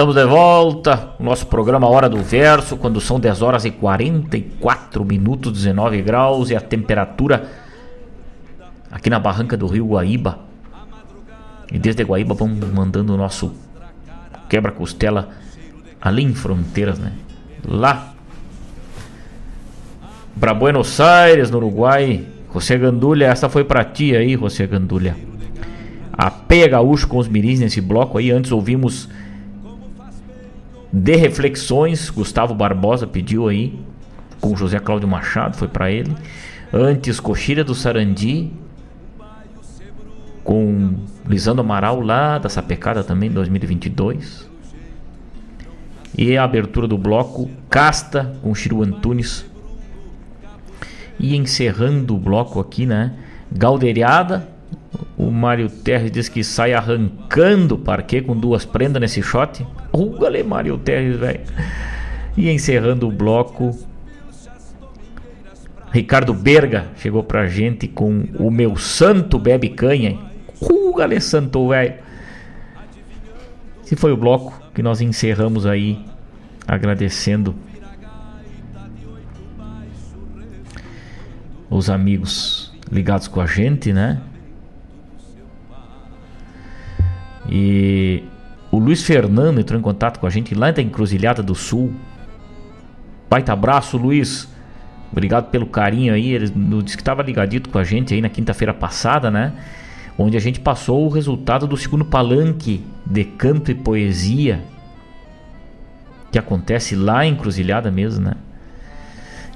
Estamos 0.00 0.14
de 0.14 0.24
volta, 0.24 1.10
nosso 1.20 1.46
programa 1.46 1.86
Hora 1.86 2.08
do 2.08 2.22
Verso, 2.22 2.78
quando 2.78 3.02
são 3.02 3.20
10 3.20 3.42
horas 3.42 3.66
e 3.66 3.70
44 3.70 5.04
minutos, 5.04 5.52
19 5.52 6.00
graus 6.00 6.48
e 6.48 6.56
a 6.56 6.60
temperatura 6.62 7.50
aqui 8.90 9.10
na 9.10 9.20
barranca 9.20 9.58
do 9.58 9.66
rio 9.66 9.88
Guaíba. 9.88 10.38
E 11.70 11.78
desde 11.78 12.02
Guaíba 12.02 12.32
vamos 12.32 12.66
mandando 12.72 13.12
o 13.12 13.16
nosso 13.18 13.52
quebra-costela 14.48 15.28
além 16.00 16.28
em 16.28 16.34
fronteiras, 16.34 16.98
né? 16.98 17.12
Lá 17.62 18.14
para 20.40 20.54
Buenos 20.54 20.98
Aires, 20.98 21.50
no 21.50 21.58
Uruguai. 21.58 22.24
José 22.54 22.78
Gandulha, 22.78 23.26
essa 23.26 23.50
foi 23.50 23.64
pra 23.64 23.84
ti 23.84 24.16
aí, 24.16 24.34
José 24.34 24.66
Gandulha. 24.66 25.14
A 26.10 26.30
Peia 26.30 26.68
Gaúcho 26.68 27.06
com 27.06 27.18
os 27.18 27.28
miris 27.28 27.60
nesse 27.60 27.82
bloco 27.82 28.16
aí. 28.16 28.30
Antes 28.30 28.50
ouvimos 28.50 29.06
de 30.92 31.14
reflexões, 31.14 32.10
Gustavo 32.10 32.54
Barbosa 32.54 33.06
pediu 33.06 33.48
aí, 33.48 33.78
com 34.40 34.56
José 34.56 34.78
Cláudio 34.78 35.08
Machado, 35.08 35.56
foi 35.56 35.68
para 35.68 35.90
ele. 35.90 36.14
Antes, 36.72 37.20
Coxilha 37.20 37.62
do 37.62 37.74
Sarandi, 37.74 38.50
com 40.42 40.94
Lisandro 41.26 41.62
Amaral, 41.62 42.00
lá 42.00 42.38
da 42.38 42.48
Sapecada 42.48 43.04
também, 43.04 43.30
2022. 43.30 44.48
E 46.16 46.36
a 46.36 46.42
abertura 46.42 46.88
do 46.88 46.98
bloco, 46.98 47.48
Casta, 47.68 48.36
com 48.42 48.54
Chiru 48.54 48.82
Antunes. 48.82 49.46
E 51.18 51.36
encerrando 51.36 52.16
o 52.16 52.18
bloco 52.18 52.58
aqui, 52.58 52.84
né? 52.84 53.14
Galderiada, 53.52 54.48
o 55.16 55.30
Mário 55.30 55.68
Terres 55.68 56.10
diz 56.10 56.28
que 56.28 56.42
sai 56.42 56.72
arrancando 56.72 57.74
o 57.74 57.78
parquet 57.78 58.22
com 58.22 58.36
duas 58.36 58.64
prendas 58.64 59.00
nesse 59.00 59.22
shot. 59.22 59.66
Rugale, 59.92 60.42
Mário 60.42 60.78
Terres, 60.78 61.16
velho. 61.16 61.40
E 62.36 62.50
encerrando 62.50 63.06
o 63.06 63.12
bloco, 63.12 63.76
Ricardo 65.92 66.32
Berga 66.32 66.86
chegou 66.96 67.22
pra 67.22 67.46
gente 67.46 67.88
com 67.88 68.24
o 68.38 68.50
meu 68.50 68.76
santo 68.76 69.38
bebe 69.38 69.68
canha. 69.68 70.18
Rugale, 70.60 71.20
santo, 71.20 71.68
velho. 71.68 71.94
Esse 73.84 73.96
foi 73.96 74.12
o 74.12 74.16
bloco 74.16 74.58
que 74.72 74.82
nós 74.82 75.00
encerramos 75.00 75.66
aí, 75.66 75.98
agradecendo 76.66 77.54
os 81.68 81.90
amigos 81.90 82.72
ligados 82.90 83.28
com 83.28 83.40
a 83.40 83.46
gente, 83.46 83.92
né? 83.92 84.20
E 87.48 88.24
o 88.70 88.78
Luiz 88.78 89.02
Fernando 89.02 89.60
entrou 89.60 89.78
em 89.78 89.82
contato 89.82 90.18
com 90.18 90.26
a 90.26 90.30
gente 90.30 90.54
lá 90.54 90.70
da 90.70 90.82
Encruzilhada 90.82 91.42
do 91.42 91.54
Sul. 91.54 91.92
Baita 93.28 93.52
abraço, 93.52 93.96
Luiz. 93.96 94.48
Obrigado 95.10 95.50
pelo 95.50 95.66
carinho 95.66 96.14
aí. 96.14 96.32
Ele 96.32 96.48
disse 96.84 96.96
que 96.96 97.02
estava 97.02 97.22
ligadito 97.22 97.68
com 97.68 97.78
a 97.78 97.84
gente 97.84 98.14
aí 98.14 98.20
na 98.20 98.28
quinta-feira 98.28 98.72
passada, 98.72 99.30
né? 99.30 99.52
Onde 100.16 100.36
a 100.36 100.40
gente 100.40 100.60
passou 100.60 101.06
o 101.06 101.08
resultado 101.08 101.66
do 101.66 101.76
segundo 101.76 102.04
palanque 102.04 102.84
de 103.04 103.24
canto 103.24 103.70
e 103.70 103.74
poesia. 103.74 104.60
Que 106.30 106.38
acontece 106.38 106.94
lá 106.94 107.24
em 107.26 107.32
Encruzilhada 107.32 107.90
mesmo, 107.90 108.24
né? 108.24 108.34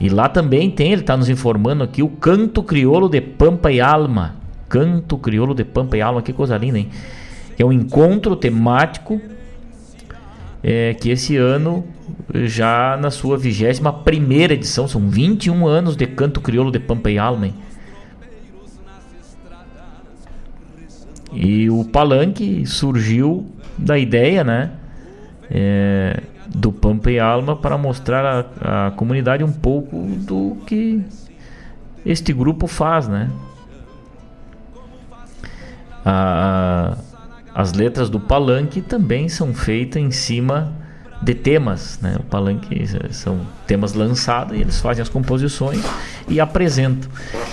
E 0.00 0.08
lá 0.08 0.28
também 0.28 0.70
tem, 0.70 0.92
ele 0.92 1.02
está 1.02 1.16
nos 1.16 1.28
informando 1.28 1.84
aqui, 1.84 2.02
o 2.02 2.08
Canto 2.08 2.64
Crioulo 2.64 3.08
de 3.08 3.20
Pampa 3.20 3.70
e 3.70 3.80
Alma. 3.80 4.34
Canto 4.68 5.16
Crioulo 5.16 5.54
de 5.54 5.64
Pampa 5.64 5.96
e 5.96 6.02
Alma, 6.02 6.20
que 6.20 6.32
coisa 6.32 6.56
linda, 6.58 6.78
hein? 6.78 6.90
Que 7.56 7.62
é 7.62 7.66
um 7.66 7.72
encontro 7.72 8.34
temático 8.36 9.20
é, 10.62 10.94
que 10.94 11.10
esse 11.10 11.36
ano, 11.36 11.84
já 12.32 12.96
na 12.96 13.10
sua 13.10 13.36
21 13.36 13.92
primeira 14.02 14.54
edição, 14.54 14.88
são 14.88 15.08
21 15.08 15.66
anos 15.66 15.94
de 15.94 16.06
canto 16.06 16.40
crioulo 16.40 16.70
de 16.70 16.78
Pampa 16.78 17.10
e 17.10 17.18
Alma. 17.18 17.50
E 21.30 21.68
o 21.68 21.84
palanque 21.84 22.64
surgiu 22.64 23.46
da 23.76 23.98
ideia, 23.98 24.42
né? 24.42 24.70
É, 25.50 26.22
do 26.46 26.72
Pampa 26.72 27.10
e 27.10 27.18
Alma 27.18 27.56
para 27.56 27.76
mostrar 27.76 28.46
à 28.60 28.92
comunidade 28.92 29.44
um 29.44 29.52
pouco 29.52 30.06
do 30.18 30.56
que 30.66 31.02
este 32.06 32.32
grupo 32.32 32.66
faz, 32.66 33.08
né? 33.08 33.30
A, 36.04 36.96
as 37.54 37.72
letras 37.72 38.10
do 38.10 38.18
palanque 38.18 38.82
também 38.82 39.28
são 39.28 39.54
feitas 39.54 40.02
em 40.02 40.10
cima 40.10 40.72
de 41.22 41.34
temas, 41.34 42.00
né? 42.02 42.16
O 42.18 42.24
palanque 42.24 42.84
são 43.12 43.40
temas 43.64 43.94
lançados 43.94 44.56
e 44.56 44.60
eles 44.60 44.80
fazem 44.80 45.00
as 45.00 45.08
composições 45.08 45.80
e 46.28 46.40
apresentam. 46.40 47.08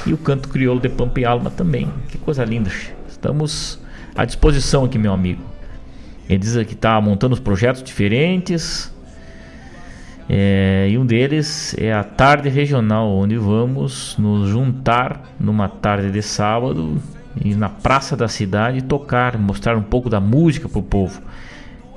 E 0.06 0.11
o 0.11 0.18
canto 0.18 0.49
crioulo 0.49 0.80
de 0.82 0.90
Pampa 0.90 1.19
e 1.19 1.26
Alma 1.26 1.52
também. 1.52 1.88
Que 2.07 2.18
coisa 2.18 2.44
linda. 2.44 2.72
Estamos 3.07 3.80
à 4.15 4.26
disposição 4.26 4.86
aqui, 4.86 4.98
meu 4.98 5.14
amigo. 5.14 5.44
Ele 6.28 6.40
diz 6.40 6.56
que 6.65 6.73
está 6.73 6.99
montando 6.99 7.36
os 7.36 7.40
projetos 7.40 7.84
diferentes. 7.84 8.91
É, 10.28 10.88
e 10.90 10.98
um 10.98 11.06
deles 11.06 11.76
é 11.78 11.94
a 11.94 12.03
tarde 12.03 12.49
regional, 12.49 13.10
onde 13.11 13.38
vamos 13.38 14.15
nos 14.18 14.49
juntar 14.49 15.34
numa 15.40 15.69
tarde 15.69 16.10
de 16.10 16.22
sábado 16.22 17.02
ir 17.43 17.55
na 17.55 17.69
praça 17.69 18.15
da 18.15 18.27
cidade 18.27 18.81
tocar, 18.81 19.37
mostrar 19.37 19.77
um 19.77 19.83
pouco 19.83 20.09
da 20.09 20.19
música 20.19 20.67
para 20.67 20.79
o 20.79 20.83
povo. 20.83 21.21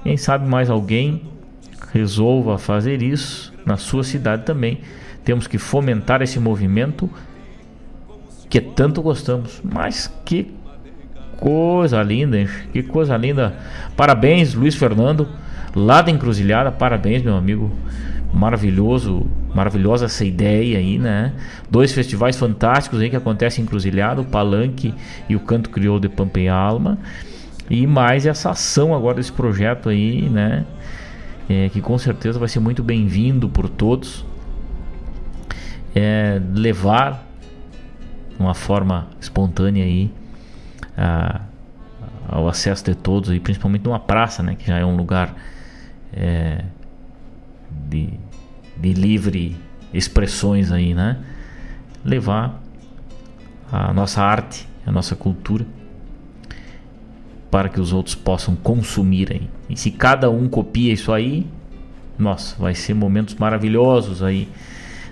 Quem 0.02 0.16
sabe 0.16 0.46
mais 0.48 0.68
alguém 0.70 1.22
resolva 1.92 2.58
fazer 2.58 3.02
isso 3.02 3.52
na 3.64 3.76
sua 3.76 4.04
cidade 4.04 4.44
também. 4.44 4.80
Temos 5.24 5.46
que 5.46 5.58
fomentar 5.58 6.20
esse 6.22 6.38
movimento 6.38 7.08
que 8.48 8.60
tanto 8.60 9.00
gostamos. 9.00 9.60
Mas 9.64 10.12
que 10.24 10.52
coisa 11.38 12.02
linda, 12.02 12.38
hein? 12.38 12.48
que 12.72 12.82
coisa 12.82 13.16
linda. 13.16 13.56
Parabéns, 13.96 14.54
Luiz 14.54 14.74
Fernando, 14.74 15.28
lá 15.74 16.02
da 16.02 16.10
Encruzilhada. 16.10 16.70
Parabéns, 16.70 17.22
meu 17.22 17.36
amigo 17.36 17.72
maravilhoso, 18.34 19.26
maravilhosa 19.54 20.06
essa 20.06 20.24
ideia 20.24 20.78
aí, 20.78 20.98
né? 20.98 21.32
Dois 21.70 21.92
festivais 21.92 22.36
fantásticos 22.36 23.00
aí 23.00 23.08
que 23.08 23.16
acontecem 23.16 23.62
em 23.62 23.66
Cruzilhada, 23.66 24.20
o 24.20 24.24
Palanque 24.24 24.92
e 25.28 25.36
o 25.36 25.40
Canto 25.40 25.70
Crioulo 25.70 26.00
de 26.00 26.08
Pampa 26.08 26.40
e 26.40 26.48
Alma. 26.48 26.98
E 27.70 27.86
mais 27.86 28.26
essa 28.26 28.50
ação 28.50 28.94
agora 28.94 29.16
desse 29.16 29.32
projeto 29.32 29.88
aí, 29.88 30.28
né? 30.28 30.66
É, 31.48 31.68
que 31.68 31.80
com 31.80 31.96
certeza 31.96 32.38
vai 32.38 32.48
ser 32.48 32.58
muito 32.58 32.82
bem-vindo 32.82 33.48
por 33.48 33.68
todos. 33.68 34.24
É, 35.94 36.40
levar 36.52 37.24
uma 38.38 38.52
forma 38.52 39.06
espontânea 39.20 39.84
aí 39.84 40.10
a, 40.98 41.42
ao 42.28 42.48
acesso 42.48 42.84
de 42.84 42.96
todos, 42.96 43.30
e 43.30 43.38
principalmente 43.38 43.84
numa 43.84 44.00
praça, 44.00 44.42
né? 44.42 44.56
Que 44.56 44.66
já 44.66 44.78
é 44.78 44.84
um 44.84 44.96
lugar 44.96 45.34
é, 46.12 46.64
de, 47.70 48.08
de 48.76 48.92
livre 48.92 49.56
expressões 49.92 50.72
aí, 50.72 50.94
né? 50.94 51.18
Levar 52.04 52.60
a 53.70 53.92
nossa 53.92 54.22
arte, 54.22 54.68
a 54.86 54.92
nossa 54.92 55.14
cultura 55.16 55.64
para 57.50 57.68
que 57.68 57.80
os 57.80 57.92
outros 57.92 58.16
possam 58.16 58.56
consumir 58.56 59.30
aí. 59.30 59.48
E 59.70 59.76
se 59.76 59.90
cada 59.90 60.28
um 60.28 60.48
copia 60.48 60.92
isso 60.92 61.12
aí, 61.12 61.46
nossa, 62.18 62.56
vai 62.58 62.74
ser 62.74 62.94
momentos 62.94 63.36
maravilhosos 63.36 64.22
aí 64.22 64.48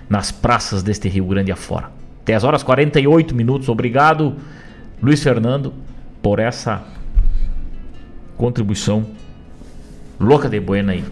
nas 0.09 0.31
praças 0.31 0.83
deste 0.83 1.07
Rio 1.07 1.25
Grande 1.25 1.51
afora. 1.51 1.89
10 2.25 2.43
horas 2.43 2.63
48 2.63 3.33
minutos, 3.33 3.69
obrigado 3.69 4.35
Luiz 5.01 5.21
Fernando 5.21 5.73
por 6.21 6.39
essa 6.39 6.83
contribuição 8.37 9.05
louca 10.19 10.49
de 10.49 10.59
buena 10.59 10.93
aí 10.93 11.03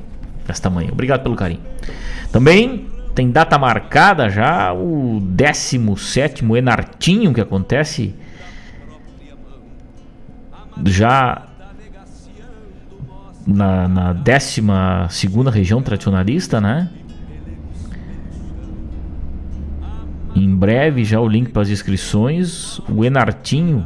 esta 0.47 0.69
manhã. 0.69 0.89
Obrigado 0.91 1.23
pelo 1.23 1.35
carinho. 1.35 1.61
Também 2.31 2.87
tem 3.13 3.29
data 3.29 3.57
marcada 3.57 4.29
já 4.29 4.73
o 4.73 5.19
17 5.19 6.45
Enartinho 6.55 7.33
que 7.33 7.41
acontece 7.41 8.15
já 10.85 11.47
na, 13.45 13.87
na 13.87 14.13
12 14.13 14.61
região 15.51 15.81
tradicionalista, 15.81 16.61
né? 16.61 16.89
Em 20.33 20.55
breve 20.55 21.03
já 21.03 21.19
o 21.19 21.27
link 21.27 21.49
para 21.49 21.63
as 21.63 21.69
inscrições. 21.69 22.79
O 22.89 23.03
Enartinho 23.03 23.85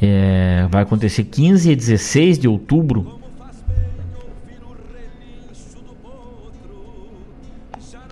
é, 0.00 0.66
vai 0.70 0.82
acontecer 0.82 1.24
15 1.24 1.70
e 1.70 1.76
16 1.76 2.38
de 2.38 2.48
outubro. 2.48 3.21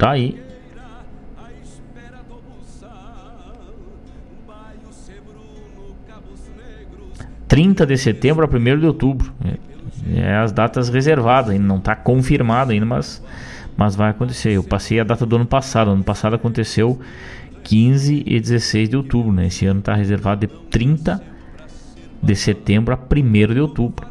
Tá 0.00 0.12
aí. 0.12 0.42
30 7.46 7.84
de 7.84 7.98
setembro 7.98 8.46
a 8.46 8.48
1 8.48 8.78
de 8.78 8.86
outubro. 8.86 9.30
É, 9.44 10.20
é 10.20 10.36
as 10.36 10.52
datas 10.52 10.88
reservadas, 10.88 11.50
ainda 11.50 11.66
não 11.66 11.76
está 11.76 11.94
confirmado 11.94 12.72
ainda, 12.72 12.86
mas, 12.86 13.22
mas 13.76 13.94
vai 13.94 14.08
acontecer. 14.08 14.52
Eu 14.52 14.64
passei 14.64 15.00
a 15.00 15.04
data 15.04 15.26
do 15.26 15.36
ano 15.36 15.44
passado. 15.44 15.90
Ano 15.90 16.02
passado 16.02 16.34
aconteceu 16.34 16.98
15 17.62 18.22
e 18.26 18.40
16 18.40 18.88
de 18.88 18.96
outubro. 18.96 19.30
Né? 19.30 19.48
Esse 19.48 19.66
ano 19.66 19.80
está 19.80 19.94
reservado 19.94 20.46
de 20.46 20.54
30 20.70 21.22
de 22.22 22.34
setembro 22.34 22.94
a 22.94 22.98
1 22.98 23.52
de 23.52 23.60
outubro. 23.60 24.08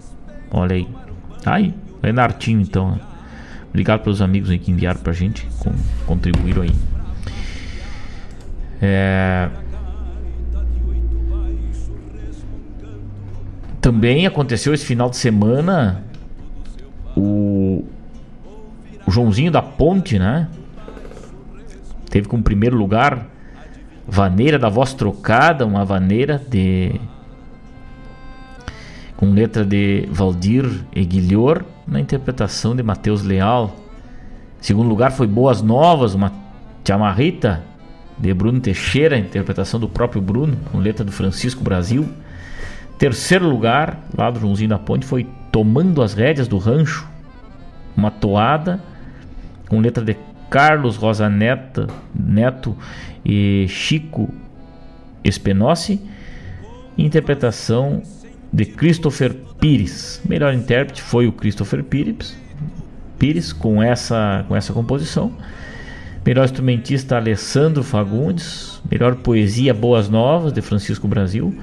Olha 0.51 0.75
aí. 0.75 0.87
Aí, 1.43 1.73
é 2.03 2.11
Nartinho 2.11 2.61
então. 2.61 2.91
Né? 2.91 3.08
Obrigado 3.69 4.01
pelos 4.01 4.21
amigos 4.21 4.49
aí 4.49 4.57
que 4.57 4.71
enviaram 4.71 4.99
pra 4.99 5.13
gente, 5.13 5.47
com, 5.59 5.71
contribuíram 6.05 6.63
aí. 6.63 6.75
É. 8.81 9.49
Também 13.79 14.25
aconteceu 14.25 14.73
esse 14.73 14.85
final 14.85 15.09
de 15.09 15.17
semana 15.17 16.03
o, 17.15 17.85
o 19.05 19.11
Joãozinho 19.11 19.51
da 19.51 19.61
Ponte, 19.61 20.17
né? 20.17 20.47
Teve 22.09 22.27
como 22.27 22.41
primeiro 22.41 22.75
lugar 22.75 23.27
Vaneira 24.07 24.57
da 24.57 24.69
Voz 24.69 24.93
Trocada, 24.93 25.65
uma 25.65 25.85
vaneira 25.85 26.41
de 26.49 26.99
com 29.19 29.31
letra 29.31 29.65
de 29.65 30.07
Valdir 30.09 30.65
Eguilhor, 30.95 31.65
na 31.85 31.99
interpretação 31.99 32.73
de 32.73 32.81
Matheus 32.81 33.21
Leal. 33.21 33.75
Segundo 34.61 34.87
lugar 34.87 35.11
foi 35.11 35.27
Boas 35.27 35.61
Novas, 35.61 36.13
uma 36.13 36.31
chamarrita 36.87 37.61
de 38.17 38.33
Bruno 38.33 38.61
Teixeira, 38.61 39.17
interpretação 39.17 39.77
do 39.77 39.89
próprio 39.89 40.21
Bruno, 40.21 40.55
com 40.71 40.77
letra 40.77 41.03
do 41.03 41.11
Francisco 41.11 41.61
Brasil. 41.61 42.07
Terceiro 42.97 43.45
lugar, 43.49 43.99
lá 44.17 44.31
do 44.31 44.39
Joãozinho 44.39 44.69
da 44.69 44.79
Ponte, 44.79 45.05
foi 45.05 45.27
Tomando 45.51 46.01
as 46.01 46.13
Rédeas 46.13 46.47
do 46.47 46.57
Rancho, 46.57 47.05
uma 47.97 48.09
toada 48.09 48.81
com 49.67 49.81
letra 49.81 50.01
de 50.01 50.15
Carlos 50.49 50.95
Rosa 50.95 51.27
Neta, 51.27 51.87
Neto 52.15 52.73
e 53.25 53.65
Chico 53.67 54.29
Espenossi, 55.25 56.01
interpretação 56.97 58.01
de 58.51 58.65
Christopher 58.65 59.33
Pires. 59.59 60.21
Melhor 60.27 60.53
intérprete 60.53 61.01
foi 61.01 61.27
o 61.27 61.31
Christopher 61.31 61.83
Pires, 61.83 62.35
Pires 63.19 63.51
com 63.51 63.83
essa 63.83 64.45
com 64.47 64.55
essa 64.55 64.71
composição. 64.71 65.33
Melhor 66.25 66.45
instrumentista 66.45 67.17
Alessandro 67.17 67.83
Fagundes. 67.83 68.81
Melhor 68.89 69.15
poesia 69.15 69.73
Boas 69.73 70.09
Novas 70.09 70.53
de 70.53 70.61
Francisco 70.61 71.07
Brasil. 71.07 71.53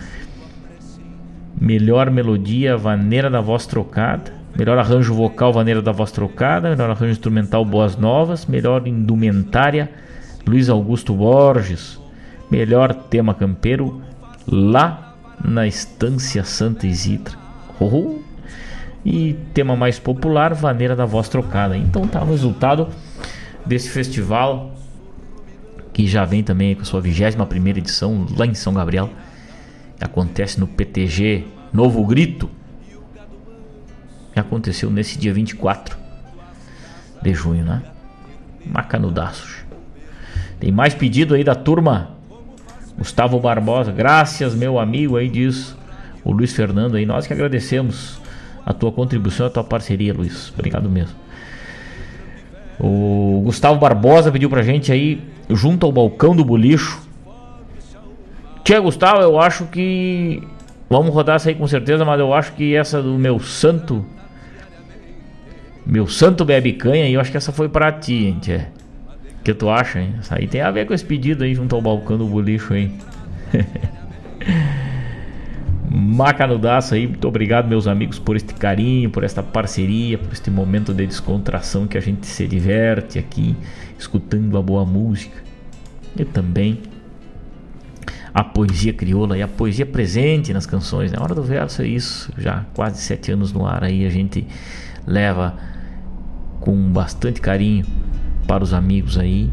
Melhor 1.59 2.11
melodia 2.11 2.77
Vaneira 2.77 3.31
da 3.31 3.41
Voz 3.41 3.67
Trocada. 3.67 4.35
Melhor 4.57 4.77
arranjo 4.79 5.15
vocal 5.15 5.53
Vaneira 5.53 5.81
da 5.81 5.93
Voz 5.93 6.13
Trocada. 6.13 6.71
Melhor 6.71 6.91
arranjo 6.91 7.13
instrumental 7.13 7.65
Boas 7.65 7.97
Novas. 7.97 8.47
Melhor 8.47 8.87
indumentária 8.87 9.91
Luiz 10.47 10.69
Augusto 10.69 11.15
Borges. 11.15 11.99
Melhor 12.51 12.93
tema 12.93 13.35
campeiro 13.35 14.03
Lá 14.47 15.06
na 15.45 15.67
Estância 15.67 16.45
Santa 16.45 16.87
Isidra. 16.87 17.37
E 19.05 19.35
tema 19.55 19.77
mais 19.77 19.99
popular 19.99 20.55
Vaneira 20.55 20.97
da 20.97 21.05
Voz 21.05 21.29
Trocada. 21.29 21.77
Então 21.77 22.07
tá 22.07 22.23
o 22.23 22.31
resultado 22.31 22.89
desse 23.65 23.89
festival 23.89 24.75
que 25.93 26.07
já 26.07 26.25
vem 26.25 26.43
também 26.43 26.75
com 26.75 26.83
a 26.83 26.85
sua 26.85 27.01
21 27.01 27.69
edição 27.69 28.27
lá 28.37 28.47
em 28.47 28.55
São 28.55 28.75
Gabriel 28.75 29.11
acontece 30.01 30.61
no 30.61 30.67
PTG 30.67 31.47
Novo 31.73 32.05
Grito. 32.05 32.51
Aconteceu 34.35 34.91
nesse 34.91 35.19
dia 35.19 35.33
24 35.33 35.97
de 37.23 37.35
junho, 37.35 37.65
né? 37.65 37.83
Macanudaços. 38.65 39.65
Tem 40.61 40.71
mais 40.71 40.95
pedido 40.95 41.35
aí 41.35 41.43
da 41.43 41.55
turma. 41.55 42.16
Gustavo 42.99 43.39
Barbosa, 43.39 43.93
graças 43.93 44.55
meu 44.55 44.79
amigo 44.79 45.17
aí 45.17 45.29
diz 45.29 45.77
o 46.25 46.33
Luiz 46.33 46.53
Fernando 46.53 46.97
aí. 46.97 47.07
Nós 47.07 47.27
que 47.27 47.33
agradecemos 47.33 48.21
a 48.65 48.73
tua 48.73 48.91
contribuição, 48.91 49.47
a 49.47 49.51
tua 49.51 49.65
parceria, 49.65 50.15
Luiz. 50.15 50.53
Obrigado 50.53 50.89
mesmo. 50.89 51.15
O 52.79 53.43
Gustavo 53.45 53.79
Barbosa 53.79 54.31
pediu 54.31 54.51
pra 54.51 54.63
gente 54.63 54.93
aí 54.93 55.23
junto 55.49 55.87
ao 55.87 55.93
balcão 55.93 56.35
do 56.35 56.45
bolicho 56.45 57.07
Tia 58.67 58.81
Gustavo, 58.81 59.23
eu 59.23 59.39
acho 59.39 59.67
que. 59.67 60.43
Vamos 60.91 61.15
rodar 61.15 61.37
essa 61.37 61.49
aí 61.49 61.55
com 61.55 61.69
certeza, 61.69 62.05
mas 62.05 62.19
eu 62.19 62.35
acho 62.35 62.53
que 62.55 62.75
essa 62.75 63.01
do 63.01 63.17
meu 63.17 63.39
santo. 63.39 64.05
Meu 65.87 66.09
santo 66.09 66.45
bebe 66.45 66.73
canha, 66.73 67.09
eu 67.09 67.21
acho 67.21 67.31
que 67.31 67.37
essa 67.37 67.53
foi 67.53 67.69
pra 67.69 67.93
ti. 67.93 68.37
O 68.37 68.41
que 69.47 69.55
tu 69.55 69.71
acha, 69.71 70.01
hein? 70.01 70.15
Essa 70.19 70.37
aí 70.37 70.49
tem 70.49 70.61
a 70.61 70.73
ver 70.73 70.87
com 70.87 70.93
esse 70.93 71.05
pedido 71.05 71.45
aí 71.45 71.55
junto 71.55 71.77
ao 71.77 71.81
balcão 71.81 72.19
do 72.19 72.27
bolicho, 72.27 72.75
hein? 72.75 72.93
Macanudaço 75.89 76.95
aí, 76.95 77.07
muito 77.07 77.29
obrigado, 77.29 77.69
meus 77.69 77.87
amigos, 77.87 78.19
por 78.19 78.35
este 78.35 78.53
carinho, 78.55 79.09
por 79.09 79.23
esta 79.23 79.45
parceria, 79.45 80.19
por 80.19 80.33
este 80.33 80.51
momento 80.51 80.93
de 80.93 81.07
descontração 81.07 81.87
que 81.87 81.97
a 81.97 82.01
gente 82.01 82.27
se 82.27 82.45
diverte 82.49 83.21
aqui, 83.21 83.55
escutando 83.97 84.59
a 84.59 84.63
boa 84.63 84.85
música. 84.85 85.41
E 86.19 86.25
também 86.25 86.81
a 88.35 88.43
poesia 88.43 88.93
crioula 88.93 89.39
e 89.39 89.43
a 89.43 89.49
poesia 89.49 89.87
presente 89.87 90.53
nas 90.53 90.67
canções. 90.67 91.13
Na 91.13 91.19
né? 91.19 91.25
hora 91.25 91.37
do 91.37 91.43
verso 91.45 91.83
é 91.83 91.87
isso. 91.87 92.33
Já 92.37 92.65
quase 92.75 93.01
sete 93.01 93.31
anos 93.31 93.53
no 93.53 93.65
ar 93.65 93.85
aí 93.85 94.05
a 94.05 94.11
gente 94.11 94.45
leva 95.07 95.55
com 96.59 96.75
bastante 96.91 97.41
carinho 97.41 97.87
para 98.47 98.63
os 98.63 98.73
amigos 98.73 99.19
aí. 99.19 99.51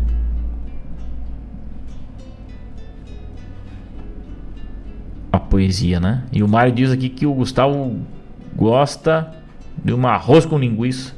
A 5.32 5.40
poesia, 5.40 6.00
né? 6.00 6.24
E 6.32 6.44
o 6.44 6.48
Mário 6.48 6.72
diz 6.72 6.92
aqui 6.92 7.10
que 7.10 7.26
o 7.26 7.34
Gustavo 7.34 7.98
gosta 8.56 9.34
de 9.84 9.92
um 9.94 10.08
arroz 10.08 10.46
com 10.46 10.60
linguiça. 10.60 11.16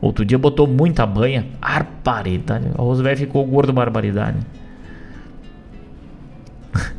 Outro 0.00 0.24
dia 0.24 0.38
botou 0.38 0.66
muita 0.66 1.06
banha. 1.06 1.46
Arparidade. 1.60 2.66
O 2.76 2.82
arroz 2.82 3.00
velho 3.00 3.16
ficou 3.16 3.44
gordo 3.46 3.72
barbaridade. 3.72 4.38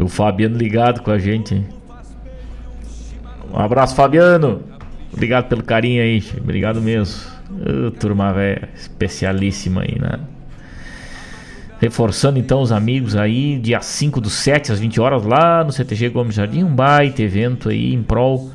o 0.00 0.08
Fabiano 0.08 0.56
ligado 0.56 1.02
com 1.02 1.10
a 1.10 1.18
gente. 1.18 1.62
Um 3.52 3.58
abraço, 3.58 3.94
Fabiano. 3.94 4.62
Obrigado 5.12 5.48
pelo 5.48 5.62
carinho 5.62 6.02
aí. 6.02 6.22
Obrigado 6.40 6.80
mesmo. 6.80 7.30
Uh, 7.50 7.90
turma 7.90 8.32
velha, 8.32 8.68
especialíssima 8.74 9.82
aí, 9.82 9.98
né? 10.00 10.18
Reforçando 11.78 12.38
então 12.38 12.62
os 12.62 12.72
amigos 12.72 13.16
aí, 13.16 13.58
dia 13.58 13.80
5 13.80 14.20
do 14.20 14.30
7 14.30 14.72
às 14.72 14.78
20 14.78 15.00
horas 15.00 15.24
lá 15.24 15.62
no 15.62 15.72
CTG 15.72 16.08
Gomes 16.08 16.34
Jardim, 16.34 16.62
um 16.62 16.74
baita 16.74 17.22
evento 17.22 17.68
aí 17.68 17.92
em 17.92 18.02
prol 18.02 18.50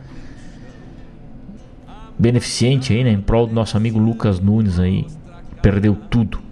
beneficente 2.18 2.94
aí, 2.94 3.04
né? 3.04 3.12
Em 3.12 3.22
prol 3.22 3.46
do 3.46 3.54
nosso 3.54 3.78
amigo 3.78 4.00
Lucas 4.00 4.40
Nunes 4.40 4.80
aí. 4.80 5.06
Perdeu 5.62 5.96
tudo. 6.10 6.47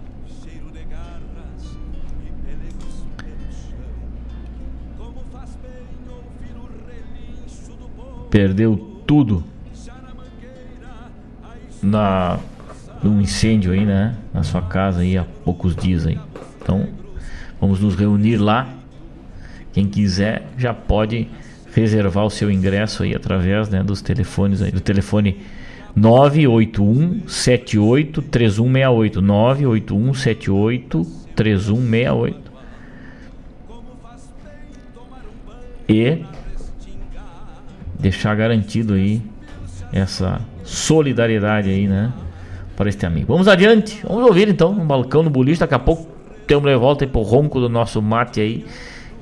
Perdeu 8.36 8.76
tudo 9.06 9.42
na 11.82 12.38
de 13.00 13.08
um 13.08 13.18
incêndio 13.18 13.72
aí, 13.72 13.86
né? 13.86 14.14
Na 14.30 14.42
sua 14.42 14.60
casa 14.60 15.00
aí 15.00 15.16
há 15.16 15.24
poucos 15.24 15.74
dias 15.74 16.06
aí. 16.06 16.18
Então, 16.60 16.86
vamos 17.58 17.80
nos 17.80 17.94
reunir 17.94 18.36
lá. 18.36 18.68
Quem 19.72 19.86
quiser 19.86 20.48
já 20.58 20.74
pode 20.74 21.26
reservar 21.74 22.26
o 22.26 22.30
seu 22.30 22.50
ingresso 22.50 23.04
aí 23.04 23.14
através 23.14 23.70
né, 23.70 23.82
dos 23.82 24.02
telefones 24.02 24.60
aí, 24.60 24.70
do 24.70 24.82
telefone 24.82 25.40
981 25.94 27.26
78 27.26 28.20
3168 28.20 29.22
981 29.22 30.12
78 30.14 31.06
3168 31.34 32.52
e 35.88 36.35
deixar 37.98 38.34
garantido 38.34 38.94
aí 38.94 39.22
essa 39.92 40.40
solidariedade 40.62 41.70
aí, 41.70 41.86
né? 41.86 42.12
Para 42.76 42.88
este 42.88 43.06
amigo. 43.06 43.28
Vamos 43.28 43.48
adiante, 43.48 44.00
vamos 44.06 44.26
ouvir 44.26 44.48
então 44.48 44.70
um 44.70 44.86
balcão 44.86 45.22
no 45.22 45.30
bulista. 45.30 45.64
Daqui 45.64 45.74
a 45.74 45.78
pouco 45.78 46.06
temos 46.46 46.64
de 46.64 46.76
volta 46.76 47.04
aí 47.04 47.10
pro 47.10 47.22
ronco 47.22 47.58
do 47.60 47.68
nosso 47.68 48.02
mate 48.02 48.40
aí. 48.40 48.66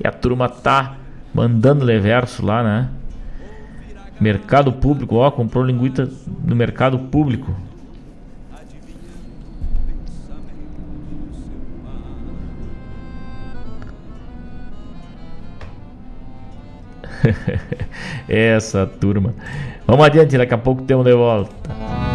E 0.03 0.07
a 0.07 0.11
turma 0.11 0.49
tá 0.49 0.97
mandando 1.33 1.85
leverso 1.85 2.45
lá, 2.45 2.63
né? 2.63 2.89
Mercado 4.19 4.71
público, 4.71 5.15
ó, 5.15 5.31
comprou 5.31 5.63
linguiça 5.63 6.09
no 6.43 6.55
mercado 6.55 6.99
público. 6.99 7.53
Essa 18.27 18.85
turma. 18.85 19.33
Vamos 19.85 20.05
adiante, 20.05 20.37
daqui 20.37 20.53
a 20.53 20.57
pouco 20.57 20.83
temos 20.83 21.05
de 21.05 21.13
volta. 21.13 22.14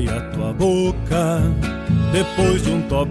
E 0.00 0.08
a 0.08 0.20
tua 0.32 0.52
boca 0.52 1.42
Depois 2.12 2.62
de 2.62 2.70
um 2.70 2.82
top 2.82 3.10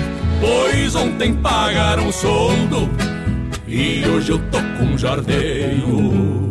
Pois 0.41 0.95
ontem 0.95 1.35
pagaram 1.35 2.07
o 2.07 2.11
soldo 2.11 2.89
e 3.67 4.03
hoje 4.05 4.31
eu 4.31 4.39
tô 4.49 4.57
com 4.77 4.97
jardeio. 4.97 6.50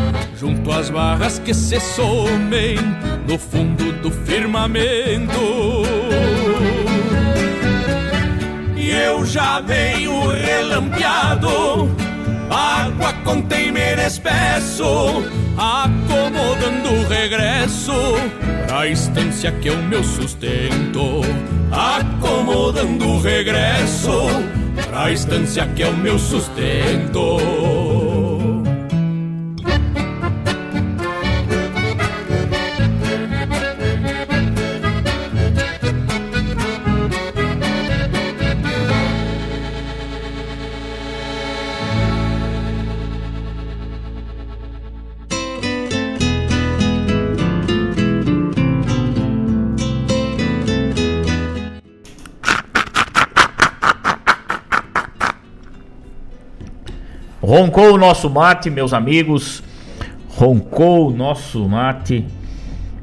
Junto 0.41 0.71
às 0.71 0.89
barras 0.89 1.37
que 1.37 1.53
se 1.53 1.79
somem 1.79 2.75
No 3.27 3.37
fundo 3.37 3.91
do 4.01 4.09
firmamento. 4.09 5.39
E 8.75 8.89
eu 8.89 9.23
já 9.23 9.61
venho 9.61 10.29
relampeado 10.29 11.95
Água 12.49 13.13
com 13.23 13.43
temer 13.43 13.99
espesso 13.99 15.23
Acomodando 15.55 16.91
o 16.91 17.07
regresso 17.07 17.93
Pra 18.65 18.87
estância 18.87 19.51
que 19.51 19.69
é 19.69 19.73
o 19.73 19.83
meu 19.83 20.03
sustento. 20.03 21.21
Acomodando 21.71 23.09
o 23.09 23.21
regresso 23.21 24.25
Pra 24.89 25.11
estância 25.11 25.67
que 25.67 25.83
é 25.83 25.87
o 25.87 25.95
meu 25.95 26.17
sustento 26.17 28.00
Roncou 57.51 57.95
o 57.95 57.97
nosso 57.97 58.29
mate, 58.29 58.69
meus 58.69 58.93
amigos. 58.93 59.61
Roncou 60.29 61.09
o 61.09 61.11
nosso 61.11 61.67
mate. 61.67 62.25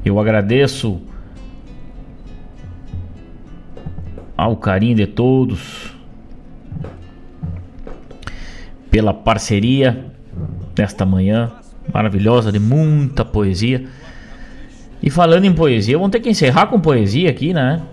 Eu 0.03 0.19
agradeço 0.19 0.99
ao 4.35 4.57
carinho 4.57 4.95
de 4.95 5.05
todos 5.05 5.93
pela 8.89 9.13
parceria 9.13 10.05
desta 10.73 11.05
manhã 11.05 11.51
maravilhosa 11.93 12.51
de 12.51 12.57
muita 12.57 13.23
poesia. 13.23 13.85
E 14.99 15.11
falando 15.11 15.45
em 15.45 15.53
poesia, 15.53 15.95
vamos 15.95 16.11
ter 16.11 16.21
que 16.21 16.29
encerrar 16.29 16.65
com 16.65 16.79
poesia 16.79 17.29
aqui, 17.29 17.53
né? 17.53 17.83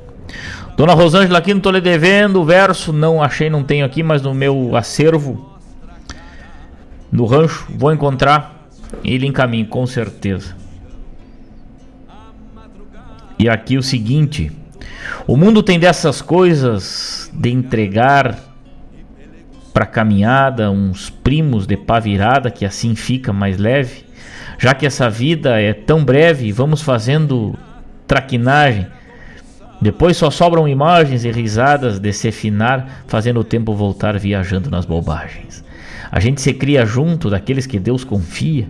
Dona 0.74 0.94
Rosângela 0.94 1.38
aqui 1.38 1.52
não 1.52 1.60
tô 1.60 1.70
lhe 1.70 1.82
devendo, 1.82 2.40
o 2.40 2.46
verso 2.46 2.94
não 2.94 3.22
achei, 3.22 3.50
não 3.50 3.62
tenho 3.62 3.84
aqui, 3.84 4.02
mas 4.02 4.22
no 4.22 4.32
meu 4.32 4.74
acervo 4.74 5.54
no 7.16 7.24
rancho, 7.24 7.66
vou 7.70 7.90
encontrar 7.90 8.68
ele 9.02 9.26
em 9.26 9.32
caminho, 9.32 9.66
com 9.66 9.86
certeza. 9.86 10.54
E 13.38 13.48
aqui 13.48 13.78
o 13.78 13.82
seguinte: 13.82 14.52
o 15.26 15.34
mundo 15.34 15.62
tem 15.62 15.78
dessas 15.78 16.20
coisas 16.20 17.30
de 17.32 17.50
entregar 17.50 18.38
para 19.72 19.86
caminhada 19.86 20.70
uns 20.70 21.08
primos 21.08 21.66
de 21.66 21.74
pá 21.74 21.98
virada 21.98 22.50
que 22.50 22.66
assim 22.66 22.94
fica 22.94 23.32
mais 23.32 23.56
leve, 23.56 24.04
já 24.58 24.74
que 24.74 24.84
essa 24.84 25.08
vida 25.08 25.58
é 25.58 25.72
tão 25.72 26.04
breve, 26.04 26.52
vamos 26.52 26.82
fazendo 26.82 27.58
traquinagem. 28.06 28.88
Depois 29.80 30.18
só 30.18 30.30
sobram 30.30 30.68
imagens 30.68 31.24
e 31.24 31.30
risadas 31.30 31.98
de 31.98 32.12
se 32.12 32.30
finar, 32.30 33.04
fazendo 33.06 33.40
o 33.40 33.44
tempo 33.44 33.74
voltar 33.74 34.18
viajando 34.18 34.70
nas 34.70 34.84
bobagens. 34.84 35.64
A 36.10 36.20
gente 36.20 36.40
se 36.40 36.52
cria 36.52 36.84
junto 36.86 37.28
daqueles 37.28 37.66
que 37.66 37.78
Deus 37.78 38.04
confia. 38.04 38.68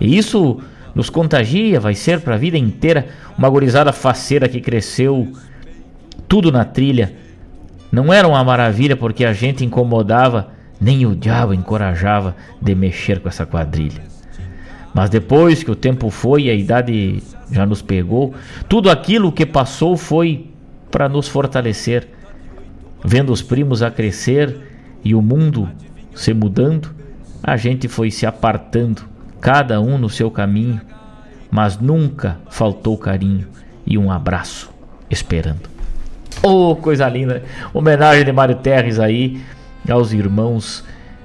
E 0.00 0.16
isso 0.16 0.60
nos 0.94 1.10
contagia, 1.10 1.78
vai 1.78 1.94
ser 1.94 2.20
para 2.20 2.34
a 2.34 2.38
vida 2.38 2.56
inteira 2.56 3.08
uma 3.36 3.48
gorizada 3.48 3.92
faceira 3.92 4.48
que 4.48 4.60
cresceu 4.60 5.30
tudo 6.26 6.50
na 6.50 6.64
trilha. 6.64 7.14
Não 7.92 8.12
era 8.12 8.26
uma 8.26 8.42
maravilha 8.42 8.96
porque 8.96 9.24
a 9.24 9.32
gente 9.32 9.64
incomodava, 9.64 10.48
nem 10.80 11.06
o 11.06 11.14
diabo 11.14 11.52
encorajava 11.52 12.34
de 12.60 12.74
mexer 12.74 13.20
com 13.20 13.28
essa 13.28 13.44
quadrilha. 13.44 14.02
Mas 14.94 15.10
depois 15.10 15.62
que 15.62 15.70
o 15.70 15.76
tempo 15.76 16.08
foi 16.08 16.44
e 16.44 16.50
a 16.50 16.54
idade 16.54 17.22
já 17.52 17.66
nos 17.66 17.82
pegou, 17.82 18.34
tudo 18.66 18.90
aquilo 18.90 19.30
que 19.30 19.44
passou 19.44 19.96
foi 19.96 20.46
para 20.90 21.08
nos 21.08 21.28
fortalecer. 21.28 22.08
Vendo 23.04 23.30
os 23.30 23.42
primos 23.42 23.82
a 23.82 23.90
crescer 23.90 24.58
e 25.04 25.14
o 25.14 25.20
mundo 25.20 25.68
se 26.16 26.34
mudando, 26.34 26.90
a 27.42 27.56
gente 27.56 27.86
foi 27.86 28.10
se 28.10 28.26
apartando, 28.26 29.02
cada 29.40 29.80
um 29.80 29.98
no 29.98 30.08
seu 30.08 30.30
caminho, 30.30 30.80
mas 31.50 31.78
nunca 31.78 32.38
faltou 32.50 32.98
carinho 32.98 33.46
e 33.86 33.96
um 33.96 34.10
abraço 34.10 34.70
esperando. 35.08 35.68
Oh, 36.42 36.74
coisa 36.74 37.08
linda! 37.08 37.44
Homenagem 37.72 38.24
de 38.24 38.32
Mário 38.32 38.56
Terres 38.56 38.98
aí 38.98 39.40
aos 39.88 40.12
irmãos 40.12 40.82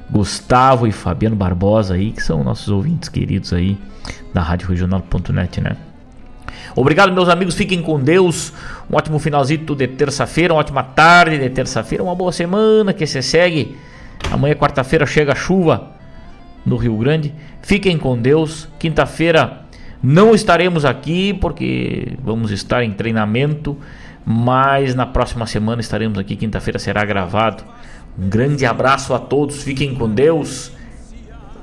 Gustavo 0.10 0.86
e 0.86 0.92
Fabiano 0.92 1.36
Barbosa 1.36 1.96
aí, 1.96 2.12
que 2.12 2.22
são 2.22 2.44
nossos 2.44 2.68
ouvintes 2.68 3.10
queridos 3.10 3.54
aí 3.54 3.78
da 4.34 4.42
Rádio 4.42 4.68
Regional.net, 4.68 5.62
né? 5.62 5.78
Obrigado, 6.76 7.14
meus 7.14 7.30
amigos. 7.30 7.56
Fiquem 7.56 7.82
com 7.82 8.00
Deus. 8.00 8.54
Um 8.90 8.96
ótimo 8.96 9.20
finalzinho 9.20 9.76
de 9.76 9.88
terça-feira, 9.88 10.54
uma 10.54 10.60
ótima 10.60 10.84
tarde 10.84 11.38
de 11.38 11.50
terça-feira, 11.50 12.04
uma 12.04 12.16
boa 12.16 12.32
semana 12.32 12.94
que 12.94 13.06
se 13.08 13.22
segue. 13.22 13.78
Amanhã, 14.30 14.56
quarta-feira, 14.56 15.06
chega 15.06 15.32
a 15.32 15.36
chuva 15.36 15.92
no 16.66 16.76
Rio 16.76 16.98
Grande. 16.98 17.34
Fiquem 17.62 17.98
com 17.98 18.18
Deus. 18.18 18.68
Quinta-feira 18.78 19.62
não 20.04 20.34
estaremos 20.34 20.84
aqui 20.84 21.34
porque 21.34 22.18
vamos 22.24 22.52
estar 22.52 22.84
em 22.84 22.92
treinamento, 22.92 23.78
mas 24.26 24.96
na 24.96 25.06
próxima 25.06 25.46
semana 25.46 25.82
estaremos 25.82 26.18
aqui. 26.18 26.36
Quinta-feira 26.36 26.80
será 26.80 27.06
gravado. 27.06 27.64
Um 28.18 28.28
grande 28.28 28.66
abraço 28.66 29.14
a 29.14 29.20
todos. 29.20 29.64
Fiquem 29.64 29.96
com 29.96 30.10
Deus 30.10 30.72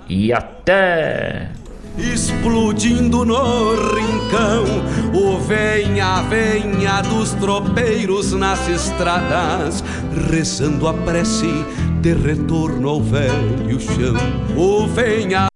e 0.08 0.32
até 0.32 1.50
explodindo 1.98 3.24
no 3.24 3.74
rincão. 3.94 4.64
O 5.12 5.38
venha, 5.38 6.22
venha 6.22 7.02
dos 7.02 7.32
tropeiros 7.34 8.32
nas 8.32 8.68
estradas, 8.68 9.82
rezando 10.30 10.86
a 10.86 10.94
prece 10.94 11.64
de 12.00 12.14
retorno 12.14 12.88
ao 12.88 13.02
velho 13.02 13.80
chão. 13.80 14.16
O 14.56 14.86
venha 14.86 15.48